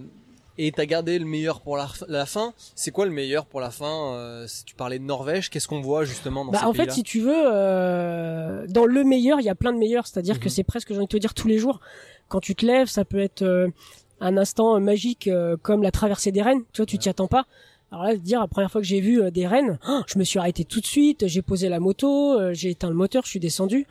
et 0.60 0.72
t'as 0.72 0.86
gardé 0.88 1.20
le 1.20 1.26
meilleur 1.26 1.62
pour 1.62 1.78
la, 1.78 1.88
la 2.08 2.26
fin. 2.26 2.52
C'est 2.74 2.89
quoi 2.89 3.06
le 3.06 3.12
meilleur 3.12 3.46
pour 3.46 3.62
la 3.62 3.70
fin 3.70 4.13
euh, 4.15 4.48
Si 4.48 4.65
tu 4.65 4.74
parlais 4.74 4.98
de 4.98 5.04
Norvège, 5.04 5.52
qu'est-ce 5.52 5.67
qu'on 5.67 5.82
voit 5.82 6.04
justement 6.04 6.43
dans 6.46 6.52
Bah, 6.52 6.62
ces 6.62 6.65
en 6.65 6.74
fait, 6.74 6.91
si 6.91 7.04
tu 7.04 7.20
veux, 7.20 7.32
euh, 7.91 8.65
dans 8.67 8.86
le 8.86 9.04
meilleur, 9.04 9.39
il 9.39 9.43
y 9.46 9.50
a 9.50 9.56
plein 9.56 9.72
de 9.74 9.78
meilleurs. 9.78 10.08
C'est-à-dire 10.08 10.39
que 10.39 10.46
Mhm. 10.46 10.50
c'est 10.50 10.63
presque, 10.63 10.88
j'ai 10.89 10.96
envie 10.98 11.06
de 11.06 11.12
te 11.12 11.17
dire, 11.17 11.34
tous 11.36 11.48
les 11.48 11.60
jours. 11.60 11.80
Quand 12.28 12.39
tu 12.39 12.56
te 12.56 12.65
lèves, 12.65 12.88
ça 12.88 13.06
peut 13.06 13.20
être 13.20 13.43
euh, 13.43 13.67
un 14.20 14.36
instant 14.38 14.76
euh, 14.76 14.80
magique 14.80 15.28
euh, 15.28 15.58
comme 15.62 15.84
la 15.84 15.91
traversée 15.91 16.32
des 16.32 16.41
rennes. 16.41 16.63
Tu 16.74 16.78
vois, 16.82 16.86
tu 16.88 16.98
t'y 16.98 17.08
attends 17.10 17.28
pas. 17.28 17.46
Alors 17.91 18.04
là, 18.04 18.15
dire, 18.15 18.39
la 18.41 18.47
première 18.47 18.71
fois 18.71 18.82
que 18.82 18.88
j'ai 18.88 19.00
vu 19.00 19.21
euh, 19.21 19.32
des 19.32 19.47
rennes, 19.47 19.80
oh, 19.88 20.02
je 20.08 20.19
me 20.19 20.23
suis 20.23 20.39
arrêté 20.39 20.65
tout 20.65 20.82
de 20.82 20.86
suite. 20.86 21.28
J'ai 21.28 21.41
posé 21.41 21.69
la 21.69 21.80
moto, 21.80 22.38
euh, 22.38 22.54
j'ai 22.54 22.71
éteint 22.71 22.89
le 22.89 22.95
moteur, 22.95 23.23
je 23.23 23.30
suis 23.30 23.39
descendu. 23.39 23.88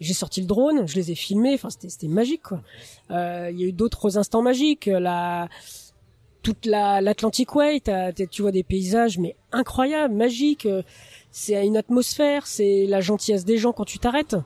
J'ai 0.00 0.14
sorti 0.14 0.40
le 0.40 0.46
drone, 0.46 0.86
je 0.86 0.96
les 0.96 1.12
ai 1.12 1.14
filmés. 1.14 1.54
Enfin, 1.54 1.68
c'était 1.70 2.08
magique, 2.08 2.42
quoi. 2.42 2.62
Euh, 3.10 3.48
Il 3.52 3.60
y 3.60 3.64
a 3.64 3.66
eu 3.66 3.72
d'autres 3.72 4.18
instants 4.18 4.42
magiques. 4.42 4.86
La 4.86 5.48
toute 6.42 6.66
la 6.66 7.00
l'Atlantic 7.00 7.54
Way, 7.54 7.80
tu 8.30 8.42
vois 8.42 8.52
des 8.52 8.64
paysages 8.64 9.18
mais 9.18 9.34
incroyables, 9.50 10.14
magiques. 10.14 10.68
C'est 11.30 11.64
une 11.66 11.76
atmosphère, 11.76 12.46
c'est 12.46 12.86
la 12.86 13.00
gentillesse 13.00 13.46
des 13.46 13.56
gens 13.56 13.72
quand 13.72 13.86
tu 13.86 13.98
t'arrêtes. 13.98 14.36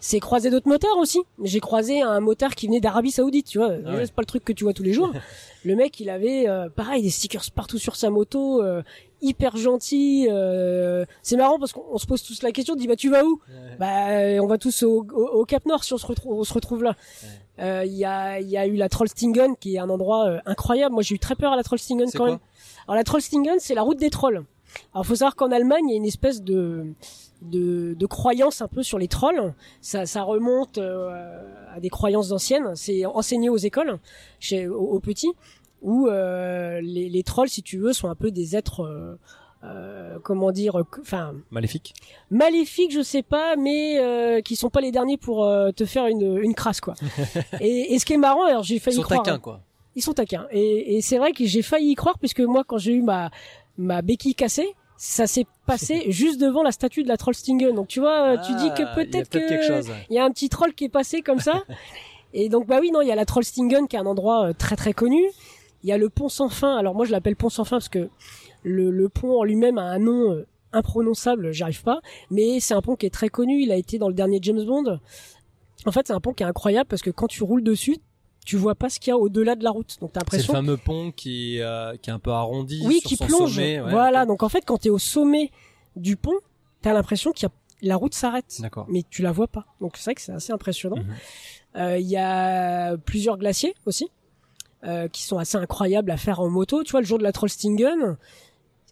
C'est 0.00 0.20
croiser 0.20 0.50
d'autres 0.50 0.68
motards 0.68 0.96
aussi. 0.98 1.20
J'ai 1.42 1.60
croisé 1.60 2.02
un 2.02 2.20
motard 2.20 2.54
qui 2.54 2.66
venait 2.68 2.80
d'Arabie 2.80 3.10
Saoudite, 3.10 3.46
tu 3.46 3.58
vois. 3.58 3.72
Ah 3.84 3.94
ouais. 3.96 4.06
C'est 4.06 4.14
pas 4.14 4.22
le 4.22 4.26
truc 4.26 4.44
que 4.44 4.52
tu 4.52 4.64
vois 4.64 4.72
tous 4.72 4.82
les 4.84 4.92
jours. 4.92 5.10
le 5.64 5.74
mec, 5.74 5.98
il 6.00 6.08
avait 6.10 6.48
euh, 6.48 6.68
pareil 6.68 7.02
des 7.02 7.10
stickers 7.10 7.42
partout 7.54 7.78
sur 7.78 7.96
sa 7.96 8.08
moto, 8.10 8.62
euh, 8.62 8.82
hyper 9.22 9.56
gentil. 9.56 10.28
euh, 10.30 11.04
C'est 11.22 11.36
marrant 11.36 11.58
parce 11.58 11.72
qu'on 11.72 11.98
se 11.98 12.06
pose 12.06 12.22
tous 12.22 12.42
la 12.42 12.52
question, 12.52 12.74
on 12.74 12.76
dit 12.76 12.86
bah 12.86 12.94
tu 12.96 13.10
vas 13.10 13.24
où? 13.24 13.40
Ouais. 13.48 13.76
Bah 13.78 14.08
euh, 14.10 14.38
on 14.40 14.46
va 14.46 14.56
tous 14.58 14.82
au, 14.84 15.04
au- 15.12 15.40
au 15.40 15.44
Cap 15.44 15.66
Nord 15.66 15.82
si 15.82 15.92
on 15.94 15.98
se 15.98 16.06
retrouve, 16.06 16.32
on 16.38 16.44
se 16.44 16.54
retrouve 16.54 16.84
là. 16.84 16.94
Euh, 17.58 17.82
Il 17.84 17.94
y 17.94 18.04
a 18.04 18.40
y 18.40 18.56
a 18.56 18.66
eu 18.68 18.76
la 18.76 18.88
Trollstingen 18.88 19.56
qui 19.58 19.74
est 19.74 19.78
un 19.80 19.90
endroit 19.90 20.26
euh, 20.28 20.38
incroyable. 20.46 20.94
Moi 20.94 21.02
j'ai 21.02 21.16
eu 21.16 21.18
très 21.18 21.34
peur 21.34 21.52
à 21.52 21.56
la 21.56 21.64
Trollstingen 21.64 22.08
quand 22.14 22.26
même. 22.26 22.38
Alors 22.86 22.94
la 22.96 23.04
Trollstingen, 23.04 23.56
c'est 23.58 23.74
la 23.74 23.82
route 23.82 23.98
des 23.98 24.10
trolls. 24.10 24.44
Alors 24.94 25.04
faut 25.04 25.16
savoir 25.16 25.34
qu'en 25.34 25.50
Allemagne, 25.50 25.84
il 25.88 25.90
y 25.90 25.94
a 25.94 25.96
une 25.96 26.04
espèce 26.04 26.40
de 26.42 26.84
de, 27.42 27.94
de 27.94 28.06
croyance 28.06 28.60
un 28.62 28.68
peu 28.68 28.82
sur 28.82 28.98
les 28.98 29.08
trolls. 29.08 29.54
Ça, 29.80 30.06
ça 30.06 30.22
remonte 30.22 30.78
euh, 30.78 31.42
à 31.74 31.80
des 31.80 31.88
croyances 31.90 32.32
anciennes. 32.32 32.72
C'est 32.74 33.04
enseigné 33.06 33.48
aux 33.48 33.56
écoles, 33.56 33.98
chez, 34.40 34.66
aux, 34.68 34.78
aux 34.80 35.00
petits, 35.00 35.32
où 35.82 36.08
euh, 36.08 36.80
les, 36.80 37.08
les 37.08 37.22
trolls, 37.22 37.48
si 37.48 37.62
tu 37.62 37.78
veux, 37.78 37.92
sont 37.92 38.08
un 38.08 38.14
peu 38.16 38.30
des 38.30 38.56
êtres, 38.56 38.80
euh, 38.82 39.18
euh, 39.64 40.18
comment 40.22 40.50
dire, 40.52 40.76
enfin 41.00 41.34
Maléfique. 41.50 41.94
maléfiques, 42.30 42.92
je 42.92 43.02
sais 43.02 43.22
pas, 43.22 43.56
mais 43.56 43.98
euh, 44.00 44.40
qui 44.40 44.54
sont 44.56 44.70
pas 44.70 44.80
les 44.80 44.92
derniers 44.92 45.16
pour 45.16 45.44
euh, 45.44 45.70
te 45.72 45.84
faire 45.84 46.06
une, 46.06 46.38
une 46.38 46.54
crasse 46.54 46.80
quoi. 46.80 46.94
et, 47.60 47.94
et 47.94 47.98
ce 47.98 48.04
qui 48.04 48.12
est 48.14 48.18
marrant, 48.18 48.44
alors 48.44 48.62
j'ai 48.62 48.76
Ils 48.76 48.80
failli 48.80 48.96
sont 48.96 49.02
croire. 49.02 49.20
hein. 49.20 49.24
taquins 49.24 49.38
quoi. 49.40 49.60
Ils 49.96 50.02
sont 50.02 50.12
taquins. 50.12 50.46
Et, 50.52 50.96
et 50.96 51.00
c'est 51.00 51.18
vrai 51.18 51.32
que 51.32 51.44
j'ai 51.44 51.62
failli 51.62 51.90
y 51.90 51.94
croire 51.96 52.18
puisque 52.20 52.40
moi, 52.40 52.62
quand 52.64 52.78
j'ai 52.78 52.92
eu 52.92 53.02
ma 53.02 53.30
ma 53.76 54.00
béquille 54.02 54.34
cassée, 54.36 54.74
ça 54.98 55.26
s'est 55.26 55.46
passé 55.64 56.04
juste 56.10 56.38
devant 56.40 56.62
la 56.62 56.72
statue 56.72 57.04
de 57.04 57.08
la 57.08 57.16
Trollstingen. 57.16 57.74
Donc 57.74 57.88
tu 57.88 58.00
vois, 58.00 58.36
tu 58.38 58.52
dis 58.56 58.68
Ah, 58.70 58.74
que 58.76 58.82
il 58.82 58.84
y 58.84 58.88
a 58.88 58.94
peut-être 58.94 59.30
que 59.30 59.38
ouais. 59.88 59.96
il 60.10 60.14
y 60.14 60.18
a 60.18 60.24
un 60.24 60.30
petit 60.30 60.50
troll 60.50 60.74
qui 60.74 60.84
est 60.84 60.90
passé 60.90 61.22
comme 61.22 61.38
ça. 61.38 61.62
Et 62.34 62.50
donc 62.50 62.66
bah 62.66 62.78
oui 62.80 62.90
non, 62.90 63.00
il 63.00 63.08
y 63.08 63.12
a 63.12 63.14
la 63.14 63.24
Trollstingen 63.24 63.88
qui 63.88 63.96
est 63.96 63.98
un 63.98 64.06
endroit 64.06 64.48
euh, 64.48 64.52
très 64.52 64.76
très 64.76 64.92
connu. 64.92 65.22
Il 65.82 65.88
y 65.88 65.92
a 65.92 65.96
le 65.96 66.10
pont 66.10 66.28
sans 66.28 66.50
fin. 66.50 66.76
Alors 66.76 66.94
moi 66.94 67.06
je 67.06 67.12
l'appelle 67.12 67.36
pont 67.36 67.48
sans 67.48 67.64
fin 67.64 67.76
parce 67.76 67.88
que 67.88 68.10
le, 68.64 68.90
le 68.90 69.08
pont 69.08 69.38
en 69.38 69.44
lui-même 69.44 69.78
a 69.78 69.84
un 69.84 69.98
nom 69.98 70.32
euh, 70.32 70.46
imprononçable, 70.72 71.52
j'y 71.52 71.62
arrive 71.62 71.82
pas. 71.82 72.00
Mais 72.30 72.60
c'est 72.60 72.74
un 72.74 72.82
pont 72.82 72.96
qui 72.96 73.06
est 73.06 73.14
très 73.14 73.28
connu. 73.28 73.62
Il 73.62 73.72
a 73.72 73.76
été 73.76 73.98
dans 73.98 74.08
le 74.08 74.14
dernier 74.14 74.40
James 74.42 74.62
Bond. 74.64 74.98
En 75.86 75.92
fait 75.92 76.08
c'est 76.08 76.12
un 76.12 76.20
pont 76.20 76.32
qui 76.32 76.42
est 76.42 76.46
incroyable 76.46 76.88
parce 76.88 77.02
que 77.02 77.10
quand 77.10 77.28
tu 77.28 77.44
roules 77.44 77.62
dessus, 77.62 77.98
tu 78.48 78.56
vois 78.56 78.74
pas 78.74 78.88
ce 78.88 78.98
qu'il 78.98 79.10
y 79.10 79.12
a 79.12 79.18
au-delà 79.18 79.56
de 79.56 79.62
la 79.62 79.70
route. 79.70 79.98
Donc 80.00 80.10
t'as 80.14 80.20
C'est 80.20 80.38
le 80.38 80.38
l'impression 80.38 80.52
fameux 80.54 80.76
pont 80.78 81.12
qui 81.12 81.60
euh, 81.60 81.94
qui 82.00 82.08
est 82.08 82.12
un 82.14 82.18
peu 82.18 82.30
arrondi 82.30 82.82
oui, 82.86 83.00
sur 83.00 83.08
qui 83.10 83.16
son 83.16 83.26
plonge. 83.26 83.54
sommet. 83.56 83.78
ouais, 83.78 83.90
voilà. 83.90 84.24
Donc 84.24 84.42
en 84.42 84.48
fait, 84.48 84.62
quand 84.64 84.78
t'es 84.78 84.88
au 84.88 84.98
sommet 84.98 85.50
du 85.96 86.16
pont, 86.16 86.32
t'as 86.80 86.94
l'impression 86.94 87.30
qu'il 87.32 87.46
y 87.46 87.50
a 87.50 87.52
la 87.82 87.96
route 87.96 88.14
s'arrête, 88.14 88.56
D'accord. 88.60 88.86
mais 88.88 89.02
tu 89.10 89.20
la 89.20 89.32
vois 89.32 89.48
pas. 89.48 89.66
Donc 89.82 89.98
c'est 89.98 90.04
vrai 90.04 90.14
que 90.14 90.22
c'est 90.22 90.32
assez 90.32 90.50
impressionnant. 90.50 90.96
Mhm. 90.96 91.14
Euh, 91.76 91.98
Il 91.98 92.06
y 92.06 92.16
a 92.16 92.96
plusieurs 92.96 93.36
glaciers 93.36 93.74
aussi 93.84 94.08
euh, 94.84 95.08
qui 95.08 95.24
sont 95.24 95.36
assez 95.36 95.58
incroyables 95.58 96.10
à 96.10 96.16
faire 96.16 96.40
en 96.40 96.48
moto. 96.48 96.82
Tu 96.84 96.92
vois, 96.92 97.00
le 97.02 97.06
jour 97.06 97.18
de 97.18 97.24
la 97.24 97.32
Trollstingen, 97.32 98.16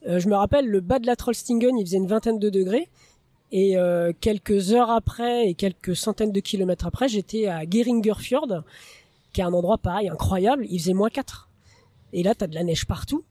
euh, 0.06 0.18
je 0.20 0.28
me 0.28 0.34
rappelle 0.36 0.66
le 0.68 0.80
bas 0.80 0.98
de 0.98 1.06
la 1.06 1.16
Trollstingen, 1.16 1.78
il 1.78 1.86
faisait 1.86 1.96
une 1.96 2.08
vingtaine 2.08 2.38
de 2.38 2.50
degrés. 2.50 2.90
Et 3.52 3.78
euh, 3.78 4.12
quelques 4.20 4.72
heures 4.74 4.90
après 4.90 5.48
et 5.48 5.54
quelques 5.54 5.96
centaines 5.96 6.32
de 6.32 6.40
kilomètres 6.40 6.86
après, 6.86 7.08
j'étais 7.08 7.46
à 7.46 7.62
Geringerfjord, 7.68 8.62
qui 9.36 9.42
est 9.42 9.44
un 9.44 9.52
endroit 9.52 9.76
pareil 9.78 10.08
incroyable. 10.08 10.64
Il 10.70 10.78
faisait 10.80 10.94
moins 10.94 11.10
4. 11.10 11.48
Et 12.14 12.22
là, 12.22 12.34
t'as 12.34 12.46
de 12.46 12.54
la 12.54 12.64
neige 12.64 12.86
partout, 12.86 13.22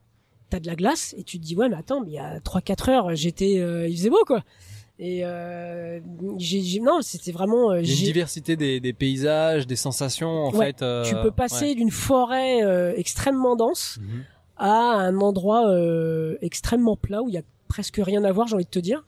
t'as 0.51 0.59
de 0.59 0.67
la 0.67 0.75
glace, 0.75 1.15
et 1.17 1.23
tu 1.23 1.39
te 1.39 1.43
dis 1.43 1.55
ouais, 1.55 1.67
mais 1.67 1.75
attends, 1.77 2.01
mais 2.01 2.11
il 2.11 2.13
y 2.13 2.19
a 2.19 2.39
3-4 2.39 2.89
heures, 2.91 3.15
j'étais, 3.15 3.57
euh, 3.59 3.87
il 3.87 3.97
faisait 3.97 4.09
beau 4.11 4.23
quoi. 4.27 4.43
Et 4.99 5.25
euh, 5.25 5.99
j'ai, 6.37 6.61
j'ai- 6.61 6.79
non, 6.79 6.99
c'était 7.01 7.31
vraiment. 7.31 7.71
euh, 7.71 7.79
une 7.79 7.83
diversité 7.85 8.55
des, 8.55 8.79
des 8.79 8.93
paysages, 8.93 9.65
des 9.67 9.75
sensations 9.75 10.29
en 10.45 10.51
Ouais, 10.53 10.67
fait. 10.67 10.81
euh, 10.83 11.03
tu 11.03 11.15
peux 11.15 11.31
passer 11.31 11.65
ouais. 11.69 11.75
d'une 11.75 11.89
forêt 11.91 12.63
euh, 12.63 12.93
extrêmement 12.95 13.55
dense 13.55 13.97
Mhm. 13.99 14.23
à 14.57 14.71
un 14.73 15.19
endroit 15.19 15.67
euh, 15.69 16.37
extrêmement 16.41 16.95
plat 16.95 17.21
où 17.23 17.27
il 17.29 17.33
y 17.33 17.37
a 17.37 17.43
presque 17.67 17.99
rien 18.03 18.23
à 18.23 18.31
voir, 18.31 18.47
j'ai 18.47 18.55
envie 18.55 18.63
de 18.65 18.69
te 18.69 18.79
dire. 18.79 19.03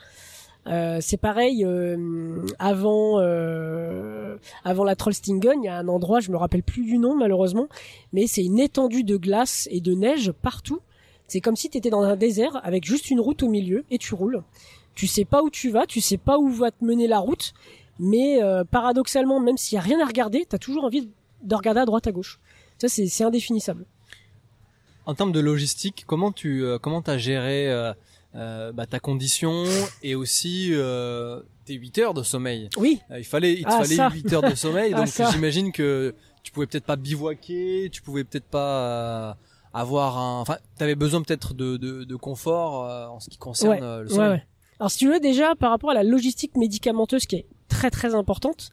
Euh, 0.67 0.97
c'est 1.01 1.17
pareil 1.17 1.63
euh, 1.63 2.41
avant 2.59 3.19
euh, 3.19 4.37
avant 4.65 4.83
la 4.83 4.95
Trollstingen, 4.95 5.63
il 5.63 5.65
y 5.65 5.69
a 5.69 5.77
un 5.77 5.87
endroit, 5.87 6.19
je 6.19 6.31
me 6.31 6.37
rappelle 6.37 6.63
plus 6.63 6.83
du 6.83 6.97
nom 6.97 7.15
malheureusement, 7.15 7.67
mais 8.11 8.27
c'est 8.27 8.43
une 8.43 8.59
étendue 8.59 9.03
de 9.03 9.17
glace 9.17 9.67
et 9.71 9.79
de 9.79 9.93
neige 9.93 10.31
partout. 10.31 10.81
C'est 11.27 11.41
comme 11.41 11.55
si 11.55 11.69
tu 11.69 11.77
étais 11.77 11.89
dans 11.89 12.01
un 12.01 12.15
désert 12.15 12.59
avec 12.63 12.85
juste 12.85 13.11
une 13.11 13.19
route 13.19 13.43
au 13.43 13.49
milieu 13.49 13.85
et 13.91 13.97
tu 13.97 14.13
roules. 14.13 14.43
Tu 14.95 15.07
sais 15.07 15.25
pas 15.25 15.43
où 15.43 15.49
tu 15.49 15.69
vas, 15.69 15.85
tu 15.85 16.01
sais 16.01 16.17
pas 16.17 16.37
où 16.37 16.49
va 16.49 16.71
te 16.71 16.83
mener 16.83 17.07
la 17.07 17.19
route, 17.19 17.53
mais 17.99 18.41
euh, 18.41 18.63
paradoxalement, 18.63 19.39
même 19.39 19.57
s'il 19.57 19.75
y 19.75 19.79
a 19.79 19.81
rien 19.81 19.99
à 20.01 20.05
regarder, 20.05 20.45
t'as 20.47 20.57
toujours 20.57 20.85
envie 20.85 21.09
de 21.43 21.55
regarder 21.55 21.81
à 21.81 21.85
droite 21.85 22.07
à 22.07 22.11
gauche. 22.11 22.39
Ça 22.77 22.87
c'est 22.87 23.23
indéfinissable. 23.23 23.85
En 25.05 25.15
termes 25.15 25.31
de 25.31 25.39
logistique, 25.39 26.03
comment 26.05 26.31
tu 26.31 26.63
euh, 26.63 26.77
comment 26.79 27.01
t'as 27.01 27.17
géré 27.17 27.71
euh, 27.71 27.93
euh, 28.37 28.71
bah, 28.71 28.85
ta 28.85 28.99
condition 28.99 29.63
et 30.03 30.15
aussi 30.15 30.69
euh, 30.71 31.41
tes 31.65 31.73
8 31.73 31.97
heures 31.97 32.13
de 32.13 32.23
sommeil 32.23 32.69
Oui, 32.77 32.99
Euh, 33.11 33.19
Il 33.19 33.25
fallait 33.25 33.53
il 33.53 33.63
te 33.63 33.69
Ah, 33.69 33.81
fallait 33.81 33.95
ça. 33.95 34.09
8 34.09 34.33
heures 34.33 34.41
de 34.49 34.55
sommeil, 34.55 34.93
Ah, 34.95 35.03
donc 35.03 35.31
j'imagine 35.31 35.71
que 35.71 36.13
tu 36.43 36.51
pouvais 36.51 36.67
peut-être 36.67 36.85
pas 36.85 36.95
bivouaquer, 36.95 37.89
tu 37.91 38.01
pouvais 38.01 38.23
peut-être 38.23 38.45
pas 38.45 39.31
euh, 39.31 39.33
avoir 39.73 40.17
un, 40.17 40.39
enfin 40.39 40.57
t'avais 40.77 40.95
besoin 40.95 41.21
peut-être 41.21 41.53
de, 41.53 41.77
de, 41.77 42.03
de 42.03 42.15
confort 42.15 42.85
euh, 42.85 43.07
en 43.07 43.19
ce 43.19 43.29
qui 43.29 43.37
concerne 43.37 43.71
Ouais, 43.73 43.79
le 43.79 44.03
ouais, 44.03 44.09
sommeil. 44.09 44.29
ouais. 44.31 44.43
Alors 44.79 44.91
si 44.91 44.99
tu 44.99 45.07
veux 45.11 45.19
déjà 45.19 45.55
par 45.55 45.71
rapport 45.71 45.89
à 45.89 45.93
la 45.95 46.03
logistique 46.03 46.55
médicamenteuse 46.55 47.25
qui 47.25 47.35
est 47.37 47.45
très 47.67 47.89
très 47.89 48.13
importante, 48.15 48.69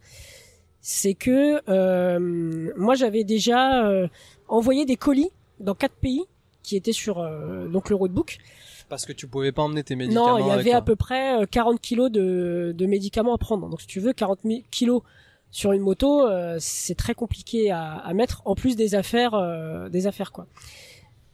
c'est 0.82 1.14
que 1.14 1.62
euh, 1.70 2.70
moi 2.76 2.94
j'avais 2.94 3.24
déjà 3.24 3.86
euh, 3.86 4.06
envoyé 4.48 4.84
des 4.84 4.96
colis 4.96 5.30
dans 5.60 5.74
quatre 5.74 5.94
pays 5.94 6.22
qui 6.62 6.76
étaient 6.76 6.92
sur 6.92 7.18
euh, 7.20 7.66
donc 7.68 7.88
le 7.90 7.96
roadbook. 7.96 8.38
Parce 8.88 9.06
que 9.06 9.12
tu 9.12 9.26
pouvais 9.26 9.52
pas 9.52 9.62
emmener 9.62 9.82
tes 9.82 9.96
médicaments. 9.96 10.38
Non, 10.38 10.44
il 10.44 10.46
y 10.46 10.50
avait 10.50 10.72
à 10.72 10.82
peu 10.82 10.96
près 10.96 11.42
euh, 11.42 11.46
40 11.50 11.80
kilos 11.80 12.10
de, 12.10 12.74
de 12.76 12.86
médicaments 12.86 13.34
à 13.34 13.38
prendre. 13.38 13.68
Donc 13.68 13.80
si 13.80 13.86
tu 13.86 14.00
veux 14.00 14.12
40 14.12 14.40
000 14.44 14.60
kilos 14.70 15.02
sur 15.50 15.72
une 15.72 15.82
moto, 15.82 16.26
euh, 16.26 16.56
c'est 16.60 16.94
très 16.94 17.14
compliqué 17.14 17.70
à, 17.70 17.92
à 17.94 18.12
mettre 18.12 18.42
en 18.44 18.54
plus 18.54 18.76
des 18.76 18.94
affaires, 18.94 19.34
euh, 19.34 19.88
des 19.88 20.06
affaires 20.06 20.32
quoi. 20.32 20.46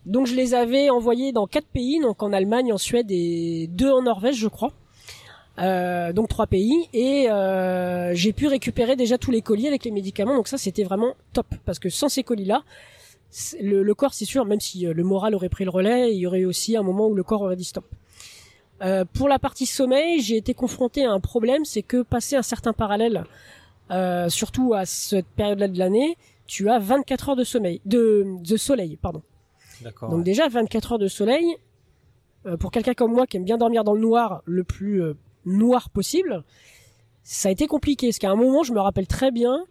Donc 0.07 0.27
je 0.27 0.35
les 0.35 0.55
avais 0.55 0.89
envoyés 0.91 1.33
dans 1.33 1.47
quatre 1.47 1.67
pays, 1.67 2.01
donc 2.01 2.23
en 2.23 2.33
Allemagne, 2.33 2.73
en 2.73 2.79
Suède 2.79 3.11
et 3.11 3.67
deux 3.69 3.91
en 3.91 4.03
Norvège, 4.03 4.37
je 4.37 4.49
crois. 4.49 4.73
Euh, 5.59 6.15
donc 6.15 6.29
trois 6.29 6.47
pays 6.47 6.89
et 6.95 7.29
euh, 7.31 8.15
j'ai 8.15 8.33
pu 8.33 8.47
récupérer 8.47 8.97
déjà 8.97 9.19
tous 9.19 9.31
les 9.31 9.43
colis 9.43 9.67
avec 9.69 9.85
les 9.85 9.91
médicaments. 9.91 10.35
Donc 10.35 10.49
ça 10.49 10.57
c'était 10.57 10.85
vraiment 10.85 11.15
top 11.33 11.47
parce 11.67 11.79
que 11.79 11.91
sans 11.91 12.09
ces 12.09 12.23
colis 12.23 12.47
là, 12.47 12.63
le, 13.61 13.83
le 13.83 13.95
corps 13.95 14.15
c'est 14.15 14.25
sûr, 14.25 14.45
même 14.45 14.61
si 14.61 14.87
euh, 14.87 14.93
le 14.93 15.03
moral 15.05 15.35
aurait 15.35 15.49
pris 15.49 15.65
le 15.65 15.71
relais, 15.71 16.13
il 16.15 16.19
y 16.19 16.27
aurait 16.27 16.45
aussi 16.45 16.77
un 16.77 16.83
moment 16.83 17.07
où 17.07 17.15
le 17.15 17.23
corps 17.23 17.43
aurait 17.43 17.57
dit 17.57 17.65
stop. 17.65 17.85
Euh, 18.83 19.05
pour 19.05 19.29
la 19.29 19.39
partie 19.39 19.67
sommeil, 19.67 20.21
j'ai 20.21 20.37
été 20.37 20.55
confronté 20.55 21.05
à 21.05 21.13
un 21.13 21.21
problème, 21.21 21.65
c'est 21.65 21.83
que 21.83 22.03
passer 22.03 22.37
un 22.37 22.43
certain 22.43 22.73
parallèle, 22.73 23.25
euh, 23.91 24.29
surtout 24.29 24.75
à 24.75 24.87
cette 24.87 25.27
période-là 25.27 25.69
de 25.69 25.79
l'année, 25.79 26.17
tu 26.47 26.69
as 26.71 26.79
24 26.79 27.31
heures 27.31 27.37
de 27.37 27.45
sommeil, 27.45 27.81
de, 27.85 28.25
de 28.41 28.57
soleil, 28.57 28.97
pardon. 28.97 29.23
D'accord. 29.83 30.11
Donc 30.11 30.25
déjà 30.25 30.49
24 30.49 30.93
heures 30.93 30.99
de 30.99 31.09
soleil, 31.09 31.57
euh, 32.47 32.57
pour 32.57 32.71
quelqu'un 32.71 32.95
comme 32.95 33.13
moi 33.13 33.27
qui 33.27 33.37
aime 33.37 33.45
bien 33.45 33.59
dormir 33.59 33.85
dans 33.85 33.93
le 33.93 34.01
noir, 34.01 34.43
le 34.47 34.65
plus 34.65 35.03
euh, 35.03 35.15
noir 35.45 35.91
possible, 35.91 36.43
ça 37.23 37.49
a 37.49 37.53
été 37.53 37.67
compliqué. 37.67 38.09
Parce 38.09 38.19
qu'à 38.19 38.31
un 38.31 38.37
moment, 38.37 38.63
je 38.63 38.73
me 38.73 38.81
rappelle 38.81 39.07
très 39.07 39.31
bien 39.31 39.65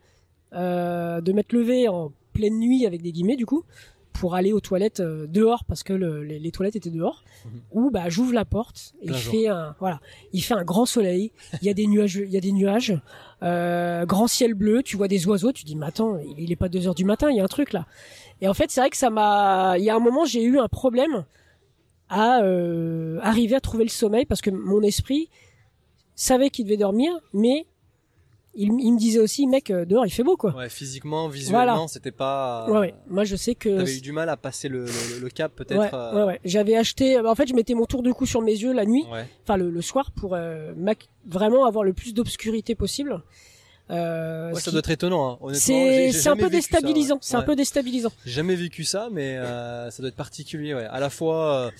euh, 0.54 1.20
de 1.22 1.32
m'être 1.32 1.52
levé 1.54 1.88
en 1.88 2.12
pleine 2.34 2.60
nuit 2.60 2.86
avec 2.86 3.02
des 3.02 3.12
guillemets 3.12 3.36
du 3.36 3.46
coup 3.46 3.64
pour 4.14 4.36
aller 4.36 4.52
aux 4.52 4.60
toilettes 4.60 5.00
euh, 5.00 5.28
dehors 5.28 5.64
parce 5.64 5.82
que 5.84 5.94
le- 5.94 6.24
les, 6.24 6.40
les 6.40 6.52
toilettes 6.52 6.76
étaient 6.76 6.90
dehors. 6.90 7.24
Mhm. 7.46 7.62
Où 7.72 7.90
bah 7.92 8.10
j'ouvre 8.10 8.34
la 8.34 8.44
porte 8.44 8.94
et 9.02 9.08
il 9.08 9.14
jour. 9.16 9.32
fait 9.32 9.48
un 9.48 9.76
voilà, 9.80 10.02
il 10.34 10.42
fait 10.44 10.56
un 10.56 10.64
grand 10.66 10.86
soleil. 10.86 11.32
Il 11.62 11.66
y 11.68 11.70
a 11.70 11.74
des 11.74 11.88
nuages, 11.88 12.16
il 12.16 12.30
y 12.32 12.36
a 12.38 12.42
des 12.42 12.52
nuages, 12.52 13.00
euh, 13.44 14.06
grand 14.06 14.28
ciel 14.28 14.56
bleu. 14.56 14.84
Tu 14.84 14.98
vois 14.98 15.08
des 15.08 15.26
oiseaux. 15.28 15.52
Tu 15.54 15.64
dis 15.64 15.76
mais 15.78 15.86
attends, 15.86 16.18
il, 16.18 16.44
il 16.44 16.52
est 16.52 16.58
pas 16.58 16.68
deux 16.70 16.88
heures 16.88 16.96
du 16.96 17.06
matin. 17.06 17.30
Il 17.32 17.38
y 17.38 17.40
a 17.40 17.44
un 17.44 17.48
truc 17.48 17.72
là. 17.72 17.86
Et 18.42 18.48
en 18.50 18.54
fait 18.54 18.70
c'est 18.72 18.82
vrai 18.82 18.90
que 18.90 18.98
ça 18.98 19.10
m'a. 19.10 19.76
Il 19.78 19.84
y 19.86 19.90
a 19.90 19.96
un 19.96 20.00
moment 20.00 20.26
j'ai 20.26 20.44
eu 20.44 20.60
un 20.60 20.68
problème 20.68 21.24
à 22.10 22.42
euh, 22.42 23.20
arriver 23.22 23.56
à 23.56 23.62
trouver 23.62 23.84
le 23.86 23.90
sommeil 23.90 24.26
parce 24.26 24.42
que 24.42 24.50
mon 24.50 24.82
esprit 24.82 25.30
savait 26.16 26.50
qu'il 26.50 26.66
devait 26.66 26.76
dormir, 26.78 27.14
mais 27.34 27.68
il, 28.56 28.72
il 28.80 28.94
me 28.94 28.98
disait 28.98 29.20
aussi, 29.20 29.48
mec, 29.48 29.70
euh, 29.72 29.86
dehors 29.86 30.06
il 30.06 30.10
fait 30.10 30.24
beau 30.24 30.36
quoi. 30.38 30.56
Ouais, 30.56 30.70
physiquement, 30.70 31.28
visuellement, 31.28 31.74
Voilà. 31.74 31.88
c'était 31.88 32.12
pas. 32.12 32.66
Ouais, 32.70 32.80
ouais. 32.80 32.94
Moi 33.08 33.24
je 33.24 33.36
sais 33.36 33.56
que. 33.56 33.70
T'avais 33.78 33.98
eu 33.98 34.02
du 34.02 34.12
mal 34.12 34.28
à 34.30 34.38
passer 34.38 34.68
le, 34.70 34.86
le, 34.86 35.20
le 35.22 35.30
cap 35.30 35.52
peut-être. 35.56 35.80
Ouais, 35.80 35.90
euh, 35.94 36.16
ouais, 36.16 36.24
ouais. 36.34 36.40
J'avais 36.46 36.76
acheté. 36.76 37.20
En 37.20 37.36
fait, 37.36 37.48
je 37.48 37.54
mettais 37.54 37.74
mon 37.76 37.86
tour 37.86 38.02
de 38.04 38.12
cou 38.12 38.26
sur 38.26 38.42
mes 38.42 38.54
yeux 38.54 38.74
la 38.74 38.86
nuit, 38.86 39.06
ouais. 39.12 39.26
enfin 39.44 39.58
le, 39.58 39.70
le 39.70 39.82
soir, 39.82 40.12
pour 40.12 40.36
euh, 40.36 40.74
mac- 40.76 41.10
vraiment 41.28 41.66
avoir 41.66 41.84
le 41.84 41.94
plus 41.94 42.14
d'obscurité 42.14 42.76
possible. 42.76 43.22
Euh, 43.92 44.50
Ouais, 44.52 44.56
ça 44.60 44.66
qui- 44.66 44.72
doit 44.72 44.80
être 44.80 44.92
étonnant. 44.92 45.32
Hein. 45.32 45.38
Honnêtement, 45.42 45.60
c'est 45.60 46.28
un 46.28 46.36
peu 46.36 46.44
ouais. 46.44 46.50
déstabilisant. 46.50 47.18
C'est 47.22 47.36
un 47.36 47.42
peu 47.42 47.56
déstabilisant. 47.56 48.12
J'ai 48.26 48.32
jamais 48.34 48.56
vécu 48.56 48.84
ça, 48.84 49.10
mais 49.12 49.36
euh, 49.38 49.90
ça 49.90 50.02
doit 50.04 50.10
être 50.10 50.16
particulier. 50.16 50.74
Ouais. 50.74 50.86
À 50.90 51.00
la 51.00 51.10
fois 51.10 51.54
euh, 51.56 51.72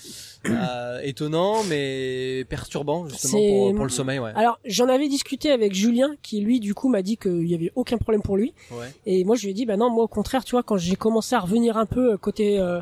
euh, 0.50 1.00
étonnant, 1.02 1.62
mais 1.68 2.44
perturbant 2.48 3.08
justement 3.08 3.38
pour, 3.38 3.74
pour 3.76 3.84
le 3.84 3.90
sommeil. 3.90 4.18
Ouais. 4.18 4.32
Alors 4.34 4.58
j'en 4.64 4.88
avais 4.88 5.08
discuté 5.08 5.50
avec 5.50 5.72
Julien, 5.74 6.10
qui 6.22 6.40
lui 6.40 6.58
du 6.60 6.74
coup 6.74 6.88
m'a 6.88 7.02
dit 7.02 7.16
qu'il 7.16 7.46
y 7.48 7.54
avait 7.54 7.72
aucun 7.74 7.96
problème 7.98 8.22
pour 8.22 8.36
lui. 8.36 8.54
ouais. 8.72 8.86
Et 9.06 9.24
moi, 9.24 9.36
je 9.36 9.44
lui 9.44 9.50
ai 9.50 9.54
dit, 9.54 9.66
bah 9.66 9.76
non, 9.76 9.90
moi, 9.90 10.04
au 10.04 10.08
contraire, 10.08 10.44
tu 10.44 10.52
vois, 10.52 10.62
quand 10.62 10.76
j'ai 10.78 10.96
commencé 10.96 11.34
à 11.34 11.40
revenir 11.40 11.76
un 11.76 11.86
peu 11.86 12.12
euh, 12.12 12.16
côté 12.16 12.58
euh, 12.58 12.80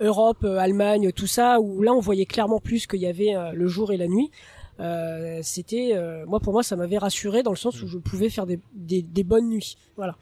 Europe, 0.00 0.44
Allemagne, 0.44 1.12
tout 1.12 1.26
ça, 1.26 1.60
où 1.60 1.82
là, 1.82 1.92
on 1.92 2.00
voyait 2.00 2.24
clairement 2.24 2.58
plus 2.60 2.86
qu'il 2.86 3.00
y 3.00 3.06
avait 3.06 3.34
euh, 3.34 3.52
le 3.52 3.68
jour 3.68 3.92
et 3.92 3.96
la 3.98 4.06
nuit. 4.08 4.30
Euh, 4.80 5.40
c'était, 5.42 5.92
euh, 5.94 6.24
moi, 6.26 6.40
pour 6.40 6.52
moi, 6.52 6.62
ça 6.62 6.76
m'avait 6.76 6.98
rassuré 6.98 7.42
dans 7.42 7.50
le 7.50 7.56
sens 7.56 7.82
où 7.82 7.86
je 7.86 7.98
pouvais 7.98 8.30
faire 8.30 8.46
des, 8.46 8.58
des, 8.72 9.02
des 9.02 9.24
bonnes 9.24 9.48
nuits. 9.48 9.76
Voilà. 9.96 10.16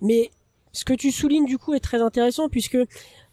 Mais 0.00 0.30
ce 0.74 0.84
que 0.84 0.92
tu 0.92 1.12
soulignes 1.12 1.46
du 1.46 1.56
coup 1.56 1.72
est 1.74 1.80
très 1.80 2.02
intéressant 2.02 2.48
puisque 2.48 2.76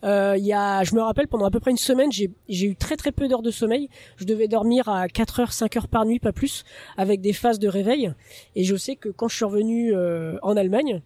euh, 0.03 0.35
il 0.37 0.45
y 0.45 0.53
a, 0.53 0.83
je 0.83 0.95
me 0.95 1.01
rappelle 1.01 1.27
pendant 1.27 1.45
à 1.45 1.51
peu 1.51 1.59
près 1.59 1.71
une 1.71 1.77
semaine, 1.77 2.11
j'ai 2.11 2.31
j'ai 2.47 2.67
eu 2.67 2.75
très 2.75 2.95
très 2.95 3.11
peu 3.11 3.27
d'heures 3.27 3.41
de 3.41 3.51
sommeil. 3.51 3.89
Je 4.17 4.25
devais 4.25 4.47
dormir 4.47 4.87
à 4.87 5.07
4 5.07 5.39
heures, 5.41 5.53
5 5.53 5.75
heures 5.75 5.87
par 5.87 6.05
nuit, 6.05 6.19
pas 6.19 6.31
plus, 6.31 6.63
avec 6.97 7.19
des 7.19 7.33
phases 7.33 7.59
de 7.59 7.67
réveil. 7.67 8.13
Et 8.55 8.63
je 8.63 8.75
sais 8.75 8.95
que 8.95 9.09
quand 9.09 9.27
je 9.27 9.35
suis 9.35 9.45
revenu 9.45 9.93
euh, 9.93 10.37
en 10.43 10.55
Allemagne, 10.55 11.01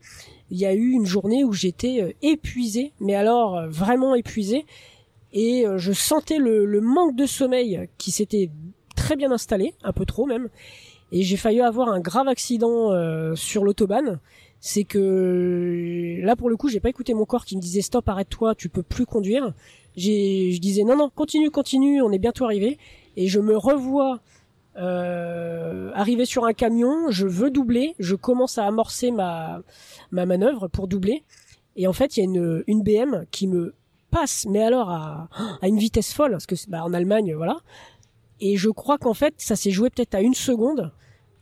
il 0.52 0.60
y 0.60 0.66
a 0.66 0.74
eu 0.74 0.92
une 0.92 1.06
journée 1.06 1.44
où 1.44 1.54
j'étais 1.54 2.16
épuisé, 2.22 2.94
mais 3.00 3.16
alors 3.16 3.68
vraiment 3.68 4.14
épuisé, 4.14 4.66
et 5.34 5.66
je 5.78 5.92
sentais 5.92 6.38
le, 6.38 6.66
le 6.66 6.82
manque 6.82 7.16
de 7.16 7.26
sommeil 7.26 7.90
qui 7.98 8.12
s'était 8.12 8.52
très 9.06 9.16
bien 9.16 9.32
installé, 9.32 9.74
un 9.84 9.94
peu 9.94 10.06
trop 10.06 10.26
même, 10.26 10.50
et 11.12 11.22
j'ai 11.22 11.38
failli 11.38 11.62
avoir 11.62 11.90
un 11.90 12.00
grave 12.00 12.28
accident 12.28 12.92
euh, 12.92 13.36
sur 13.36 13.64
l'autobahn. 13.64 14.20
C'est 14.60 14.84
que 14.84 16.20
là 16.24 16.36
pour 16.36 16.50
le 16.50 16.58
coup 16.58 16.70
j'ai 16.70 16.80
pas 16.80 16.90
écouté 16.90 17.14
mon 17.14 17.26
corps 17.26 17.46
qui 17.46 17.56
me 17.56 17.62
disait 17.62 17.82
stop 17.84 18.10
arrête-toi 18.10 18.56
tu 18.56 18.68
peux 18.68 18.82
plus 18.82 19.06
conduire. 19.06 19.54
Je 19.96 20.58
disais 20.60 20.84
non 20.84 20.98
non 20.98 21.10
continue 21.22 21.52
continue 21.52 22.02
on 22.02 22.12
est 22.12 22.18
bientôt 22.28 22.46
arrivé 22.46 22.80
et 23.16 23.28
je 23.28 23.40
me 23.40 23.56
revois 23.56 24.22
euh, 24.78 25.92
arriver 25.94 26.26
sur 26.26 26.46
un 26.46 26.54
camion, 26.54 27.10
je 27.10 27.28
veux 27.28 27.52
doubler, 27.52 27.94
je 28.00 28.16
commence 28.16 28.58
à 28.58 28.66
amorcer 28.66 29.12
ma 29.12 29.62
ma 30.12 30.26
manœuvre 30.26 30.68
pour 30.68 30.88
doubler 30.88 31.24
et 31.76 31.86
en 31.88 31.94
fait 31.94 32.18
il 32.18 32.20
y 32.20 32.24
a 32.24 32.26
une 32.26 32.64
une 32.66 32.82
BM 32.82 33.26
qui 33.30 33.48
me 33.48 33.76
passe 34.10 34.46
mais 34.50 34.64
alors 34.64 34.90
à 34.90 35.30
à 35.62 35.68
une 35.68 35.78
vitesse 35.78 36.12
folle 36.14 36.32
parce 36.32 36.48
que 36.48 36.56
c'est- 36.56 36.70
bah, 36.72 36.84
en 36.84 36.94
Allemagne 36.94 37.36
voilà 37.36 37.58
et 38.42 38.58
je 38.58 38.70
crois 38.70 38.98
qu'en 38.98 39.14
fait 39.14 39.34
ça 39.38 39.56
s'est 39.56 39.72
joué 39.72 39.90
peut-être 39.90 40.16
à 40.16 40.22
une 40.22 40.34
seconde 40.34 40.92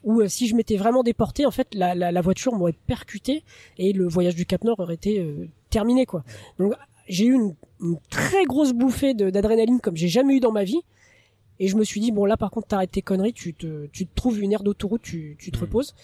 où 0.04 0.22
euh, 0.22 0.28
si 0.28 0.48
je 0.48 0.56
m'étais 0.56 0.78
vraiment 0.78 1.02
déporté 1.04 1.46
en 1.46 1.52
fait 1.52 1.68
la 1.74 1.96
la, 1.96 2.12
la 2.12 2.22
voiture 2.22 2.54
m'aurait 2.54 2.76
percuté 2.88 3.44
et 3.78 3.94
le 3.94 4.08
voyage 4.08 4.36
du 4.36 4.46
Cap 4.46 4.64
Nord 4.64 4.80
aurait 4.80 4.96
été 4.96 5.20
euh, 5.20 5.48
terminé 5.70 6.06
quoi. 6.06 6.24
Donc 6.60 6.74
j'ai 7.08 7.26
eu 7.26 7.34
une, 7.34 7.56
une 7.82 7.98
très 8.10 8.46
grosse 8.46 8.74
bouffée 8.74 9.14
d'adrénaline 9.14 9.80
comme 9.82 9.96
j'ai 9.98 10.08
jamais 10.08 10.36
eu 10.36 10.40
dans 10.40 10.52
ma 10.52 10.64
vie. 10.64 10.82
Et 11.60 11.68
je 11.68 11.76
me 11.78 11.84
suis 11.84 12.00
dit 12.02 12.12
bon 12.12 12.26
là 12.26 12.36
par 12.38 12.50
contre 12.52 12.68
t'arrêtes 12.68 12.92
tes 12.92 13.02
conneries 13.02 13.34
tu 13.34 13.54
te 13.54 13.86
tu 13.88 14.06
te 14.08 14.14
trouves 14.16 14.42
une 14.42 14.52
aire 14.52 14.64
d'autoroute 14.64 15.02
tu 15.02 15.36
tu 15.40 15.52
te 15.52 15.58
Mhm. 15.58 15.62
reposes. 15.64 15.96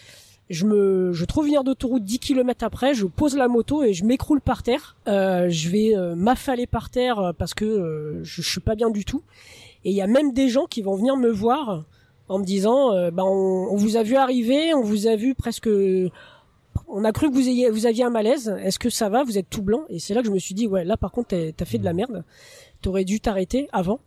Je 0.50 0.66
me 0.66 1.12
je 1.14 1.26
trouve 1.26 1.48
une 1.48 1.54
aire 1.56 1.64
d'autoroute 1.64 2.04
10 2.04 2.20
km 2.20 2.64
après 2.64 2.94
je 2.94 3.06
pose 3.06 3.36
la 3.36 3.48
moto 3.48 3.84
et 3.84 3.94
je 3.94 4.04
m'écroule 4.06 4.42
par 4.42 4.64
terre. 4.64 4.96
Euh, 5.08 5.50
je 5.50 5.70
vais 5.70 5.96
euh, 5.96 6.16
m'affaler 6.16 6.68
par 6.68 6.90
terre 6.90 7.34
parce 7.38 7.54
que 7.54 7.66
euh, 7.66 8.24
je, 8.24 8.42
je 8.42 8.50
suis 8.50 8.60
pas 8.62 8.76
bien 8.76 8.90
du 8.90 9.06
tout 9.06 9.24
et 9.86 9.92
il 9.92 9.96
y 9.96 10.02
a 10.02 10.08
même 10.08 10.34
des 10.34 10.50
gens 10.50 10.66
qui 10.66 10.82
vont 10.82 10.96
venir 10.96 11.16
me 11.18 11.30
voir 11.30 11.86
en 12.28 12.40
me 12.40 12.46
disant 12.46 12.94
euh, 12.94 13.12
bah 13.12 13.24
on, 13.26 13.68
on 13.72 13.76
vous 13.76 13.96
a 13.98 14.04
vu 14.04 14.16
arriver 14.16 14.74
on 14.74 14.82
vous 14.82 15.08
a 15.08 15.16
vu 15.16 15.36
presque 15.36 15.70
on 16.88 17.04
a 17.04 17.12
cru 17.12 17.30
que 17.30 17.34
vous 17.36 17.48
ayez 17.48 17.70
vous 17.70 17.86
aviez 17.86 18.04
un 18.04 18.10
malaise. 18.10 18.56
Est-ce 18.64 18.80
que 18.80 18.90
ça 18.90 19.10
va? 19.10 19.24
Vous 19.24 19.38
êtes 19.38 19.50
tout 19.50 19.62
blanc. 19.62 19.84
Et 19.90 20.00
c'est 20.00 20.14
là 20.14 20.22
que 20.22 20.28
je 20.28 20.34
me 20.34 20.40
suis 20.40 20.56
dit 20.56 20.68
ouais 20.68 20.84
là 20.84 20.98
par 20.98 21.12
contre 21.12 21.36
t'as 21.56 21.66
fait 21.66 21.78
de 21.78 21.86
la 21.86 21.94
merde. 21.94 22.24
T'aurais 22.82 23.06
dû 23.06 23.20
t'arrêter 23.20 23.68
avant. 23.72 24.00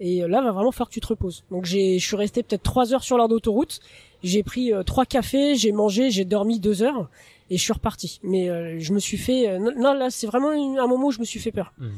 Et 0.00 0.22
euh, 0.22 0.28
là 0.28 0.42
va 0.42 0.52
vraiment 0.52 0.72
falloir 0.72 0.88
que 0.88 0.94
tu 0.94 1.00
te 1.00 1.06
reposes. 1.06 1.44
Donc 1.50 1.64
j'ai 1.64 1.98
je 1.98 2.06
suis 2.06 2.16
resté 2.16 2.42
peut-être 2.42 2.62
trois 2.62 2.92
heures 2.92 3.04
sur 3.04 3.16
l'heure 3.16 3.28
d'autoroute. 3.28 3.80
J'ai 4.22 4.42
pris 4.42 4.72
euh, 4.72 4.82
trois 4.82 5.06
cafés 5.06 5.54
j'ai 5.54 5.72
mangé 5.72 6.10
j'ai 6.10 6.24
dormi 6.24 6.60
deux 6.60 6.82
heures 6.82 7.08
et 7.48 7.56
je 7.56 7.62
suis 7.62 7.72
reparti. 7.72 8.20
Mais 8.22 8.48
euh, 8.48 8.78
je 8.78 8.92
me 8.92 8.98
suis 8.98 9.16
fait 9.18 9.48
euh, 9.48 9.58
non, 9.58 9.94
là 9.94 10.10
c'est 10.10 10.26
vraiment 10.26 10.50
un 10.50 10.86
moment 10.86 11.06
où 11.06 11.12
je 11.12 11.20
me 11.20 11.24
suis 11.24 11.40
fait 11.40 11.52
peur. 11.52 11.72
Mhm. 11.78 11.90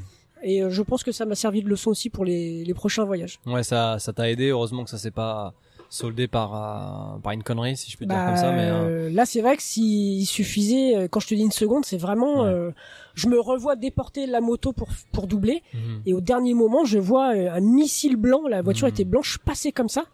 Et 0.43 0.63
euh, 0.63 0.71
je 0.71 0.83
pense 0.83 1.03
que 1.03 1.13
ça 1.13 1.25
m'a 1.27 1.35
servi 1.35 1.63
de 1.63 1.69
leçon 1.69 1.91
aussi 1.91 2.11
pour 2.11 2.25
les, 2.25 2.65
les 2.65 2.75
prochains 2.75 3.05
voyages 3.05 3.39
Ouais, 3.47 3.63
ça, 3.63 3.99
ça 3.99 4.13
t'a 4.13 4.31
aidé. 4.31 4.49
Heureusement 4.49 4.85
que 4.85 4.91
ça 4.91 4.99
s'est 4.99 5.11
pas 5.11 5.53
soldé 5.91 6.29
par 6.29 6.55
euh, 6.55 7.19
par 7.21 7.33
une 7.33 7.43
connerie, 7.43 7.77
si 7.77 7.91
je 7.91 7.97
peux 7.97 8.05
dire 8.05 8.23
comme 8.27 8.37
ça. 8.37 8.53
Mais 8.53 8.67
euh, 8.69 9.07
euh, 9.07 9.11
là, 9.11 9.25
c'est 9.25 9.41
vrai 9.41 9.57
que 9.57 9.63
s'il 9.63 10.27
suffisait, 10.27 11.09
quand 11.11 11.21
je 11.21 11.29
te 11.29 11.35
dis 11.35 11.41
une 11.43 11.51
seconde, 11.51 11.85
c'est 11.87 11.97
vraiment, 11.97 12.43
Ouais. 12.43 12.49
euh, 12.51 12.71
je 13.15 13.27
me 13.29 13.41
revois 13.41 13.75
déporter 13.75 14.27
la 14.27 14.41
moto 14.43 14.73
pour 14.73 14.89
pour 15.13 15.27
doubler, 15.27 15.63
mhm. 15.73 16.03
et 16.05 16.13
au 16.13 16.21
dernier 16.21 16.53
moment, 16.55 16.85
je 16.85 16.99
vois 16.99 17.29
un 17.29 17.61
missile 17.61 18.17
blanc. 18.17 18.47
La 18.49 18.61
voiture 18.61 18.87
Mhm. 18.87 18.93
était 18.95 19.05
blanche, 19.05 19.39
passer 19.39 19.73
comme 19.73 19.89
ça. 19.89 20.05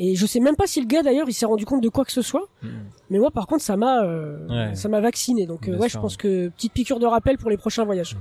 Et 0.00 0.14
je 0.14 0.26
sais 0.26 0.38
même 0.38 0.54
pas 0.54 0.66
si 0.68 0.80
le 0.80 0.86
gars 0.86 1.02
d'ailleurs 1.02 1.28
il 1.28 1.32
s'est 1.32 1.46
rendu 1.46 1.64
compte 1.64 1.82
de 1.82 1.88
quoi 1.88 2.04
que 2.04 2.12
ce 2.12 2.22
soit. 2.22 2.46
Mhm. 2.62 2.70
Mais 3.10 3.18
moi, 3.18 3.30
par 3.32 3.46
contre, 3.48 3.62
ça 3.62 3.76
m'a, 3.76 4.04
euh, 4.04 4.46
Ouais. 4.48 4.74
ça 4.76 4.88
m'a 4.88 5.00
vacciné. 5.00 5.46
Donc 5.46 5.66
euh, 5.66 5.72
ouais, 5.76 5.88
sûr. 5.88 5.98
je 5.98 6.02
pense 6.02 6.16
que 6.16 6.48
petite 6.50 6.72
piqûre 6.72 7.00
de 7.00 7.06
rappel 7.06 7.36
pour 7.38 7.50
les 7.50 7.56
prochains 7.56 7.84
voyages. 7.84 8.16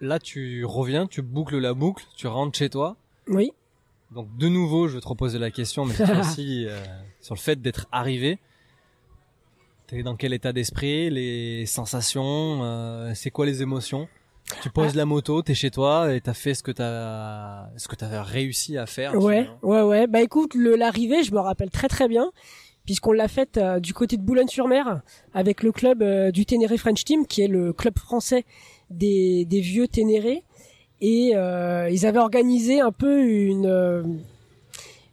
Là, 0.00 0.18
tu 0.18 0.64
reviens, 0.64 1.06
tu 1.06 1.22
boucles 1.22 1.58
la 1.58 1.74
boucle, 1.74 2.04
tu 2.16 2.26
rentres 2.26 2.56
chez 2.58 2.70
toi. 2.70 2.96
Oui. 3.28 3.50
Donc 4.12 4.28
de 4.36 4.48
nouveau, 4.48 4.88
je 4.88 4.94
vais 4.96 5.00
te 5.00 5.08
reposer 5.08 5.38
la 5.38 5.50
question, 5.50 5.84
mais 5.84 5.94
cette 5.94 6.06
fois-ci 6.12 6.66
euh, 6.68 6.78
sur 7.20 7.34
le 7.34 7.40
fait 7.40 7.60
d'être 7.60 7.86
arrivé. 7.92 8.38
T'es 9.86 10.02
dans 10.02 10.16
quel 10.16 10.32
état 10.32 10.52
d'esprit, 10.52 11.10
les 11.10 11.64
sensations, 11.66 12.60
euh, 12.64 13.12
c'est 13.14 13.30
quoi 13.30 13.46
les 13.46 13.62
émotions? 13.62 14.08
Tu 14.62 14.70
poses 14.70 14.92
Ah. 14.94 14.98
la 14.98 15.04
moto, 15.06 15.42
t'es 15.42 15.54
chez 15.54 15.70
toi 15.70 16.12
et 16.14 16.20
t'as 16.20 16.34
fait 16.34 16.54
ce 16.54 16.62
que 16.62 16.70
t'as, 16.72 17.68
ce 17.76 17.86
que 17.88 17.94
t'as 17.96 18.22
réussi 18.22 18.78
à 18.78 18.86
faire. 18.86 19.14
Ouais, 19.16 19.48
ouais, 19.62 19.82
ouais. 19.82 20.06
Bah 20.06 20.22
écoute, 20.22 20.54
l'arrivée, 20.56 21.22
je 21.24 21.32
me 21.32 21.38
rappelle 21.40 21.70
très 21.70 21.88
très 21.88 22.06
bien, 22.08 22.30
puisqu'on 22.84 23.12
l'a 23.12 23.26
faite 23.28 23.58
euh, 23.58 23.80
du 23.80 23.92
côté 23.92 24.16
de 24.16 24.22
Boulogne-sur-Mer 24.22 25.02
avec 25.34 25.62
le 25.64 25.72
club 25.72 26.02
euh, 26.02 26.30
du 26.32 26.46
Ténéré 26.46 26.78
French 26.78 27.04
Team, 27.04 27.26
qui 27.26 27.42
est 27.42 27.48
le 27.48 27.72
club 27.72 27.96
français 27.98 28.44
des, 28.90 29.44
des 29.44 29.60
vieux 29.60 29.88
Ténéré, 29.88 30.42
et 31.00 31.32
euh, 31.34 31.90
ils 31.90 32.06
avaient 32.06 32.20
organisé 32.20 32.80
un 32.80 32.92
peu 32.92 33.22
une 33.22 33.66
euh, 33.66 34.02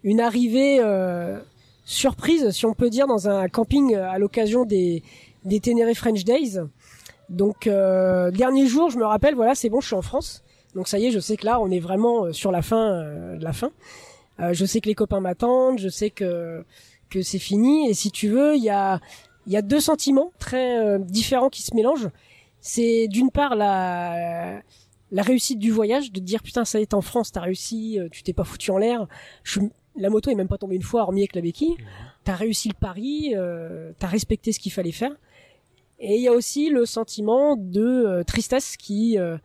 une 0.03 0.19
arrivée 0.19 0.79
euh, 0.79 1.39
surprise, 1.85 2.51
si 2.51 2.65
on 2.65 2.73
peut 2.73 2.89
dire, 2.89 3.07
dans 3.07 3.27
un 3.27 3.49
camping 3.49 3.93
euh, 3.93 4.09
à 4.09 4.17
l'occasion 4.17 4.65
des 4.65 5.03
des 5.43 5.59
Ténéré 5.59 5.93
French 5.93 6.23
Days. 6.23 6.59
Donc 7.29 7.67
euh, 7.67 8.31
dernier 8.31 8.67
jour, 8.67 8.89
je 8.89 8.97
me 8.97 9.05
rappelle, 9.05 9.35
voilà, 9.35 9.55
c'est 9.55 9.69
bon, 9.69 9.81
je 9.81 9.87
suis 9.87 9.95
en 9.95 10.01
France. 10.01 10.43
Donc 10.75 10.87
ça 10.87 10.99
y 10.99 11.05
est, 11.07 11.11
je 11.11 11.19
sais 11.19 11.37
que 11.37 11.45
là, 11.45 11.59
on 11.59 11.69
est 11.69 11.79
vraiment 11.79 12.25
euh, 12.25 12.31
sur 12.31 12.51
la 12.51 12.61
fin 12.61 13.03
de 13.37 13.43
la 13.43 13.53
fin. 13.53 13.71
Je 14.39 14.65
sais 14.65 14.81
que 14.81 14.87
les 14.87 14.95
copains 14.95 15.19
m'attendent, 15.19 15.79
je 15.79 15.89
sais 15.89 16.09
que 16.09 16.63
que 17.09 17.21
c'est 17.21 17.39
fini. 17.39 17.89
Et 17.89 17.93
si 17.93 18.09
tu 18.09 18.29
veux, 18.29 18.55
il 18.55 18.63
y 18.63 18.69
a 18.69 18.99
il 19.45 19.53
y 19.53 19.57
a 19.57 19.61
deux 19.61 19.79
sentiments 19.79 20.31
très 20.39 20.97
différents 20.99 21.49
qui 21.49 21.61
se 21.61 21.75
mélangent. 21.75 22.09
C'est 22.63 23.07
d'une 23.07 23.29
part 23.29 23.55
la 23.55 24.61
la 25.11 25.21
réussite 25.21 25.59
du 25.59 25.69
voyage, 25.69 26.11
de 26.11 26.19
te 26.19 26.23
dire 26.23 26.41
putain 26.41 26.65
ça 26.65 26.79
y 26.79 26.81
est 26.81 26.95
en 26.95 27.01
France, 27.01 27.31
t'as 27.31 27.41
réussi, 27.41 27.99
euh, 27.99 28.07
tu 28.09 28.23
t'es 28.23 28.33
pas 28.33 28.45
foutu 28.45 28.71
en 28.71 28.79
l'air. 28.79 29.05
Je, 29.43 29.59
la 29.95 30.09
moto 30.09 30.31
est 30.31 30.35
même 30.35 30.47
pas 30.47 30.57
tombée 30.57 30.75
une 30.75 30.81
fois, 30.81 31.03
hormis 31.03 31.21
avec 31.21 31.35
la 31.35 31.41
béquille. 31.41 31.75
T'as 32.23 32.33
réussi 32.33 32.69
le 32.69 32.73
pari, 32.73 33.33
euh, 33.35 33.91
t'as 33.99 34.07
respecté 34.07 34.51
ce 34.51 34.59
qu'il 34.59 34.71
fallait 34.71 34.91
faire. 34.91 35.11
Et 35.99 36.15
il 36.15 36.21
y 36.21 36.27
a 36.27 36.33
aussi 36.33 36.69
le 36.69 36.85
sentiment 36.85 37.55
de 37.55 37.81
euh, 37.81 38.23
tristesse 38.23 38.75
qui 38.75 39.17
euh, 39.17 39.37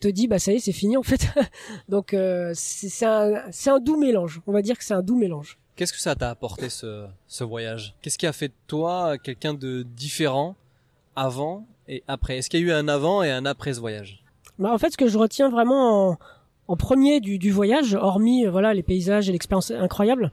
te 0.00 0.08
dit 0.08 0.28
bah 0.28 0.38
ça 0.38 0.52
y 0.52 0.56
est 0.56 0.60
c'est 0.60 0.72
fini 0.72 0.96
en 0.96 1.02
fait. 1.02 1.28
Donc 1.88 2.14
euh, 2.14 2.52
c'est 2.54 3.04
un 3.04 3.42
c'est 3.50 3.70
un 3.70 3.80
doux 3.80 3.98
mélange. 3.98 4.40
On 4.46 4.52
va 4.52 4.62
dire 4.62 4.78
que 4.78 4.84
c'est 4.84 4.94
un 4.94 5.02
doux 5.02 5.16
mélange. 5.16 5.58
Qu'est-ce 5.74 5.92
que 5.92 5.98
ça 5.98 6.14
t'a 6.14 6.30
apporté 6.30 6.68
ce 6.68 7.06
ce 7.26 7.44
voyage? 7.44 7.94
Qu'est-ce 8.00 8.16
qui 8.16 8.26
a 8.26 8.32
fait 8.32 8.48
de 8.48 8.54
toi 8.66 9.18
quelqu'un 9.18 9.54
de 9.54 9.82
différent 9.82 10.56
avant 11.16 11.66
et 11.88 12.02
après 12.08 12.38
Est-ce 12.38 12.50
qu'il 12.50 12.60
y 12.60 12.62
a 12.64 12.66
eu 12.66 12.72
un 12.72 12.88
avant 12.88 13.22
et 13.22 13.30
un 13.30 13.46
après 13.46 13.74
ce 13.74 13.80
voyage? 13.80 14.22
Bah, 14.58 14.72
en 14.72 14.78
fait 14.78 14.90
ce 14.90 14.96
que 14.96 15.08
je 15.08 15.18
retiens 15.18 15.50
vraiment 15.50 16.18
en, 16.68 16.76
premier 16.76 17.20
du, 17.20 17.50
voyage, 17.50 17.94
hormis 17.94 18.46
euh, 18.46 18.50
voilà 18.50 18.74
les 18.74 18.82
paysages 18.82 19.28
et 19.28 19.32
l'expérience 19.32 19.70
incroyable, 19.70 20.32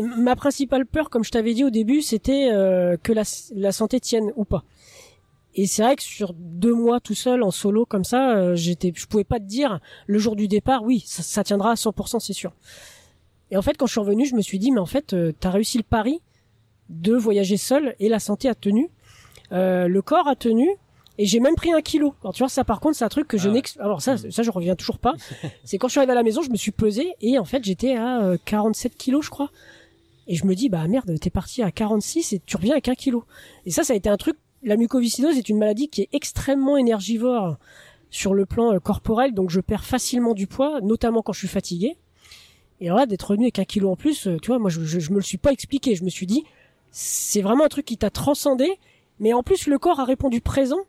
ma 0.00 0.36
principale 0.36 0.86
peur, 0.86 1.10
comme 1.10 1.24
je 1.24 1.30
t'avais 1.30 1.54
dit 1.54 1.64
au 1.64 1.70
début, 1.70 2.02
c'était 2.02 2.50
euh, 2.52 2.96
que 3.02 3.12
la, 3.12 3.72
santé 3.72 4.00
tienne 4.00 4.32
ou 4.36 4.44
pas. 4.44 4.64
Et 5.54 5.66
c'est 5.66 5.82
vrai 5.82 5.96
que 5.96 6.02
sur 6.02 6.34
deux 6.34 6.74
mois 6.74 7.00
tout 7.00 7.14
seul 7.14 7.42
en 7.42 7.50
solo 7.50 7.84
comme 7.84 8.04
ça, 8.04 8.36
euh, 8.36 8.54
j'étais, 8.54 8.92
je 8.94 9.06
pouvais 9.06 9.24
pas 9.24 9.38
te 9.38 9.44
dire 9.44 9.80
le 10.06 10.18
jour 10.18 10.36
du 10.36 10.46
départ, 10.46 10.82
oui, 10.82 11.02
ça, 11.06 11.22
ça 11.22 11.42
tiendra 11.42 11.72
à 11.72 11.74
100%, 11.74 12.20
c'est 12.20 12.32
sûr. 12.32 12.52
Et 13.50 13.56
en 13.56 13.62
fait, 13.62 13.76
quand 13.76 13.86
je 13.86 13.92
suis 13.92 14.00
revenu, 14.00 14.26
je 14.26 14.34
me 14.34 14.42
suis 14.42 14.58
dit, 14.58 14.70
mais 14.70 14.80
en 14.80 14.86
fait, 14.86 15.14
euh, 15.14 15.32
t'as 15.38 15.50
réussi 15.50 15.78
le 15.78 15.84
pari 15.84 16.20
de 16.90 17.14
voyager 17.14 17.56
seul 17.56 17.94
et 17.98 18.08
la 18.08 18.18
santé 18.18 18.48
a 18.48 18.54
tenu, 18.54 18.90
euh, 19.52 19.88
le 19.88 20.02
corps 20.02 20.28
a 20.28 20.36
tenu. 20.36 20.68
Et 21.20 21.26
j'ai 21.26 21.40
même 21.40 21.56
pris 21.56 21.72
un 21.72 21.80
kilo. 21.80 22.14
Alors 22.22 22.32
tu 22.32 22.44
vois 22.44 22.48
ça 22.48 22.62
par 22.62 22.78
contre 22.78 22.96
c'est 22.96 23.04
un 23.04 23.08
truc 23.08 23.26
que 23.26 23.36
je 23.38 23.48
Ah 23.48 23.48
ouais. 23.48 23.54
n'ex 23.56 23.76
alors 23.80 24.00
ça 24.00 24.16
ça 24.16 24.44
je 24.44 24.50
reviens 24.52 24.76
toujours 24.76 24.98
pas. 24.98 25.14
c'est 25.64 25.76
quand 25.76 25.88
je 25.88 25.92
suis 25.92 25.98
arrivé 25.98 26.12
à 26.12 26.14
la 26.14 26.22
maison 26.22 26.42
je 26.42 26.50
me 26.50 26.56
suis 26.56 26.70
pesé 26.70 27.12
et 27.20 27.40
en 27.40 27.44
fait 27.44 27.64
j'étais 27.64 27.96
à 27.96 28.20
euh, 28.22 28.36
47 28.44 28.96
kilos 28.96 29.24
je 29.24 29.30
crois. 29.30 29.50
Et 30.28 30.36
je 30.36 30.46
me 30.46 30.54
dis 30.54 30.68
bah 30.68 30.86
merde 30.86 31.18
t'es 31.18 31.30
parti 31.30 31.60
à 31.60 31.72
46 31.72 32.34
et 32.34 32.42
tu 32.46 32.56
reviens 32.56 32.70
avec 32.74 32.86
un 32.86 32.94
kilo. 32.94 33.24
Et 33.66 33.72
ça 33.72 33.82
ça 33.82 33.94
a 33.94 33.96
été 33.96 34.08
un 34.08 34.16
truc. 34.16 34.36
La 34.62 34.76
mucoviscidose 34.76 35.36
est 35.36 35.48
une 35.48 35.58
maladie 35.58 35.88
qui 35.88 36.02
est 36.02 36.08
extrêmement 36.12 36.76
énergivore 36.76 37.56
sur 38.10 38.32
le 38.32 38.46
plan 38.46 38.72
euh, 38.74 38.78
corporel 38.78 39.34
donc 39.34 39.50
je 39.50 39.58
perds 39.60 39.84
facilement 39.84 40.34
du 40.34 40.46
poids 40.46 40.80
notamment 40.82 41.22
quand 41.22 41.32
je 41.32 41.40
suis 41.40 41.48
fatigué. 41.48 41.96
Et 42.80 42.86
alors 42.86 42.98
là 42.98 43.06
d'être 43.06 43.24
revenu 43.28 43.46
avec 43.46 43.58
un 43.58 43.64
kilo 43.64 43.90
en 43.90 43.96
plus 43.96 44.28
euh, 44.28 44.36
tu 44.40 44.48
vois 44.52 44.60
moi 44.60 44.70
je, 44.70 44.84
je, 44.84 45.00
je 45.00 45.10
me 45.10 45.16
le 45.16 45.22
suis 45.22 45.38
pas 45.38 45.50
expliqué 45.50 45.96
je 45.96 46.04
me 46.04 46.10
suis 46.10 46.26
dit 46.26 46.44
c'est 46.92 47.42
vraiment 47.42 47.64
un 47.64 47.68
truc 47.68 47.86
qui 47.86 47.96
t'a 47.98 48.10
transcendé 48.10 48.78
mais 49.20 49.32
en 49.32 49.42
plus 49.42 49.66
le 49.66 49.78
corps 49.78 50.00
a 50.00 50.04
répondu 50.04 50.40
présent 50.40 50.80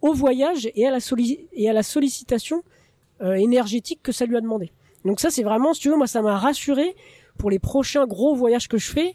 au 0.00 0.12
voyage 0.12 0.68
et 0.74 0.86
à 0.86 0.90
la, 0.90 0.98
solli- 0.98 1.46
et 1.52 1.70
à 1.70 1.72
la 1.72 1.82
sollicitation 1.82 2.62
euh, 3.22 3.34
énergétique 3.34 4.00
que 4.02 4.10
ça 4.12 4.26
lui 4.26 4.36
a 4.36 4.40
demandé. 4.40 4.72
Donc 5.04 5.20
ça 5.20 5.30
c'est 5.30 5.42
vraiment, 5.42 5.74
si 5.74 5.80
tu 5.82 5.90
veux, 5.90 5.96
moi 5.96 6.06
ça 6.06 6.22
m'a 6.22 6.36
rassuré 6.36 6.96
pour 7.38 7.50
les 7.50 7.58
prochains 7.58 8.06
gros 8.06 8.34
voyages 8.34 8.68
que 8.68 8.78
je 8.78 8.90
fais 8.90 9.14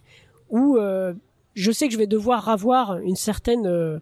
où 0.49 0.77
euh, 0.77 1.13
je 1.53 1.71
sais 1.71 1.87
que 1.87 1.93
je 1.93 1.97
vais 1.97 2.07
devoir 2.07 2.49
avoir 2.49 2.97
une 2.99 3.15
certaine 3.15 3.67
euh, 3.67 3.99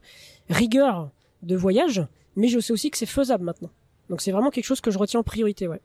rigueur 0.49 1.09
de 1.41 1.55
voyage, 1.55 2.05
mais 2.36 2.47
je 2.47 2.59
sais 2.59 2.74
aussi 2.74 2.91
que 2.91 2.97
c'est 2.97 3.05
faisable 3.05 3.43
maintenant. 3.43 3.70
Donc 4.09 4.22
c'est 4.22 4.32
vraiment 4.32 4.51
quelque 4.51 4.66
chose 4.66 4.82
que 4.82 4.91
je 4.91 4.99
retiens 4.99 5.20
en 5.22 5.24
priorité, 5.24 5.68
ouais. 5.68 5.82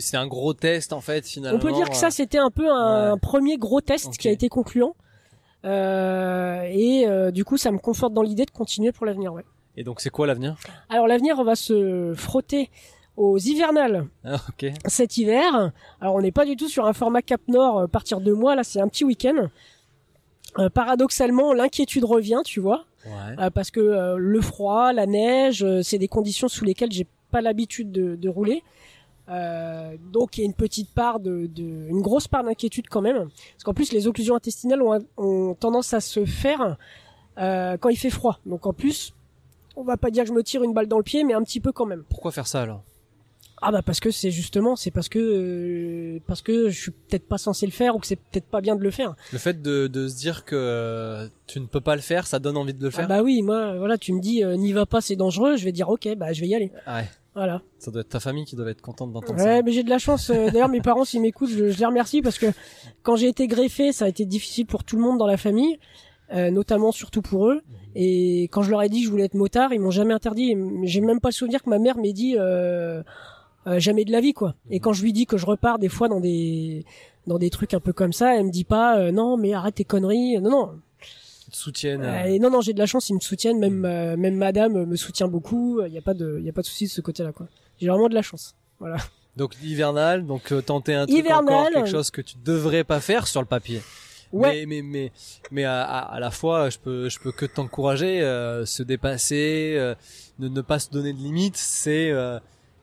C'est 0.00 0.16
un 0.16 0.26
gros 0.26 0.54
test 0.54 0.92
en 0.94 1.00
fait 1.02 1.26
finalement. 1.26 1.58
On 1.58 1.60
peut 1.60 1.72
dire 1.72 1.88
que 1.90 1.96
ça 1.96 2.10
c'était 2.10 2.38
un 2.38 2.50
peu 2.50 2.70
un, 2.70 3.12
ouais. 3.12 3.18
premier 3.20 3.56
gros 3.58 3.80
test 3.82 4.16
qui 4.16 4.28
a 4.28 4.30
été 4.30 4.48
concluant. 4.48 4.94
Euh, 5.64 6.62
et 6.70 7.06
euh, 7.06 7.30
du 7.30 7.44
coup 7.44 7.56
ça 7.56 7.70
me 7.72 7.78
conforte 7.78 8.12
dans 8.12 8.22
l'idée 8.22 8.44
de 8.44 8.50
continuer 8.50 8.92
pour 8.92 9.06
l'avenir, 9.06 9.32
ouais. 9.32 9.44
Et 9.76 9.84
donc 9.84 10.00
c'est 10.00 10.10
quoi 10.10 10.26
l'avenir? 10.26 10.56
Alors 10.88 11.06
l'avenir, 11.06 11.36
on 11.38 11.44
va 11.44 11.54
se 11.56 12.12
frotter 12.16 12.70
aux 13.16 13.38
hivernales 13.38 14.06
Ah, 14.24 14.36
cet 14.86 15.16
hiver. 15.16 15.72
Alors 16.00 16.14
on 16.14 16.20
n'est 16.20 16.32
pas 16.32 16.44
du 16.44 16.56
tout 16.56 16.68
sur 16.68 16.86
un 16.86 16.92
format 16.92 17.22
Cap 17.22 17.40
Nord 17.48 17.78
euh, 17.78 17.86
partir 17.86 18.20
deux 18.20 18.34
mois, 18.34 18.54
là 18.54 18.62
c'est 18.64 18.80
un 18.80 18.88
petit 18.88 19.04
week-end. 19.04 19.48
Euh, 20.58 20.70
paradoxalement, 20.70 21.52
l'inquiétude 21.52 22.04
revient, 22.04 22.40
tu 22.44 22.60
vois, 22.60 22.84
Ouais. 23.04 23.36
euh, 23.44 23.50
parce 23.50 23.70
que 23.70 23.80
euh, 23.80 24.16
le 24.18 24.40
froid, 24.40 24.92
la 24.92 25.04
neige, 25.06 25.64
c'est 25.82 25.98
des 25.98 26.08
conditions 26.08 26.48
sous 26.48 26.64
lesquelles 26.64 26.90
j'ai 26.92 27.06
pas 27.30 27.40
l'habitude 27.42 27.92
de, 27.92 28.16
de 28.16 28.28
rouler. 28.28 28.62
Euh, 29.28 29.96
donc 30.12 30.38
il 30.38 30.42
y 30.42 30.44
a 30.44 30.46
une 30.46 30.54
petite 30.54 30.90
part 30.94 31.18
de, 31.18 31.46
de 31.46 31.62
une 31.88 32.00
grosse 32.00 32.28
part 32.28 32.44
d'inquiétude 32.44 32.86
quand 32.88 33.00
même, 33.02 33.28
parce 33.52 33.64
qu'en 33.64 33.74
plus 33.74 33.92
les 33.92 34.06
occlusions 34.06 34.36
intestinales 34.36 34.82
ont, 34.82 35.04
ont 35.16 35.54
tendance 35.54 35.92
à 35.94 36.00
se 36.00 36.24
faire 36.24 36.76
euh, 37.38 37.76
quand 37.76 37.88
il 37.88 37.96
fait 37.96 38.10
froid. 38.10 38.38
Donc 38.46 38.66
en 38.66 38.72
plus, 38.72 39.12
on 39.74 39.82
va 39.82 39.96
pas 39.96 40.10
dire 40.10 40.22
que 40.24 40.28
je 40.28 40.34
me 40.34 40.42
tire 40.42 40.62
une 40.62 40.72
balle 40.72 40.86
dans 40.86 40.98
le 40.98 41.02
pied, 41.02 41.24
mais 41.24 41.34
un 41.34 41.42
petit 41.42 41.60
peu 41.60 41.72
quand 41.72 41.86
même. 41.86 42.04
Pourquoi 42.08 42.30
faire 42.30 42.46
ça 42.46 42.62
alors? 42.62 42.82
Ah 43.62 43.72
bah 43.72 43.80
parce 43.80 44.00
que 44.00 44.10
c'est 44.10 44.30
justement, 44.30 44.76
c'est 44.76 44.90
parce 44.90 45.08
que 45.08 45.18
euh, 45.18 46.20
parce 46.26 46.42
que 46.42 46.68
je 46.68 46.78
suis 46.78 46.90
peut-être 46.90 47.26
pas 47.26 47.38
censé 47.38 47.64
le 47.64 47.72
faire 47.72 47.96
ou 47.96 47.98
que 47.98 48.06
c'est 48.06 48.16
peut-être 48.16 48.44
pas 48.44 48.60
bien 48.60 48.76
de 48.76 48.82
le 48.82 48.90
faire. 48.90 49.16
Le 49.32 49.38
fait 49.38 49.62
de, 49.62 49.86
de 49.86 50.08
se 50.08 50.16
dire 50.16 50.44
que 50.44 50.54
euh, 50.54 51.26
tu 51.46 51.58
ne 51.60 51.66
peux 51.66 51.80
pas 51.80 51.96
le 51.96 52.02
faire, 52.02 52.26
ça 52.26 52.38
donne 52.38 52.58
envie 52.58 52.74
de 52.74 52.82
le 52.82 52.88
Ah 52.88 52.96
faire? 52.96 53.08
bah 53.08 53.22
oui, 53.22 53.40
moi 53.40 53.76
voilà, 53.78 53.96
tu 53.96 54.12
me 54.12 54.20
dis 54.20 54.44
euh, 54.44 54.56
n'y 54.56 54.72
va 54.74 54.84
pas, 54.84 55.00
c'est 55.00 55.16
dangereux, 55.16 55.56
je 55.56 55.64
vais 55.64 55.72
dire 55.72 55.88
OK, 55.88 56.06
bah 56.18 56.34
je 56.34 56.42
vais 56.42 56.48
y 56.48 56.54
aller. 56.54 56.70
Ah 56.84 56.98
ouais. 56.98 57.08
Voilà. 57.36 57.60
Ça 57.78 57.90
doit 57.90 58.00
être 58.00 58.08
ta 58.08 58.18
famille 58.18 58.46
qui 58.46 58.56
doit 58.56 58.68
être 58.70 58.80
contente 58.80 59.12
d'entendre 59.12 59.38
Ouais, 59.38 59.58
ça. 59.58 59.62
mais 59.62 59.70
j'ai 59.70 59.82
de 59.84 59.90
la 59.90 59.98
chance. 59.98 60.30
euh, 60.30 60.50
D'ailleurs, 60.50 60.70
mes 60.70 60.80
parents, 60.80 61.04
s'ils 61.04 61.20
m'écoutent, 61.20 61.50
je, 61.50 61.70
je 61.70 61.78
les 61.78 61.84
remercie 61.86 62.22
parce 62.22 62.38
que 62.38 62.46
quand 63.02 63.14
j'ai 63.16 63.28
été 63.28 63.46
greffé, 63.46 63.92
ça 63.92 64.06
a 64.06 64.08
été 64.08 64.24
difficile 64.24 64.64
pour 64.66 64.82
tout 64.84 64.96
le 64.96 65.02
monde 65.02 65.18
dans 65.18 65.26
la 65.26 65.36
famille, 65.36 65.78
euh, 66.32 66.50
notamment 66.50 66.92
surtout 66.92 67.20
pour 67.22 67.48
eux. 67.50 67.60
Et 67.94 68.44
quand 68.44 68.62
je 68.62 68.70
leur 68.70 68.82
ai 68.82 68.88
dit 68.88 69.00
que 69.00 69.06
je 69.06 69.10
voulais 69.10 69.24
être 69.26 69.34
motard, 69.34 69.72
ils 69.74 69.80
m'ont 69.80 69.90
jamais 69.90 70.14
interdit. 70.14 70.56
J'ai 70.84 71.00
même 71.02 71.20
pas 71.20 71.28
le 71.28 71.34
souvenir 71.34 71.62
que 71.62 71.68
ma 71.70 71.78
mère 71.78 71.98
m'ait 71.98 72.14
dit 72.14 72.36
euh, 72.38 73.02
euh, 73.66 73.78
jamais 73.78 74.04
de 74.06 74.12
la 74.12 74.20
vie, 74.22 74.32
quoi. 74.32 74.54
Et 74.70 74.80
quand 74.80 74.94
je 74.94 75.02
lui 75.02 75.12
dis 75.12 75.26
que 75.26 75.36
je 75.36 75.44
repars 75.44 75.78
des 75.78 75.88
fois 75.90 76.08
dans 76.08 76.20
des 76.20 76.84
dans 77.26 77.38
des 77.38 77.50
trucs 77.50 77.74
un 77.74 77.80
peu 77.80 77.92
comme 77.92 78.12
ça, 78.14 78.34
elle 78.36 78.44
me 78.46 78.50
dit 78.50 78.64
pas 78.64 78.98
euh, 78.98 79.12
non, 79.12 79.36
mais 79.36 79.52
arrête 79.52 79.74
tes 79.74 79.84
conneries. 79.84 80.40
Non, 80.40 80.50
non. 80.50 80.70
Te 81.56 81.62
soutiennent. 81.62 82.02
Euh, 82.02 82.24
euh, 82.24 82.24
et 82.24 82.38
non, 82.38 82.50
non, 82.50 82.60
j'ai 82.60 82.72
de 82.72 82.78
la 82.78 82.86
chance, 82.86 83.08
ils 83.08 83.14
me 83.14 83.20
soutiennent. 83.20 83.58
Même 83.58 83.84
euh, 83.84 84.16
même 84.16 84.36
Madame 84.36 84.84
me 84.84 84.96
soutient 84.96 85.28
beaucoup. 85.28 85.80
Il 85.86 85.92
y 85.92 85.98
a 85.98 86.02
pas 86.02 86.14
de 86.14 86.38
il 86.40 86.48
a 86.48 86.52
pas 86.52 86.62
de 86.62 86.66
souci 86.66 86.84
de 86.84 86.90
ce 86.90 87.00
côté-là, 87.00 87.32
quoi. 87.32 87.48
J'ai 87.80 87.88
vraiment 87.88 88.08
de 88.08 88.14
la 88.14 88.22
chance. 88.22 88.54
Voilà. 88.78 88.98
Donc 89.36 89.54
hivernal, 89.62 90.26
donc 90.26 90.52
euh, 90.52 90.62
tenter 90.62 90.94
un 90.94 91.06
truc 91.06 91.18
Hivernal. 91.18 91.54
encore, 91.54 91.70
quelque 91.70 91.90
chose 91.90 92.10
que 92.10 92.22
tu 92.22 92.36
devrais 92.42 92.84
pas 92.84 93.00
faire 93.00 93.26
sur 93.26 93.40
le 93.40 93.46
papier. 93.46 93.82
Ouais. 94.32 94.66
Mais 94.66 94.82
mais 94.82 94.82
mais 94.82 95.12
mais 95.50 95.64
à, 95.64 95.82
à, 95.82 95.98
à 96.14 96.20
la 96.20 96.30
fois, 96.30 96.68
je 96.70 96.78
peux 96.78 97.08
je 97.08 97.18
peux 97.18 97.32
que 97.32 97.46
t'encourager, 97.46 98.22
euh, 98.22 98.64
se 98.66 98.82
dépasser, 98.82 99.74
euh, 99.76 99.94
ne 100.38 100.48
ne 100.48 100.60
pas 100.62 100.78
se 100.78 100.90
donner 100.90 101.12
de 101.12 101.18
limites, 101.18 101.56
c'est 101.56 102.10
euh, 102.10 102.38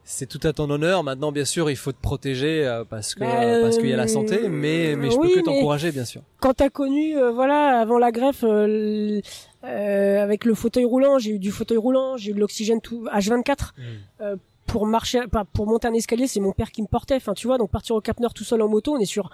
c'est 0.06 0.26
tout 0.28 0.40
à 0.48 0.54
ton 0.54 0.70
honneur. 0.70 1.04
Maintenant, 1.04 1.32
bien 1.32 1.46
sûr, 1.46 1.70
il 1.70 1.76
faut 1.78 1.92
te 1.92 2.02
protéger 2.02 2.66
euh, 2.66 2.84
parce 2.84 3.16
que 3.16 3.22
Bah, 3.22 3.42
euh, 3.42 3.62
parce 3.64 3.78
qu'il 3.78 3.88
y 3.90 3.94
a 3.94 3.98
la 3.98 4.04
euh, 4.04 4.08
santé, 4.08 4.50
mais 4.50 4.96
mais 4.98 5.10
je 5.10 5.18
oui, 5.18 5.30
peux 5.36 5.40
que 5.42 5.46
t'encourager, 5.46 5.92
bien 5.92 6.06
sûr. 6.06 6.22
quand 6.40 6.54
t'as 6.56 6.70
connu, 6.70 7.18
euh, 7.18 7.32
voilà, 7.32 7.80
avant 7.80 7.98
la 7.98 8.12
greffe, 8.12 8.44
euh, 8.44 9.22
euh, 9.64 10.24
avec 10.24 10.46
le 10.46 10.54
fauteuil 10.56 10.86
roulant, 10.86 11.20
j'ai 11.20 11.32
eu 11.32 11.40
du 11.40 11.52
fauteuil 11.52 11.78
roulant, 11.78 12.18
j'ai 12.18 12.32
eu 12.32 12.34
de 12.34 12.40
l'oxygène 12.40 12.82
tout 12.82 13.06
H24 13.14 13.74
Mm. 13.78 14.36
pour 14.68 14.86
marcher, 14.88 15.22
pas 15.32 15.46
pour 15.46 15.68
monter 15.68 15.88
un 15.88 15.94
escalier, 15.94 16.28
c'est 16.28 16.40
mon 16.40 16.52
père 16.52 16.72
qui 16.72 16.82
me 16.82 16.88
portait. 16.88 17.16
Enfin, 17.16 17.34
tu 17.34 17.48
vois, 17.48 17.58
donc 17.58 17.70
partir 17.72 17.96
au 17.96 18.02
Cap 18.02 18.20
Nord 18.20 18.34
tout 18.34 18.44
seul 18.44 18.62
en 18.62 18.68
moto, 18.68 18.94
on 18.96 19.00
est 19.00 19.06
sur 19.06 19.30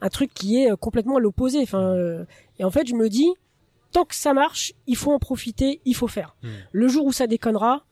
un 0.00 0.08
truc 0.10 0.32
qui 0.34 0.62
est 0.62 0.76
complètement 0.76 1.16
à 1.16 1.20
l'opposé. 1.20 1.60
Enfin, 1.62 1.80
euh, 1.94 2.24
et 2.58 2.64
en 2.64 2.70
fait, 2.70 2.86
je 2.86 2.94
me 2.94 3.08
dis, 3.08 3.28
tant 3.92 4.04
que 4.04 4.14
ça 4.14 4.32
marche, 4.34 4.74
il 4.86 4.96
faut 4.96 5.12
en 5.12 5.18
profiter, 5.18 5.80
il 5.84 5.94
faut 5.96 6.08
faire. 6.08 6.36
Mm. 6.42 6.48
Le 6.72 6.88
jour 6.88 7.06
où 7.06 7.12
ça 7.12 7.26
déconnera, 7.26 7.84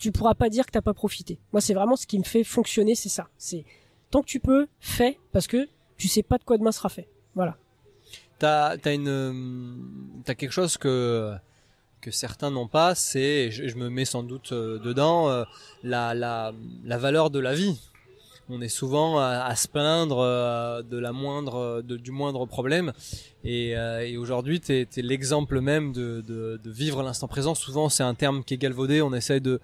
tu 0.00 0.12
pourras 0.12 0.34
pas 0.34 0.48
dire 0.48 0.66
que 0.66 0.72
t'as 0.72 0.80
pas 0.80 0.94
profité. 0.94 1.38
Moi, 1.52 1.60
c'est 1.60 1.74
vraiment 1.74 1.94
ce 1.94 2.06
qui 2.06 2.18
me 2.18 2.24
fait 2.24 2.42
fonctionner, 2.42 2.94
c'est 2.94 3.10
ça. 3.10 3.28
C'est 3.36 3.64
tant 4.10 4.22
que 4.22 4.26
tu 4.26 4.40
peux, 4.40 4.66
fais, 4.80 5.18
parce 5.30 5.46
que 5.46 5.68
tu 5.96 6.08
sais 6.08 6.22
pas 6.22 6.38
de 6.38 6.44
quoi 6.44 6.58
demain 6.58 6.72
sera 6.72 6.88
fait. 6.88 7.08
Voilà. 7.34 7.56
T'as 8.38 8.78
t'as 8.78 8.94
une 8.94 9.08
euh, 9.08 10.22
t'as 10.24 10.34
quelque 10.34 10.52
chose 10.52 10.78
que 10.78 11.34
que 12.00 12.10
certains 12.10 12.50
n'ont 12.50 12.66
pas, 12.66 12.94
c'est 12.94 13.50
je, 13.50 13.68
je 13.68 13.76
me 13.76 13.90
mets 13.90 14.06
sans 14.06 14.22
doute 14.22 14.52
euh, 14.52 14.78
dedans 14.78 15.28
euh, 15.28 15.44
la 15.82 16.14
la 16.14 16.52
la 16.82 16.98
valeur 16.98 17.30
de 17.30 17.38
la 17.38 17.54
vie. 17.54 17.78
On 18.52 18.60
est 18.60 18.68
souvent 18.68 19.18
à, 19.18 19.44
à 19.44 19.54
se 19.56 19.68
plaindre 19.68 20.18
euh, 20.18 20.82
de 20.82 20.98
la 20.98 21.12
moindre 21.12 21.82
de, 21.82 21.96
du 21.96 22.10
moindre 22.10 22.46
problème 22.46 22.92
et, 23.44 23.76
euh, 23.76 24.00
et 24.06 24.16
aujourd'hui 24.16 24.60
t'es 24.60 24.88
es, 24.96 25.02
l'exemple 25.02 25.60
même 25.60 25.92
de, 25.92 26.22
de, 26.26 26.60
de 26.62 26.70
vivre 26.70 27.02
l'instant 27.02 27.28
présent. 27.28 27.54
Souvent 27.54 27.88
c'est 27.88 28.02
un 28.02 28.14
terme 28.14 28.42
qui 28.44 28.54
est 28.54 28.58
galvaudé. 28.58 29.02
On 29.02 29.14
essaye 29.14 29.40
de 29.40 29.60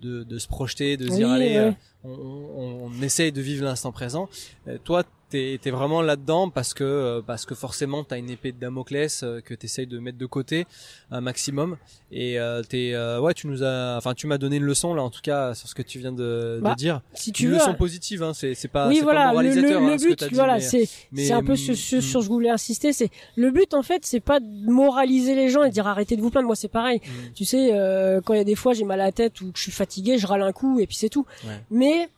de, 0.00 0.22
de 0.22 0.38
se 0.38 0.48
projeter, 0.48 0.96
de 0.96 1.08
se 1.08 1.14
dire 1.16 1.28
Oui, 1.28 1.34
allez, 1.34 1.48
ouais. 1.56 1.58
euh, 1.58 1.72
on, 2.04 2.10
on, 2.10 2.90
on 2.98 3.02
essaye 3.02 3.32
de 3.32 3.40
vivre 3.42 3.64
l'instant 3.64 3.92
présent. 3.92 4.30
Euh, 4.66 4.78
toi, 4.82 5.04
t'es 5.30 5.58
es 5.64 5.70
vraiment 5.70 6.02
là-dedans 6.02 6.50
parce 6.50 6.74
que 6.74 6.84
euh, 6.84 7.22
parce 7.26 7.46
que 7.46 7.54
forcément 7.54 8.04
t'as 8.04 8.18
une 8.18 8.28
épée 8.30 8.52
de 8.52 8.58
Damoclès 8.58 9.22
euh, 9.22 9.40
que 9.40 9.54
t'essayes 9.54 9.86
de 9.86 9.98
mettre 9.98 10.18
de 10.18 10.26
côté 10.26 10.66
un 11.10 11.20
maximum 11.20 11.76
et 12.12 12.38
euh, 12.38 12.62
t'es 12.62 12.92
euh, 12.94 13.20
ouais 13.20 13.32
tu 13.34 13.46
nous 13.46 13.62
as 13.62 13.96
enfin 13.96 14.14
tu 14.14 14.26
m'as 14.26 14.38
donné 14.38 14.56
une 14.56 14.64
leçon 14.64 14.92
là 14.94 15.02
en 15.02 15.10
tout 15.10 15.22
cas 15.22 15.54
sur 15.54 15.68
ce 15.68 15.74
que 15.74 15.82
tu 15.82 15.98
viens 16.00 16.12
de, 16.12 16.56
de 16.56 16.60
Bah, 16.62 16.74
dire 16.74 17.00
Si 17.14 17.32
tu 17.32 17.44
une 17.44 17.50
veux. 17.50 17.54
leçon 17.56 17.74
positive 17.74 18.22
hein 18.22 18.34
c'est 18.34 18.54
c'est 18.54 18.68
pas 18.68 18.88
oui, 18.88 19.00
voilà, 19.02 19.32
pas 19.32 19.42
le, 19.42 19.54
le, 19.54 19.60
le 19.62 19.76
hein, 19.76 19.98
ce 19.98 20.04
que 20.04 20.08
but, 20.10 20.24
dit, 20.28 20.34
voilà, 20.34 20.60
c'est 20.60 20.88
c'est 21.14 21.32
un 21.32 21.42
peu 21.42 21.56
ce, 21.56 21.74
ce 21.74 21.96
mm. 21.96 22.00
sur 22.00 22.10
ce 22.10 22.16
que 22.16 22.24
je 22.24 22.28
voulais 22.28 22.50
insister. 22.50 22.92
C'est 22.92 23.10
le 23.36 23.50
but 23.50 23.74
en 23.74 23.82
fait, 23.82 24.04
c'est 24.04 24.20
pas 24.20 24.40
de 24.40 24.46
moraliser 24.70 25.34
les 25.34 25.48
gens 25.48 25.62
et 25.62 25.68
de 25.68 25.74
dire 25.74 25.86
arrêtez 25.86 26.16
de 26.16 26.22
vous 26.22 26.30
plaindre. 26.30 26.46
Moi, 26.46 26.56
c'est 26.56 26.68
pareil. 26.68 27.00
Mm. 27.04 27.32
Tu 27.34 27.44
sais, 27.44 27.70
euh, 27.72 28.20
quand 28.20 28.34
il 28.34 28.38
y 28.38 28.40
a 28.40 28.44
des 28.44 28.54
fois 28.56 28.72
j'ai 28.74 28.84
mal 28.84 29.00
à 29.00 29.06
la 29.06 29.12
tête 29.12 29.40
ou 29.40 29.52
que 29.52 29.58
je 29.58 29.62
suis 29.62 29.72
fatigué, 29.72 30.18
je 30.18 30.26
râle 30.26 30.42
un 30.42 30.52
coup 30.52 30.80
et 30.80 30.86
puis 30.86 30.96
c'est 30.96 31.08
tout. 31.08 31.26
Ouais. 31.44 31.60
Mais 31.70 32.08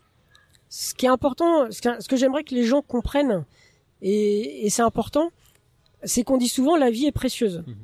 ce 0.74 0.94
qui 0.94 1.04
est 1.04 1.10
important, 1.10 1.70
ce 1.70 1.82
que, 1.82 2.02
ce 2.02 2.08
que 2.08 2.16
j'aimerais 2.16 2.44
que 2.44 2.54
les 2.54 2.64
gens 2.64 2.80
comprennent 2.80 3.44
et, 4.00 4.64
et 4.64 4.70
c'est 4.70 4.80
important, 4.80 5.30
c'est 6.02 6.22
qu'on 6.22 6.38
dit 6.38 6.48
souvent 6.48 6.76
la 6.76 6.90
vie 6.90 7.04
est 7.04 7.12
précieuse. 7.12 7.62
Mhm. 7.66 7.76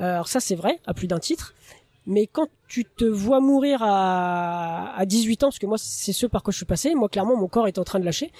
Euh, 0.00 0.02
Alors 0.12 0.28
ça 0.28 0.38
c'est 0.38 0.54
vrai 0.54 0.78
à 0.86 0.92
plus 0.92 1.06
d'un 1.06 1.18
titre. 1.18 1.54
Mais 2.04 2.26
quand 2.26 2.48
tu 2.68 2.84
te 2.84 3.06
vois 3.06 3.40
mourir 3.40 3.82
à, 3.82 4.94
à 4.96 5.06
18 5.06 5.44
ans, 5.44 5.46
parce 5.46 5.58
que 5.58 5.64
moi 5.64 5.78
c'est 5.78 6.12
ce 6.12 6.26
par 6.26 6.42
quoi 6.42 6.52
je 6.52 6.58
suis 6.58 6.66
passé, 6.66 6.94
moi 6.94 7.08
clairement 7.08 7.36
mon 7.36 7.48
corps 7.48 7.68
est 7.68 7.78
en 7.78 7.84
train 7.84 8.00
de 8.00 8.04
lâcher. 8.04 8.30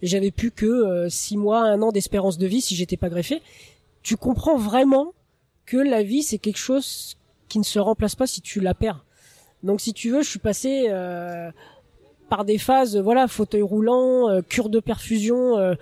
J'avais 0.00 0.30
plus 0.30 0.52
que 0.52 1.08
6 1.08 1.36
mois, 1.36 1.62
un 1.62 1.82
an 1.82 1.90
d'espérance 1.90 2.38
de 2.38 2.46
vie 2.46 2.60
si 2.60 2.76
j'étais 2.76 2.96
pas 2.96 3.08
greffé. 3.08 3.42
Tu 4.04 4.16
comprends 4.16 4.56
vraiment 4.56 5.12
que 5.66 5.76
la 5.76 6.04
vie 6.04 6.22
c'est 6.22 6.38
quelque 6.38 6.56
chose 6.56 7.16
qui 7.48 7.58
ne 7.58 7.64
se 7.64 7.80
remplace 7.80 8.14
pas 8.14 8.28
si 8.28 8.40
tu 8.40 8.60
la 8.60 8.74
perds. 8.74 9.04
Donc 9.64 9.80
si 9.80 9.92
tu 9.92 10.10
veux, 10.10 10.22
je 10.22 10.30
suis 10.30 10.38
passé 10.38 10.86
euh, 10.88 11.50
par 12.30 12.46
des 12.46 12.56
phases, 12.56 12.96
voilà, 12.96 13.28
fauteuil 13.28 13.60
roulant, 13.62 14.30
euh, 14.30 14.40
cure 14.40 14.70
de 14.70 14.80
perfusion 14.80 15.58
euh, 15.58 15.74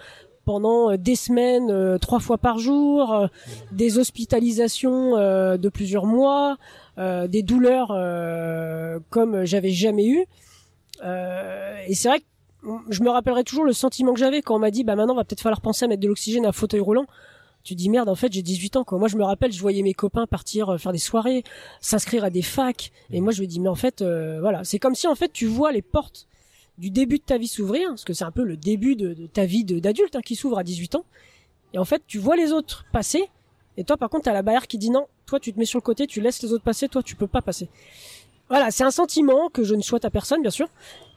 pendant 0.45 0.97
des 0.97 1.15
semaines, 1.15 1.99
trois 2.01 2.21
fois 2.21 2.39
par 2.39 2.59
jour, 2.59 3.29
des 3.71 3.99
hospitalisations 3.99 5.13
de 5.59 5.69
plusieurs 5.69 6.07
mois, 6.07 6.57
des 6.97 7.43
douleurs 7.43 7.89
comme 9.11 9.45
j'avais 9.45 9.73
jamais 9.73 10.07
eu. 10.07 10.25
et 11.03 11.95
c'est 11.95 12.09
vrai 12.09 12.21
que 12.21 12.25
je 12.89 13.03
me 13.03 13.11
rappellerai 13.11 13.45
toujours 13.45 13.67
le 13.67 13.75
sentiment 13.75 14.15
que 14.15 14.21
j'avais 14.21 14.41
quand 14.41 14.57
on 14.57 14.59
m'a 14.59 14.71
dit, 14.71 14.85
bah 14.85 14.97
maintenant 14.97 15.15
va 15.15 15.25
peut-être 15.25 15.43
falloir 15.43 15.61
penser 15.61 15.85
à 15.85 15.89
mettre 15.89 16.01
de 16.01 16.09
l'oxygène 16.09 16.47
à 16.47 16.53
fauteuil 16.53 16.81
roulant. 16.81 17.05
Tu 17.65 17.75
dis 17.75 17.91
merde 17.91 18.09
en 18.09 18.15
fait 18.15 18.33
j'ai 18.33 18.43
18 18.43 18.77
ans 18.77 18.85
quoi. 18.85 18.99
Moi 18.99 19.09
je 19.09 19.17
me 19.17 19.25
rappelle 19.25 19.53
je 19.53 19.61
voyais 19.61 19.83
mes 19.83 19.95
copains 19.95 20.27
partir 20.27 20.71
euh, 20.71 20.79
faire 20.79 20.93
des 20.93 20.99
soirées 20.99 21.45
s'inscrire 21.81 22.25
à 22.25 22.31
des 22.31 22.43
facs. 22.43 22.93
Et 23.11 23.21
moi 23.21 23.33
je 23.33 23.43
me 23.43 23.47
dis 23.47 23.61
mais 23.61 23.69
en 23.69 23.75
fait 23.75 24.01
euh, 24.01 24.41
voilà. 24.41 24.65
C'est 24.65 24.79
comme 24.79 24.95
si 24.95 25.07
en 25.07 25.15
fait 25.15 25.33
tu 25.33 25.47
vois 25.47 25.73
les 25.73 25.83
portes 25.83 26.29
du 26.79 26.91
début 26.91 27.19
de 27.19 27.23
ta 27.23 27.39
vie 27.39 27.49
s'ouvrir 27.49 27.89
parce 27.89 28.05
que 28.05 28.13
c'est 28.13 28.25
un 28.25 28.31
peu 28.31 28.45
le 28.45 28.57
début 28.57 28.97
de, 28.97 29.15
ta 29.27 29.45
vie 29.45 29.65
d'adulte 29.65 30.17
hein, 30.17 30.23
qui 30.23 30.37
s'ouvre 30.37 30.59
à 30.59 30.65
18 30.65 30.95
ans 30.95 31.05
et 31.75 31.79
en 31.79 31.85
fait 31.85 32.03
tu 32.07 32.19
vois 32.19 32.37
les 32.37 32.53
autres 32.53 32.85
passer 32.93 33.29
et 33.77 33.85
toi 33.85 33.97
par 33.97 34.09
contre 34.09 34.25
t'as 34.25 34.33
la 34.33 34.43
barrière 34.43 34.67
qui 34.67 34.79
dit 34.79 34.91
non 34.91 35.07
toi 35.27 35.41
tu 35.41 35.53
te 35.53 35.59
mets 35.59 35.65
sur 35.65 35.79
le 35.79 35.83
côté 35.83 36.07
tu 36.07 36.21
laisses 36.21 36.43
les 36.43 36.53
autres 36.53 36.65
passer 36.65 36.89
toi 36.89 37.03
tu 37.03 37.17
peux 37.17 37.27
pas 37.27 37.43
passer 37.43 37.69
voilà 38.49 38.71
c'est 38.71 38.85
un 38.85 38.91
sentiment 38.91 39.49
que 39.49 39.65
je 39.65 39.75
ne 39.75 39.83
souhaite 39.83 40.05
à 40.05 40.11
personne 40.11 40.41
bien 40.41 40.51
sûr 40.51 40.69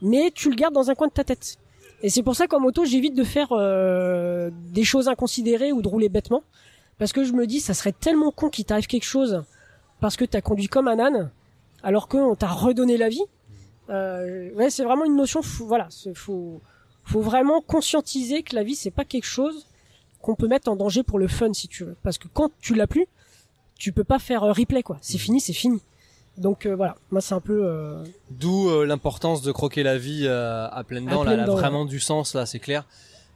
mais 0.01 0.31
tu 0.33 0.49
le 0.49 0.55
gardes 0.55 0.73
dans 0.73 0.89
un 0.89 0.95
coin 0.95 1.07
de 1.07 1.13
ta 1.13 1.23
tête 1.23 1.57
et 2.03 2.09
c'est 2.09 2.23
pour 2.23 2.35
ça 2.35 2.47
qu'en 2.47 2.59
moto, 2.59 2.83
j'évite 2.83 3.15
de 3.15 3.23
faire 3.23 3.49
euh, 3.51 4.49
des 4.71 4.83
choses 4.83 5.07
inconsidérées 5.07 5.71
ou 5.71 5.81
de 5.81 5.87
rouler 5.87 6.09
bêtement. 6.09 6.43
Parce 6.97 7.13
que 7.13 7.23
je 7.23 7.33
me 7.33 7.45
dis, 7.45 7.59
ça 7.59 7.73
serait 7.73 7.91
tellement 7.91 8.31
con 8.31 8.49
qu'il 8.49 8.65
t'arrive 8.65 8.87
quelque 8.87 9.05
chose 9.05 9.43
parce 9.99 10.17
que 10.17 10.25
t'as 10.25 10.41
conduit 10.41 10.67
comme 10.67 10.87
un 10.87 10.99
âne, 10.99 11.31
alors 11.83 12.07
qu'on 12.07 12.35
t'a 12.35 12.47
redonné 12.47 12.97
la 12.97 13.09
vie. 13.09 13.21
Euh, 13.89 14.51
ouais, 14.53 14.69
c'est 14.69 14.83
vraiment 14.83 15.05
une 15.05 15.15
notion. 15.15 15.41
Fou, 15.41 15.65
voilà, 15.67 15.87
faut, 16.13 16.61
faut 17.03 17.21
vraiment 17.21 17.61
conscientiser 17.61 18.43
que 18.43 18.55
la 18.55 18.63
vie 18.63 18.75
c'est 18.75 18.91
pas 18.91 19.05
quelque 19.05 19.25
chose 19.25 19.67
qu'on 20.21 20.35
peut 20.35 20.47
mettre 20.47 20.69
en 20.69 20.75
danger 20.75 21.03
pour 21.03 21.19
le 21.19 21.27
fun 21.27 21.53
si 21.53 21.67
tu 21.67 21.83
veux. 21.83 21.95
Parce 22.03 22.17
que 22.17 22.27
quand 22.31 22.51
tu 22.61 22.75
l'as 22.75 22.87
plus, 22.87 23.07
tu 23.75 23.91
peux 23.91 24.03
pas 24.03 24.19
faire 24.19 24.43
euh, 24.43 24.51
replay 24.51 24.83
quoi. 24.83 24.97
C'est 25.01 25.17
fini, 25.17 25.41
c'est 25.41 25.53
fini. 25.53 25.81
Donc 26.37 26.65
euh, 26.65 26.75
voilà, 26.75 26.95
moi 27.09 27.21
c'est 27.21 27.33
un 27.33 27.41
peu. 27.41 27.61
Euh... 27.65 28.03
D'où 28.29 28.69
euh, 28.69 28.85
l'importance 28.85 29.41
de 29.41 29.51
croquer 29.51 29.83
la 29.83 29.97
vie 29.97 30.23
euh, 30.25 30.67
à 30.71 30.83
pleine 30.83 31.05
dents. 31.05 31.23
là, 31.23 31.33
elle 31.33 31.41
a 31.41 31.45
vraiment 31.45 31.85
du 31.85 31.99
sens 31.99 32.33
là, 32.33 32.45
c'est 32.45 32.59
clair. 32.59 32.85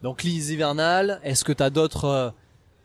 Donc 0.01 0.23
les 0.23 0.53
hivernales, 0.53 1.19
est-ce 1.23 1.43
que 1.43 1.51
t'as 1.51 1.69
d'autres 1.69 2.33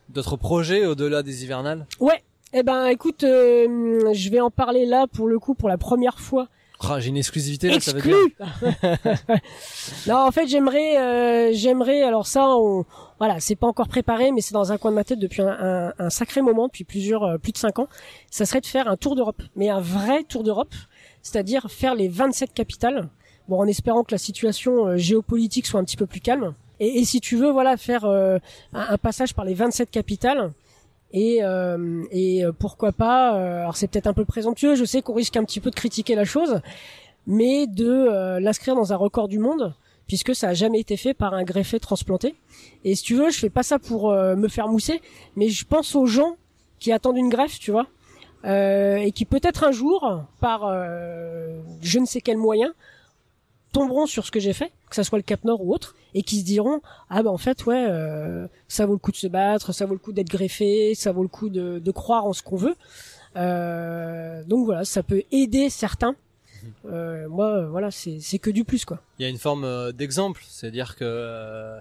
d'autres 0.08 0.36
projets 0.36 0.86
au-delà 0.86 1.22
des 1.22 1.44
hivernales? 1.44 1.86
Ouais. 2.00 2.22
Eh 2.52 2.64
ben 2.64 2.86
écoute, 2.86 3.20
je 3.20 4.28
vais 4.28 4.40
en 4.40 4.50
parler 4.50 4.84
là 4.84 5.06
pour 5.06 5.28
le 5.28 5.38
coup 5.38 5.54
pour 5.54 5.68
la 5.68 5.78
première 5.78 6.18
fois 6.18 6.48
ah, 6.82 6.98
j'ai 6.98 7.10
une 7.10 7.16
exclusivité 7.18 7.68
là, 7.68 7.78
ça 7.78 7.92
veut 7.92 8.00
dire. 8.00 8.16
non, 10.06 10.16
en 10.26 10.30
fait, 10.30 10.46
j'aimerais, 10.46 10.96
euh, 10.98 11.50
j'aimerais. 11.52 12.02
Alors 12.02 12.26
ça, 12.26 12.46
on, 12.56 12.84
voilà, 13.18 13.38
c'est 13.38 13.54
pas 13.54 13.66
encore 13.66 13.88
préparé, 13.88 14.32
mais 14.32 14.40
c'est 14.40 14.54
dans 14.54 14.72
un 14.72 14.78
coin 14.78 14.90
de 14.90 14.96
ma 14.96 15.04
tête 15.04 15.18
depuis 15.18 15.42
un, 15.42 15.92
sacré 16.08 16.40
moment, 16.40 16.66
depuis 16.66 16.84
plusieurs, 16.84 17.22
euh, 17.24 17.38
plus 17.38 17.52
de 17.52 17.58
cinq 17.58 17.78
ans. 17.78 17.88
Ça 18.30 18.46
serait 18.46 18.62
de 18.62 18.66
faire 18.66 18.88
un 18.88 18.96
tour 18.96 19.14
d'Europe, 19.14 19.42
mais 19.56 19.68
un 19.68 19.80
vrai 19.80 20.24
tour 20.24 20.42
d'Europe, 20.42 20.74
c'est-à-dire 21.22 21.70
faire 21.70 21.94
les 21.94 22.08
27 22.08 22.54
capitales. 22.54 23.08
Bon, 23.48 23.60
en 23.60 23.66
espérant 23.66 24.02
que 24.02 24.12
la 24.12 24.18
situation 24.18 24.86
euh, 24.86 24.96
géopolitique 24.96 25.66
soit 25.66 25.80
un 25.80 25.84
petit 25.84 25.98
peu 25.98 26.06
plus 26.06 26.20
calme. 26.20 26.54
Et, 26.82 27.04
si 27.04 27.20
tu 27.20 27.36
veux, 27.36 27.50
voilà, 27.50 27.76
faire 27.76 28.06
un, 28.06 28.38
un, 28.72 28.96
passage 28.96 29.34
par 29.34 29.44
les 29.44 29.52
27 29.52 29.90
capitales 29.90 30.50
et, 31.12 31.38
euh, 31.42 32.04
et 32.10 32.44
euh, 32.44 32.52
pourquoi 32.52 32.92
pas, 32.92 33.34
euh, 33.34 33.60
alors 33.62 33.76
c'est 33.76 33.88
peut-être 33.88 34.06
un 34.06 34.12
peu 34.12 34.24
présomptueux, 34.24 34.76
je 34.76 34.84
sais 34.84 35.02
qu'on 35.02 35.14
risque 35.14 35.36
un 35.36 35.44
petit 35.44 35.60
peu 35.60 35.70
de 35.70 35.74
critiquer 35.74 36.14
la 36.14 36.24
chose, 36.24 36.60
mais 37.26 37.66
de 37.66 38.38
l'inscrire 38.38 38.74
dans 38.74 38.92
un 38.92 38.96
record 38.96 39.28
du 39.28 39.38
monde, 39.38 39.74
puisque 40.06 40.34
ça 40.34 40.48
a 40.48 40.54
jamais 40.54 40.80
été 40.80 40.96
fait 40.96 41.14
par 41.14 41.34
un 41.34 41.44
greffé 41.44 41.78
transplanté. 41.78 42.34
Et 42.84 42.94
si 42.94 43.02
tu 43.02 43.14
veux, 43.14 43.30
je 43.30 43.38
fais 43.38 43.50
pas 43.50 43.62
ça 43.62 43.78
pour 43.78 44.10
me 44.10 44.48
faire 44.48 44.68
mousser, 44.68 45.00
mais 45.36 45.48
je 45.48 45.64
pense 45.66 45.94
aux 45.94 46.06
gens 46.06 46.36
qui 46.78 46.92
attendent 46.92 47.18
une 47.18 47.28
greffe, 47.28 47.58
tu 47.58 47.70
vois, 47.70 47.86
et 48.44 49.12
qui 49.14 49.26
peut-être 49.26 49.64
un 49.64 49.70
jour, 49.70 50.24
par 50.40 50.62
je 51.82 51.98
ne 51.98 52.06
sais 52.06 52.20
quel 52.20 52.38
moyen, 52.38 52.72
tomberont 53.72 54.06
sur 54.06 54.26
ce 54.26 54.30
que 54.30 54.40
j'ai 54.40 54.52
fait, 54.52 54.72
que 54.88 54.96
ça 54.96 55.04
soit 55.04 55.18
le 55.18 55.22
Cap 55.22 55.44
Nord 55.44 55.64
ou 55.64 55.72
autre, 55.74 55.94
et 56.14 56.22
qui 56.22 56.40
se 56.40 56.44
diront 56.44 56.80
ah 57.08 57.22
ben 57.22 57.30
en 57.30 57.38
fait 57.38 57.64
ouais 57.66 57.86
euh, 57.88 58.46
ça 58.68 58.86
vaut 58.86 58.94
le 58.94 58.98
coup 58.98 59.12
de 59.12 59.16
se 59.16 59.26
battre, 59.26 59.72
ça 59.72 59.86
vaut 59.86 59.94
le 59.94 59.98
coup 59.98 60.12
d'être 60.12 60.28
greffé, 60.28 60.94
ça 60.94 61.12
vaut 61.12 61.22
le 61.22 61.28
coup 61.28 61.48
de, 61.48 61.78
de 61.78 61.90
croire 61.90 62.26
en 62.26 62.32
ce 62.32 62.42
qu'on 62.42 62.56
veut. 62.56 62.76
Euh, 63.36 64.42
donc 64.44 64.64
voilà, 64.64 64.84
ça 64.84 65.02
peut 65.02 65.22
aider 65.30 65.70
certains. 65.70 66.16
Mhm. 66.62 66.72
Euh, 66.92 67.28
moi 67.28 67.66
voilà 67.68 67.90
c'est 67.90 68.18
c'est 68.20 68.38
que 68.38 68.50
du 68.50 68.64
plus 68.64 68.84
quoi. 68.84 69.00
Il 69.18 69.22
y 69.22 69.26
a 69.26 69.28
une 69.28 69.38
forme 69.38 69.64
euh, 69.64 69.92
d'exemple, 69.92 70.42
c'est-à-dire 70.48 70.96
que 70.96 71.04
euh, 71.04 71.80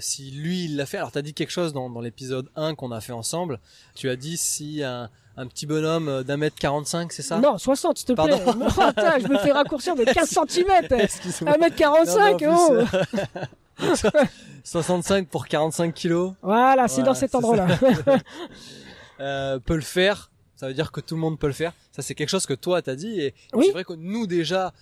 si 0.00 0.30
lui 0.30 0.64
il 0.64 0.76
l'a 0.76 0.86
fait, 0.86 0.96
alors 0.96 1.12
tu 1.12 1.18
as 1.18 1.22
dit 1.22 1.34
quelque 1.34 1.50
chose 1.50 1.72
dans, 1.72 1.90
dans 1.90 2.00
l'épisode 2.00 2.48
1 2.56 2.74
qu'on 2.74 2.90
a 2.90 3.00
fait 3.00 3.12
ensemble, 3.12 3.60
tu 3.94 4.08
as 4.08 4.16
dit 4.16 4.36
si 4.36 4.82
un 4.82 5.10
un 5.36 5.46
petit 5.46 5.66
bonhomme 5.66 6.08
euh, 6.08 6.22
d'un 6.22 6.36
mètre 6.36 6.56
45, 6.58 7.12
c'est 7.12 7.22
ça? 7.22 7.38
Non, 7.38 7.58
60, 7.58 7.98
s'il 7.98 8.06
te 8.06 8.12
plaît. 8.12 8.32
je 9.22 9.28
me 9.28 9.38
fais 9.38 9.52
raccourcir 9.52 9.96
de 9.96 10.04
15 10.04 10.28
cm. 10.28 11.48
Un 11.48 11.58
mètre 11.58 11.76
45, 11.76 12.44
oh 12.48 12.82
65 14.64 15.28
pour 15.28 15.46
45 15.46 15.92
kilos. 15.92 16.32
Voilà, 16.42 16.88
c'est 16.88 17.02
dans 17.02 17.14
cet 17.14 17.34
endroit-là. 17.34 17.66
euh, 19.20 19.58
peut 19.58 19.76
le 19.76 19.82
faire. 19.82 20.30
Ça 20.56 20.68
veut 20.68 20.74
dire 20.74 20.92
que 20.92 21.00
tout 21.00 21.16
le 21.16 21.20
monde 21.20 21.38
peut 21.38 21.48
le 21.48 21.52
faire. 21.52 21.72
Ça, 21.90 22.00
c'est 22.02 22.14
quelque 22.14 22.28
chose 22.28 22.46
que 22.46 22.54
toi, 22.54 22.80
t'as 22.80 22.94
dit. 22.94 23.20
Et 23.20 23.34
c'est 23.52 23.72
vrai 23.72 23.84
que 23.84 23.94
nous, 23.94 24.26
déjà, 24.26 24.72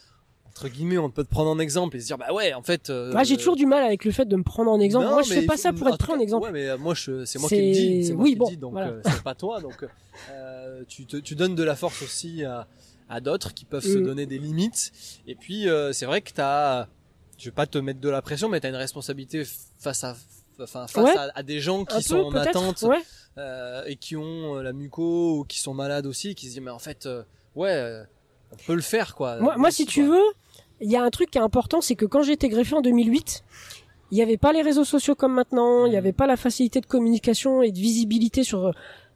entre 0.52 0.68
guillemets, 0.68 0.98
on 0.98 1.10
peut 1.10 1.24
te 1.24 1.30
prendre 1.30 1.50
en 1.50 1.58
exemple 1.58 1.96
et 1.96 2.00
se 2.00 2.06
dire 2.06 2.18
bah 2.18 2.32
ouais, 2.32 2.52
en 2.52 2.62
fait. 2.62 2.90
Euh, 2.90 3.18
j'ai 3.24 3.38
toujours 3.38 3.56
du 3.56 3.64
mal 3.64 3.82
avec 3.82 4.04
le 4.04 4.12
fait 4.12 4.26
de 4.26 4.36
me 4.36 4.42
prendre 4.42 4.70
en 4.70 4.80
exemple. 4.80 5.06
moi, 5.06 5.22
je 5.22 5.32
fais 5.32 5.46
pas 5.46 5.56
ça 5.56 5.72
pour 5.72 5.88
être 5.88 5.96
pris 5.96 6.12
en 6.12 6.18
exemple. 6.20 6.44
Ouais, 6.46 6.52
mais 6.52 6.68
euh, 6.68 6.76
moi, 6.76 6.94
c'est 6.94 7.38
moi 7.38 7.48
qui 7.48 7.56
le 7.56 7.72
dis, 7.72 8.04
c'est 8.04 8.12
moi 8.12 8.24
oui, 8.24 8.30
qui 8.32 8.36
bon, 8.36 8.48
dis, 8.48 8.56
donc 8.58 8.76
euh, 8.76 9.00
c'est 9.04 9.22
pas 9.22 9.34
toi. 9.34 9.60
Donc, 9.62 9.86
euh, 10.30 10.82
tu, 10.88 11.06
te, 11.06 11.16
tu 11.16 11.34
donnes 11.36 11.54
de 11.54 11.62
la 11.62 11.74
force 11.74 12.02
aussi 12.02 12.44
à, 12.44 12.66
à 13.08 13.20
d'autres 13.20 13.54
qui 13.54 13.64
peuvent 13.64 13.82
se 13.82 13.96
mm. 13.96 14.04
donner 14.04 14.26
des 14.26 14.38
limites. 14.38 14.92
Et 15.26 15.34
puis, 15.34 15.66
c'est 15.92 16.06
vrai 16.06 16.20
que 16.20 16.32
t'as, 16.32 16.86
je 17.38 17.46
vais 17.46 17.50
pas 17.50 17.66
te 17.66 17.78
mettre 17.78 18.00
de 18.00 18.10
la 18.10 18.20
pression, 18.20 18.50
mais 18.50 18.60
t'as 18.60 18.68
une 18.68 18.76
responsabilité 18.76 19.44
face 19.78 20.04
à, 20.04 20.14
enfin 20.60 20.86
face 20.86 21.16
à, 21.34 21.42
des 21.42 21.60
gens 21.60 21.86
qui 21.86 22.02
sont 22.02 22.18
en 22.18 22.34
attente 22.34 22.84
et 23.86 23.96
qui 23.96 24.16
ont 24.16 24.56
la 24.56 24.74
muco 24.74 25.38
ou 25.38 25.44
qui 25.44 25.60
sont 25.60 25.72
malades 25.72 26.04
aussi, 26.04 26.34
qui 26.34 26.46
se 26.46 26.52
disent 26.52 26.62
mais 26.62 26.70
en 26.70 26.78
fait, 26.78 27.08
ouais 27.54 28.04
on 28.52 28.56
peut 28.56 28.74
le 28.74 28.82
faire 28.82 29.14
quoi. 29.14 29.38
Moi, 29.38 29.56
moi 29.56 29.70
si 29.70 29.86
tu 29.86 30.04
veux, 30.04 30.22
il 30.82 30.90
y 30.90 30.96
a 30.96 31.02
un 31.02 31.10
truc 31.10 31.30
qui 31.30 31.38
est 31.38 31.42
important, 31.42 31.80
c'est 31.80 31.94
que 31.94 32.04
quand 32.04 32.22
j'ai 32.22 32.32
été 32.32 32.48
greffé 32.48 32.74
en 32.74 32.80
2008, 32.80 33.44
il 34.10 34.16
n'y 34.16 34.22
avait 34.22 34.36
pas 34.36 34.52
les 34.52 34.62
réseaux 34.62 34.84
sociaux 34.84 35.14
comme 35.14 35.32
maintenant, 35.32 35.86
il 35.86 35.90
n'y 35.90 35.96
avait 35.96 36.12
pas 36.12 36.26
la 36.26 36.36
facilité 36.36 36.80
de 36.80 36.86
communication 36.86 37.62
et 37.62 37.72
de 37.72 37.78
visibilité 37.78 38.44
sur 38.44 38.72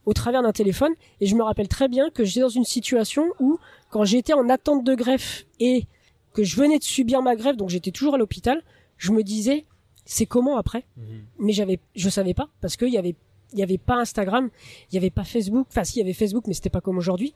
au 0.06 0.12
travers 0.14 0.42
d'un 0.42 0.52
téléphone. 0.52 0.92
Et 1.20 1.26
je 1.26 1.34
me 1.34 1.42
rappelle 1.42 1.68
très 1.68 1.88
bien 1.88 2.10
que 2.10 2.24
j'étais 2.24 2.40
dans 2.40 2.48
une 2.48 2.64
situation 2.64 3.26
où, 3.40 3.58
quand 3.90 4.04
j'étais 4.04 4.32
en 4.32 4.48
attente 4.48 4.84
de 4.84 4.94
greffe 4.94 5.44
et 5.60 5.86
que 6.32 6.44
je 6.44 6.56
venais 6.56 6.78
de 6.78 6.84
subir 6.84 7.20
ma 7.22 7.36
greffe, 7.36 7.56
donc 7.56 7.68
j'étais 7.68 7.90
toujours 7.90 8.14
à 8.14 8.18
l'hôpital, 8.18 8.62
je 8.96 9.12
me 9.12 9.22
disais, 9.22 9.66
c'est 10.04 10.26
comment 10.26 10.56
après? 10.56 10.84
Mmh. 10.96 11.02
Mais 11.40 11.52
j'avais, 11.52 11.80
je 11.94 12.08
savais 12.08 12.34
pas 12.34 12.48
parce 12.60 12.76
qu'il 12.76 12.88
y 12.88 12.98
avait, 12.98 13.16
il 13.52 13.58
y 13.58 13.62
avait 13.62 13.78
pas 13.78 13.96
Instagram, 13.96 14.48
il 14.90 14.94
y 14.94 14.98
avait 14.98 15.10
pas 15.10 15.24
Facebook. 15.24 15.66
Enfin, 15.68 15.84
si, 15.84 15.98
il 15.98 16.02
y 16.02 16.02
avait 16.02 16.14
Facebook, 16.14 16.44
mais 16.46 16.54
c'était 16.54 16.70
pas 16.70 16.80
comme 16.80 16.96
aujourd'hui. 16.96 17.34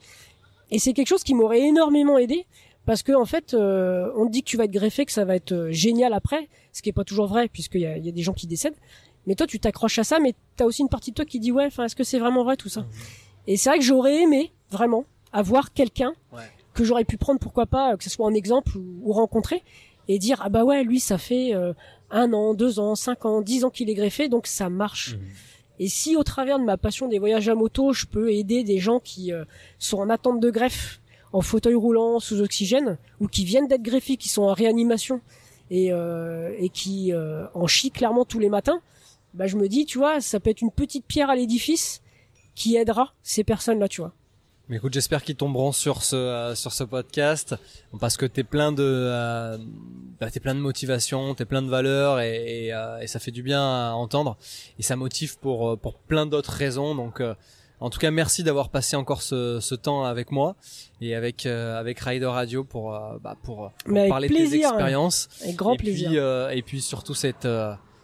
Et 0.70 0.78
c'est 0.78 0.92
quelque 0.92 1.08
chose 1.08 1.24
qui 1.24 1.34
m'aurait 1.34 1.62
énormément 1.62 2.16
aidé 2.16 2.46
parce 2.90 3.04
que 3.04 3.12
en 3.12 3.24
fait, 3.24 3.54
euh, 3.54 4.10
on 4.16 4.26
te 4.26 4.32
dit 4.32 4.42
que 4.42 4.48
tu 4.48 4.56
vas 4.56 4.64
être 4.64 4.72
greffé, 4.72 5.06
que 5.06 5.12
ça 5.12 5.24
va 5.24 5.36
être 5.36 5.52
euh, 5.52 5.70
génial 5.70 6.12
après, 6.12 6.48
ce 6.72 6.82
qui 6.82 6.88
est 6.88 6.92
pas 6.92 7.04
toujours 7.04 7.28
vrai 7.28 7.46
puisqu'il 7.46 7.82
y 7.82 7.86
a, 7.86 7.96
y 7.96 8.08
a 8.08 8.10
des 8.10 8.22
gens 8.22 8.32
qui 8.32 8.48
décèdent. 8.48 8.74
Mais 9.28 9.36
toi, 9.36 9.46
tu 9.46 9.60
t'accroches 9.60 10.00
à 10.00 10.02
ça, 10.02 10.18
mais 10.18 10.34
t'as 10.56 10.64
aussi 10.64 10.82
une 10.82 10.88
partie 10.88 11.12
de 11.12 11.14
toi 11.14 11.24
qui 11.24 11.38
dit 11.38 11.52
ouais, 11.52 11.66
enfin, 11.66 11.84
est-ce 11.84 11.94
que 11.94 12.02
c'est 12.02 12.18
vraiment 12.18 12.42
vrai 12.42 12.56
tout 12.56 12.68
ça? 12.68 12.84
Et 13.46 13.56
c'est 13.56 13.70
vrai 13.70 13.78
que 13.78 13.84
j'aurais 13.84 14.22
aimé 14.22 14.50
vraiment 14.72 15.04
avoir 15.32 15.72
quelqu'un 15.72 16.14
que 16.74 16.82
j'aurais 16.82 17.04
pu 17.04 17.16
prendre, 17.16 17.38
pourquoi 17.38 17.66
pas, 17.66 17.96
que 17.96 18.02
ce 18.02 18.10
soit 18.10 18.26
un 18.26 18.34
exemple 18.34 18.76
ou, 18.76 19.12
rencontrer, 19.12 19.62
et 20.08 20.18
dire 20.18 20.40
ah 20.42 20.48
bah 20.48 20.64
ouais, 20.64 20.82
lui, 20.82 20.98
ça 20.98 21.16
fait 21.16 21.54
euh, 21.54 21.72
un 22.10 22.32
an, 22.32 22.54
deux 22.54 22.80
ans, 22.80 22.96
cinq 22.96 23.24
ans, 23.24 23.40
dix 23.40 23.64
ans 23.64 23.70
qu'il 23.70 23.88
est 23.88 23.94
greffé, 23.94 24.28
donc 24.28 24.48
ça 24.48 24.68
marche. 24.68 25.14
Mmh. 25.14 25.20
Et 25.78 25.88
si 25.88 26.16
au 26.16 26.24
travers 26.24 26.58
de 26.58 26.64
ma 26.64 26.76
passion 26.76 27.06
des 27.06 27.20
voyages 27.20 27.48
à 27.48 27.54
moto, 27.54 27.92
je 27.92 28.06
peux 28.06 28.32
aider 28.32 28.64
des 28.64 28.78
gens 28.78 28.98
qui 28.98 29.30
sont 29.78 29.98
en 29.98 30.10
attente 30.10 30.40
de 30.40 30.50
greffe 30.50 30.99
en 31.32 31.40
fauteuil 31.40 31.74
roulant 31.74 32.20
sous 32.20 32.40
oxygène 32.40 32.98
ou 33.20 33.28
qui 33.28 33.44
viennent 33.44 33.68
d'être 33.68 33.82
greffés, 33.82 34.16
qui 34.16 34.28
sont 34.28 34.42
en 34.42 34.52
réanimation 34.52 35.20
et, 35.70 35.92
euh, 35.92 36.54
et 36.58 36.68
qui 36.68 37.12
euh, 37.12 37.46
en 37.54 37.66
chient 37.66 37.90
clairement 37.90 38.24
tous 38.24 38.38
les 38.38 38.48
matins, 38.48 38.80
bah 39.34 39.46
je 39.46 39.56
me 39.56 39.68
dis, 39.68 39.86
tu 39.86 39.98
vois, 39.98 40.20
ça 40.20 40.40
peut 40.40 40.50
être 40.50 40.62
une 40.62 40.72
petite 40.72 41.06
pierre 41.06 41.30
à 41.30 41.36
l'édifice 41.36 42.02
qui 42.54 42.76
aidera 42.76 43.14
ces 43.22 43.44
personnes-là, 43.44 43.88
tu 43.88 44.00
vois. 44.00 44.12
Mais 44.70 44.76
écoute, 44.76 44.94
j'espère 44.94 45.24
qu'ils 45.24 45.34
tomberont 45.34 45.72
sur 45.72 46.04
ce 46.04 46.14
euh, 46.14 46.54
sur 46.54 46.72
ce 46.72 46.84
podcast 46.84 47.56
parce 47.98 48.16
que 48.16 48.24
t'es 48.24 48.44
plein 48.44 48.70
de 48.70 48.84
euh, 48.84 49.58
bah, 50.20 50.30
t'es 50.30 50.38
plein 50.38 50.54
de 50.54 50.60
motivation, 50.60 51.34
t'es 51.34 51.44
plein 51.44 51.60
de 51.60 51.68
valeurs 51.68 52.20
et, 52.20 52.72
euh, 52.72 53.00
et, 53.00 53.08
ça 53.08 53.18
fait 53.18 53.32
du 53.32 53.42
bien 53.42 53.60
à 53.60 53.94
entendre 53.94 54.38
et 54.78 54.84
ça 54.84 54.94
motive 54.94 55.40
pour 55.40 55.76
pour 55.76 55.98
plein 55.98 56.24
d'autres 56.24 56.52
raisons. 56.52 56.94
Donc 56.94 57.20
en 57.80 57.90
tout 57.90 57.98
cas, 57.98 58.10
merci 58.10 58.44
d'avoir 58.44 58.68
passé 58.68 58.96
encore 58.96 59.22
ce, 59.22 59.58
ce, 59.60 59.74
temps 59.74 60.04
avec 60.04 60.30
moi 60.30 60.56
et 61.00 61.14
avec 61.14 61.46
avec 61.46 61.98
Rider 62.00 62.26
Radio 62.26 62.64
pour 62.64 62.90
bah, 63.22 63.36
pour, 63.42 63.72
pour 63.84 64.08
parler 64.08 64.28
de 64.28 64.34
tes 64.34 64.54
expériences. 64.54 65.28
Avec 65.42 65.56
grand 65.56 65.74
et 65.74 65.78
plaisir. 65.78 66.08
Puis, 66.10 66.58
et 66.58 66.62
puis 66.62 66.80
surtout 66.80 67.14
cette 67.14 67.48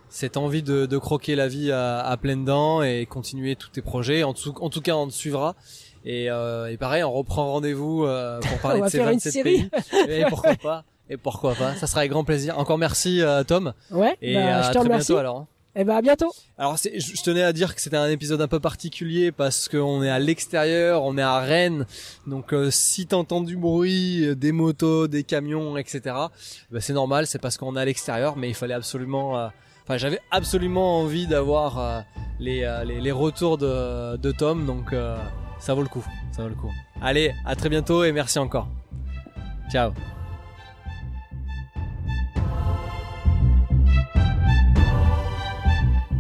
cette 0.09 0.37
envie 0.37 0.63
de, 0.63 0.87
de 0.87 0.99
croquer 0.99 1.35
la 1.37 1.49
vie 1.49 1.71
à, 1.71 1.99
à 1.99 2.17
pleines 2.17 2.45
dents 2.45 2.83
et 2.83 3.07
continuer 3.07 3.57
tous 3.57 3.69
tes 3.69 3.83
projets. 3.83 4.23
En 4.23 4.33
tout, 4.33 4.55
en 4.61 4.71
tout 4.71 4.81
cas, 4.81 4.95
on 4.95 5.09
te 5.09 5.13
suivra. 5.13 5.57
Et, 6.05 6.31
euh, 6.31 6.71
et 6.71 6.77
pareil, 6.77 7.03
on 7.03 7.13
reprend 7.13 7.51
rendez-vous 7.53 8.05
euh, 8.05 8.41
pour 8.41 8.59
parler 8.63 8.81
de 8.81 8.89
ces 8.89 9.01
27 9.01 9.43
pays. 9.43 9.69
et 10.09 10.25
pourquoi 10.29 10.55
pas 10.55 10.85
Et 11.11 11.17
pourquoi 11.17 11.55
pas 11.55 11.75
Ça 11.75 11.87
sera 11.87 12.01
avec 12.01 12.13
grand 12.13 12.25
plaisir. 12.25 12.59
Encore 12.59 12.79
merci 12.79 13.21
euh, 13.21 13.43
Tom. 13.43 13.73
Ouais. 13.91 14.17
Et 14.23 14.35
bah, 14.35 14.59
à 14.59 14.63
je 14.63 14.69
te 14.69 14.73
très 14.75 14.83
remercie. 14.85 15.09
bientôt 15.09 15.19
alors. 15.21 15.47
Et 15.79 15.85
bah 15.85 15.97
à 15.97 16.03
bientôt. 16.03 16.33
Alors 16.57 16.79
je 16.79 17.23
tenais 17.23 17.43
à 17.43 17.53
dire 17.53 17.75
que 17.75 17.83
c'était 17.83 17.99
un 17.99 18.09
épisode 18.09 18.41
un 18.41 18.49
peu 18.49 18.61
particulier 18.61 19.31
parce 19.31 19.69
qu'on 19.69 20.03
est 20.03 20.09
à 20.09 20.19
l'extérieur, 20.19 21.05
on 21.05 21.19
est 21.19 21.23
à 21.23 21.39
Rennes, 21.41 21.85
donc 22.27 22.55
euh, 22.55 22.71
si 22.71 23.07
t'entends 23.07 23.43
du 23.43 23.59
bruit, 23.59 24.25
euh, 24.25 24.35
des 24.35 24.53
motos, 24.53 25.07
des 25.07 25.23
camions, 25.23 25.77
etc. 25.77 26.01
Bah, 26.71 26.81
c'est 26.81 26.95
normal, 26.95 27.27
c'est 27.27 27.39
parce 27.39 27.59
qu'on 27.59 27.77
est 27.77 27.81
à 27.81 27.85
l'extérieur, 27.85 28.39
mais 28.39 28.49
il 28.49 28.55
fallait 28.55 28.73
absolument, 28.73 29.39
euh, 29.39 29.49
enfin 29.85 29.99
j'avais 29.99 30.21
absolument 30.31 31.01
envie 31.01 31.27
d'avoir 31.27 32.05
les, 32.41 32.67
les, 32.87 33.03
les 33.03 33.13
retours 33.13 33.59
de, 33.59 34.17
de 34.17 34.33
Tom, 34.33 34.65
donc 34.65 34.95
ça 35.59 35.75
vaut 35.75 35.83
le 35.83 35.89
coup, 35.89 36.05
ça 36.33 36.43
vaut 36.43 36.49
le 36.49 36.55
coup. 36.55 36.73
Allez, 37.03 37.35
à 37.45 37.55
très 37.55 37.69
bientôt 37.69 38.03
et 38.03 38.13
merci 38.13 38.39
encore. 38.39 38.67
Ciao. 39.71 39.93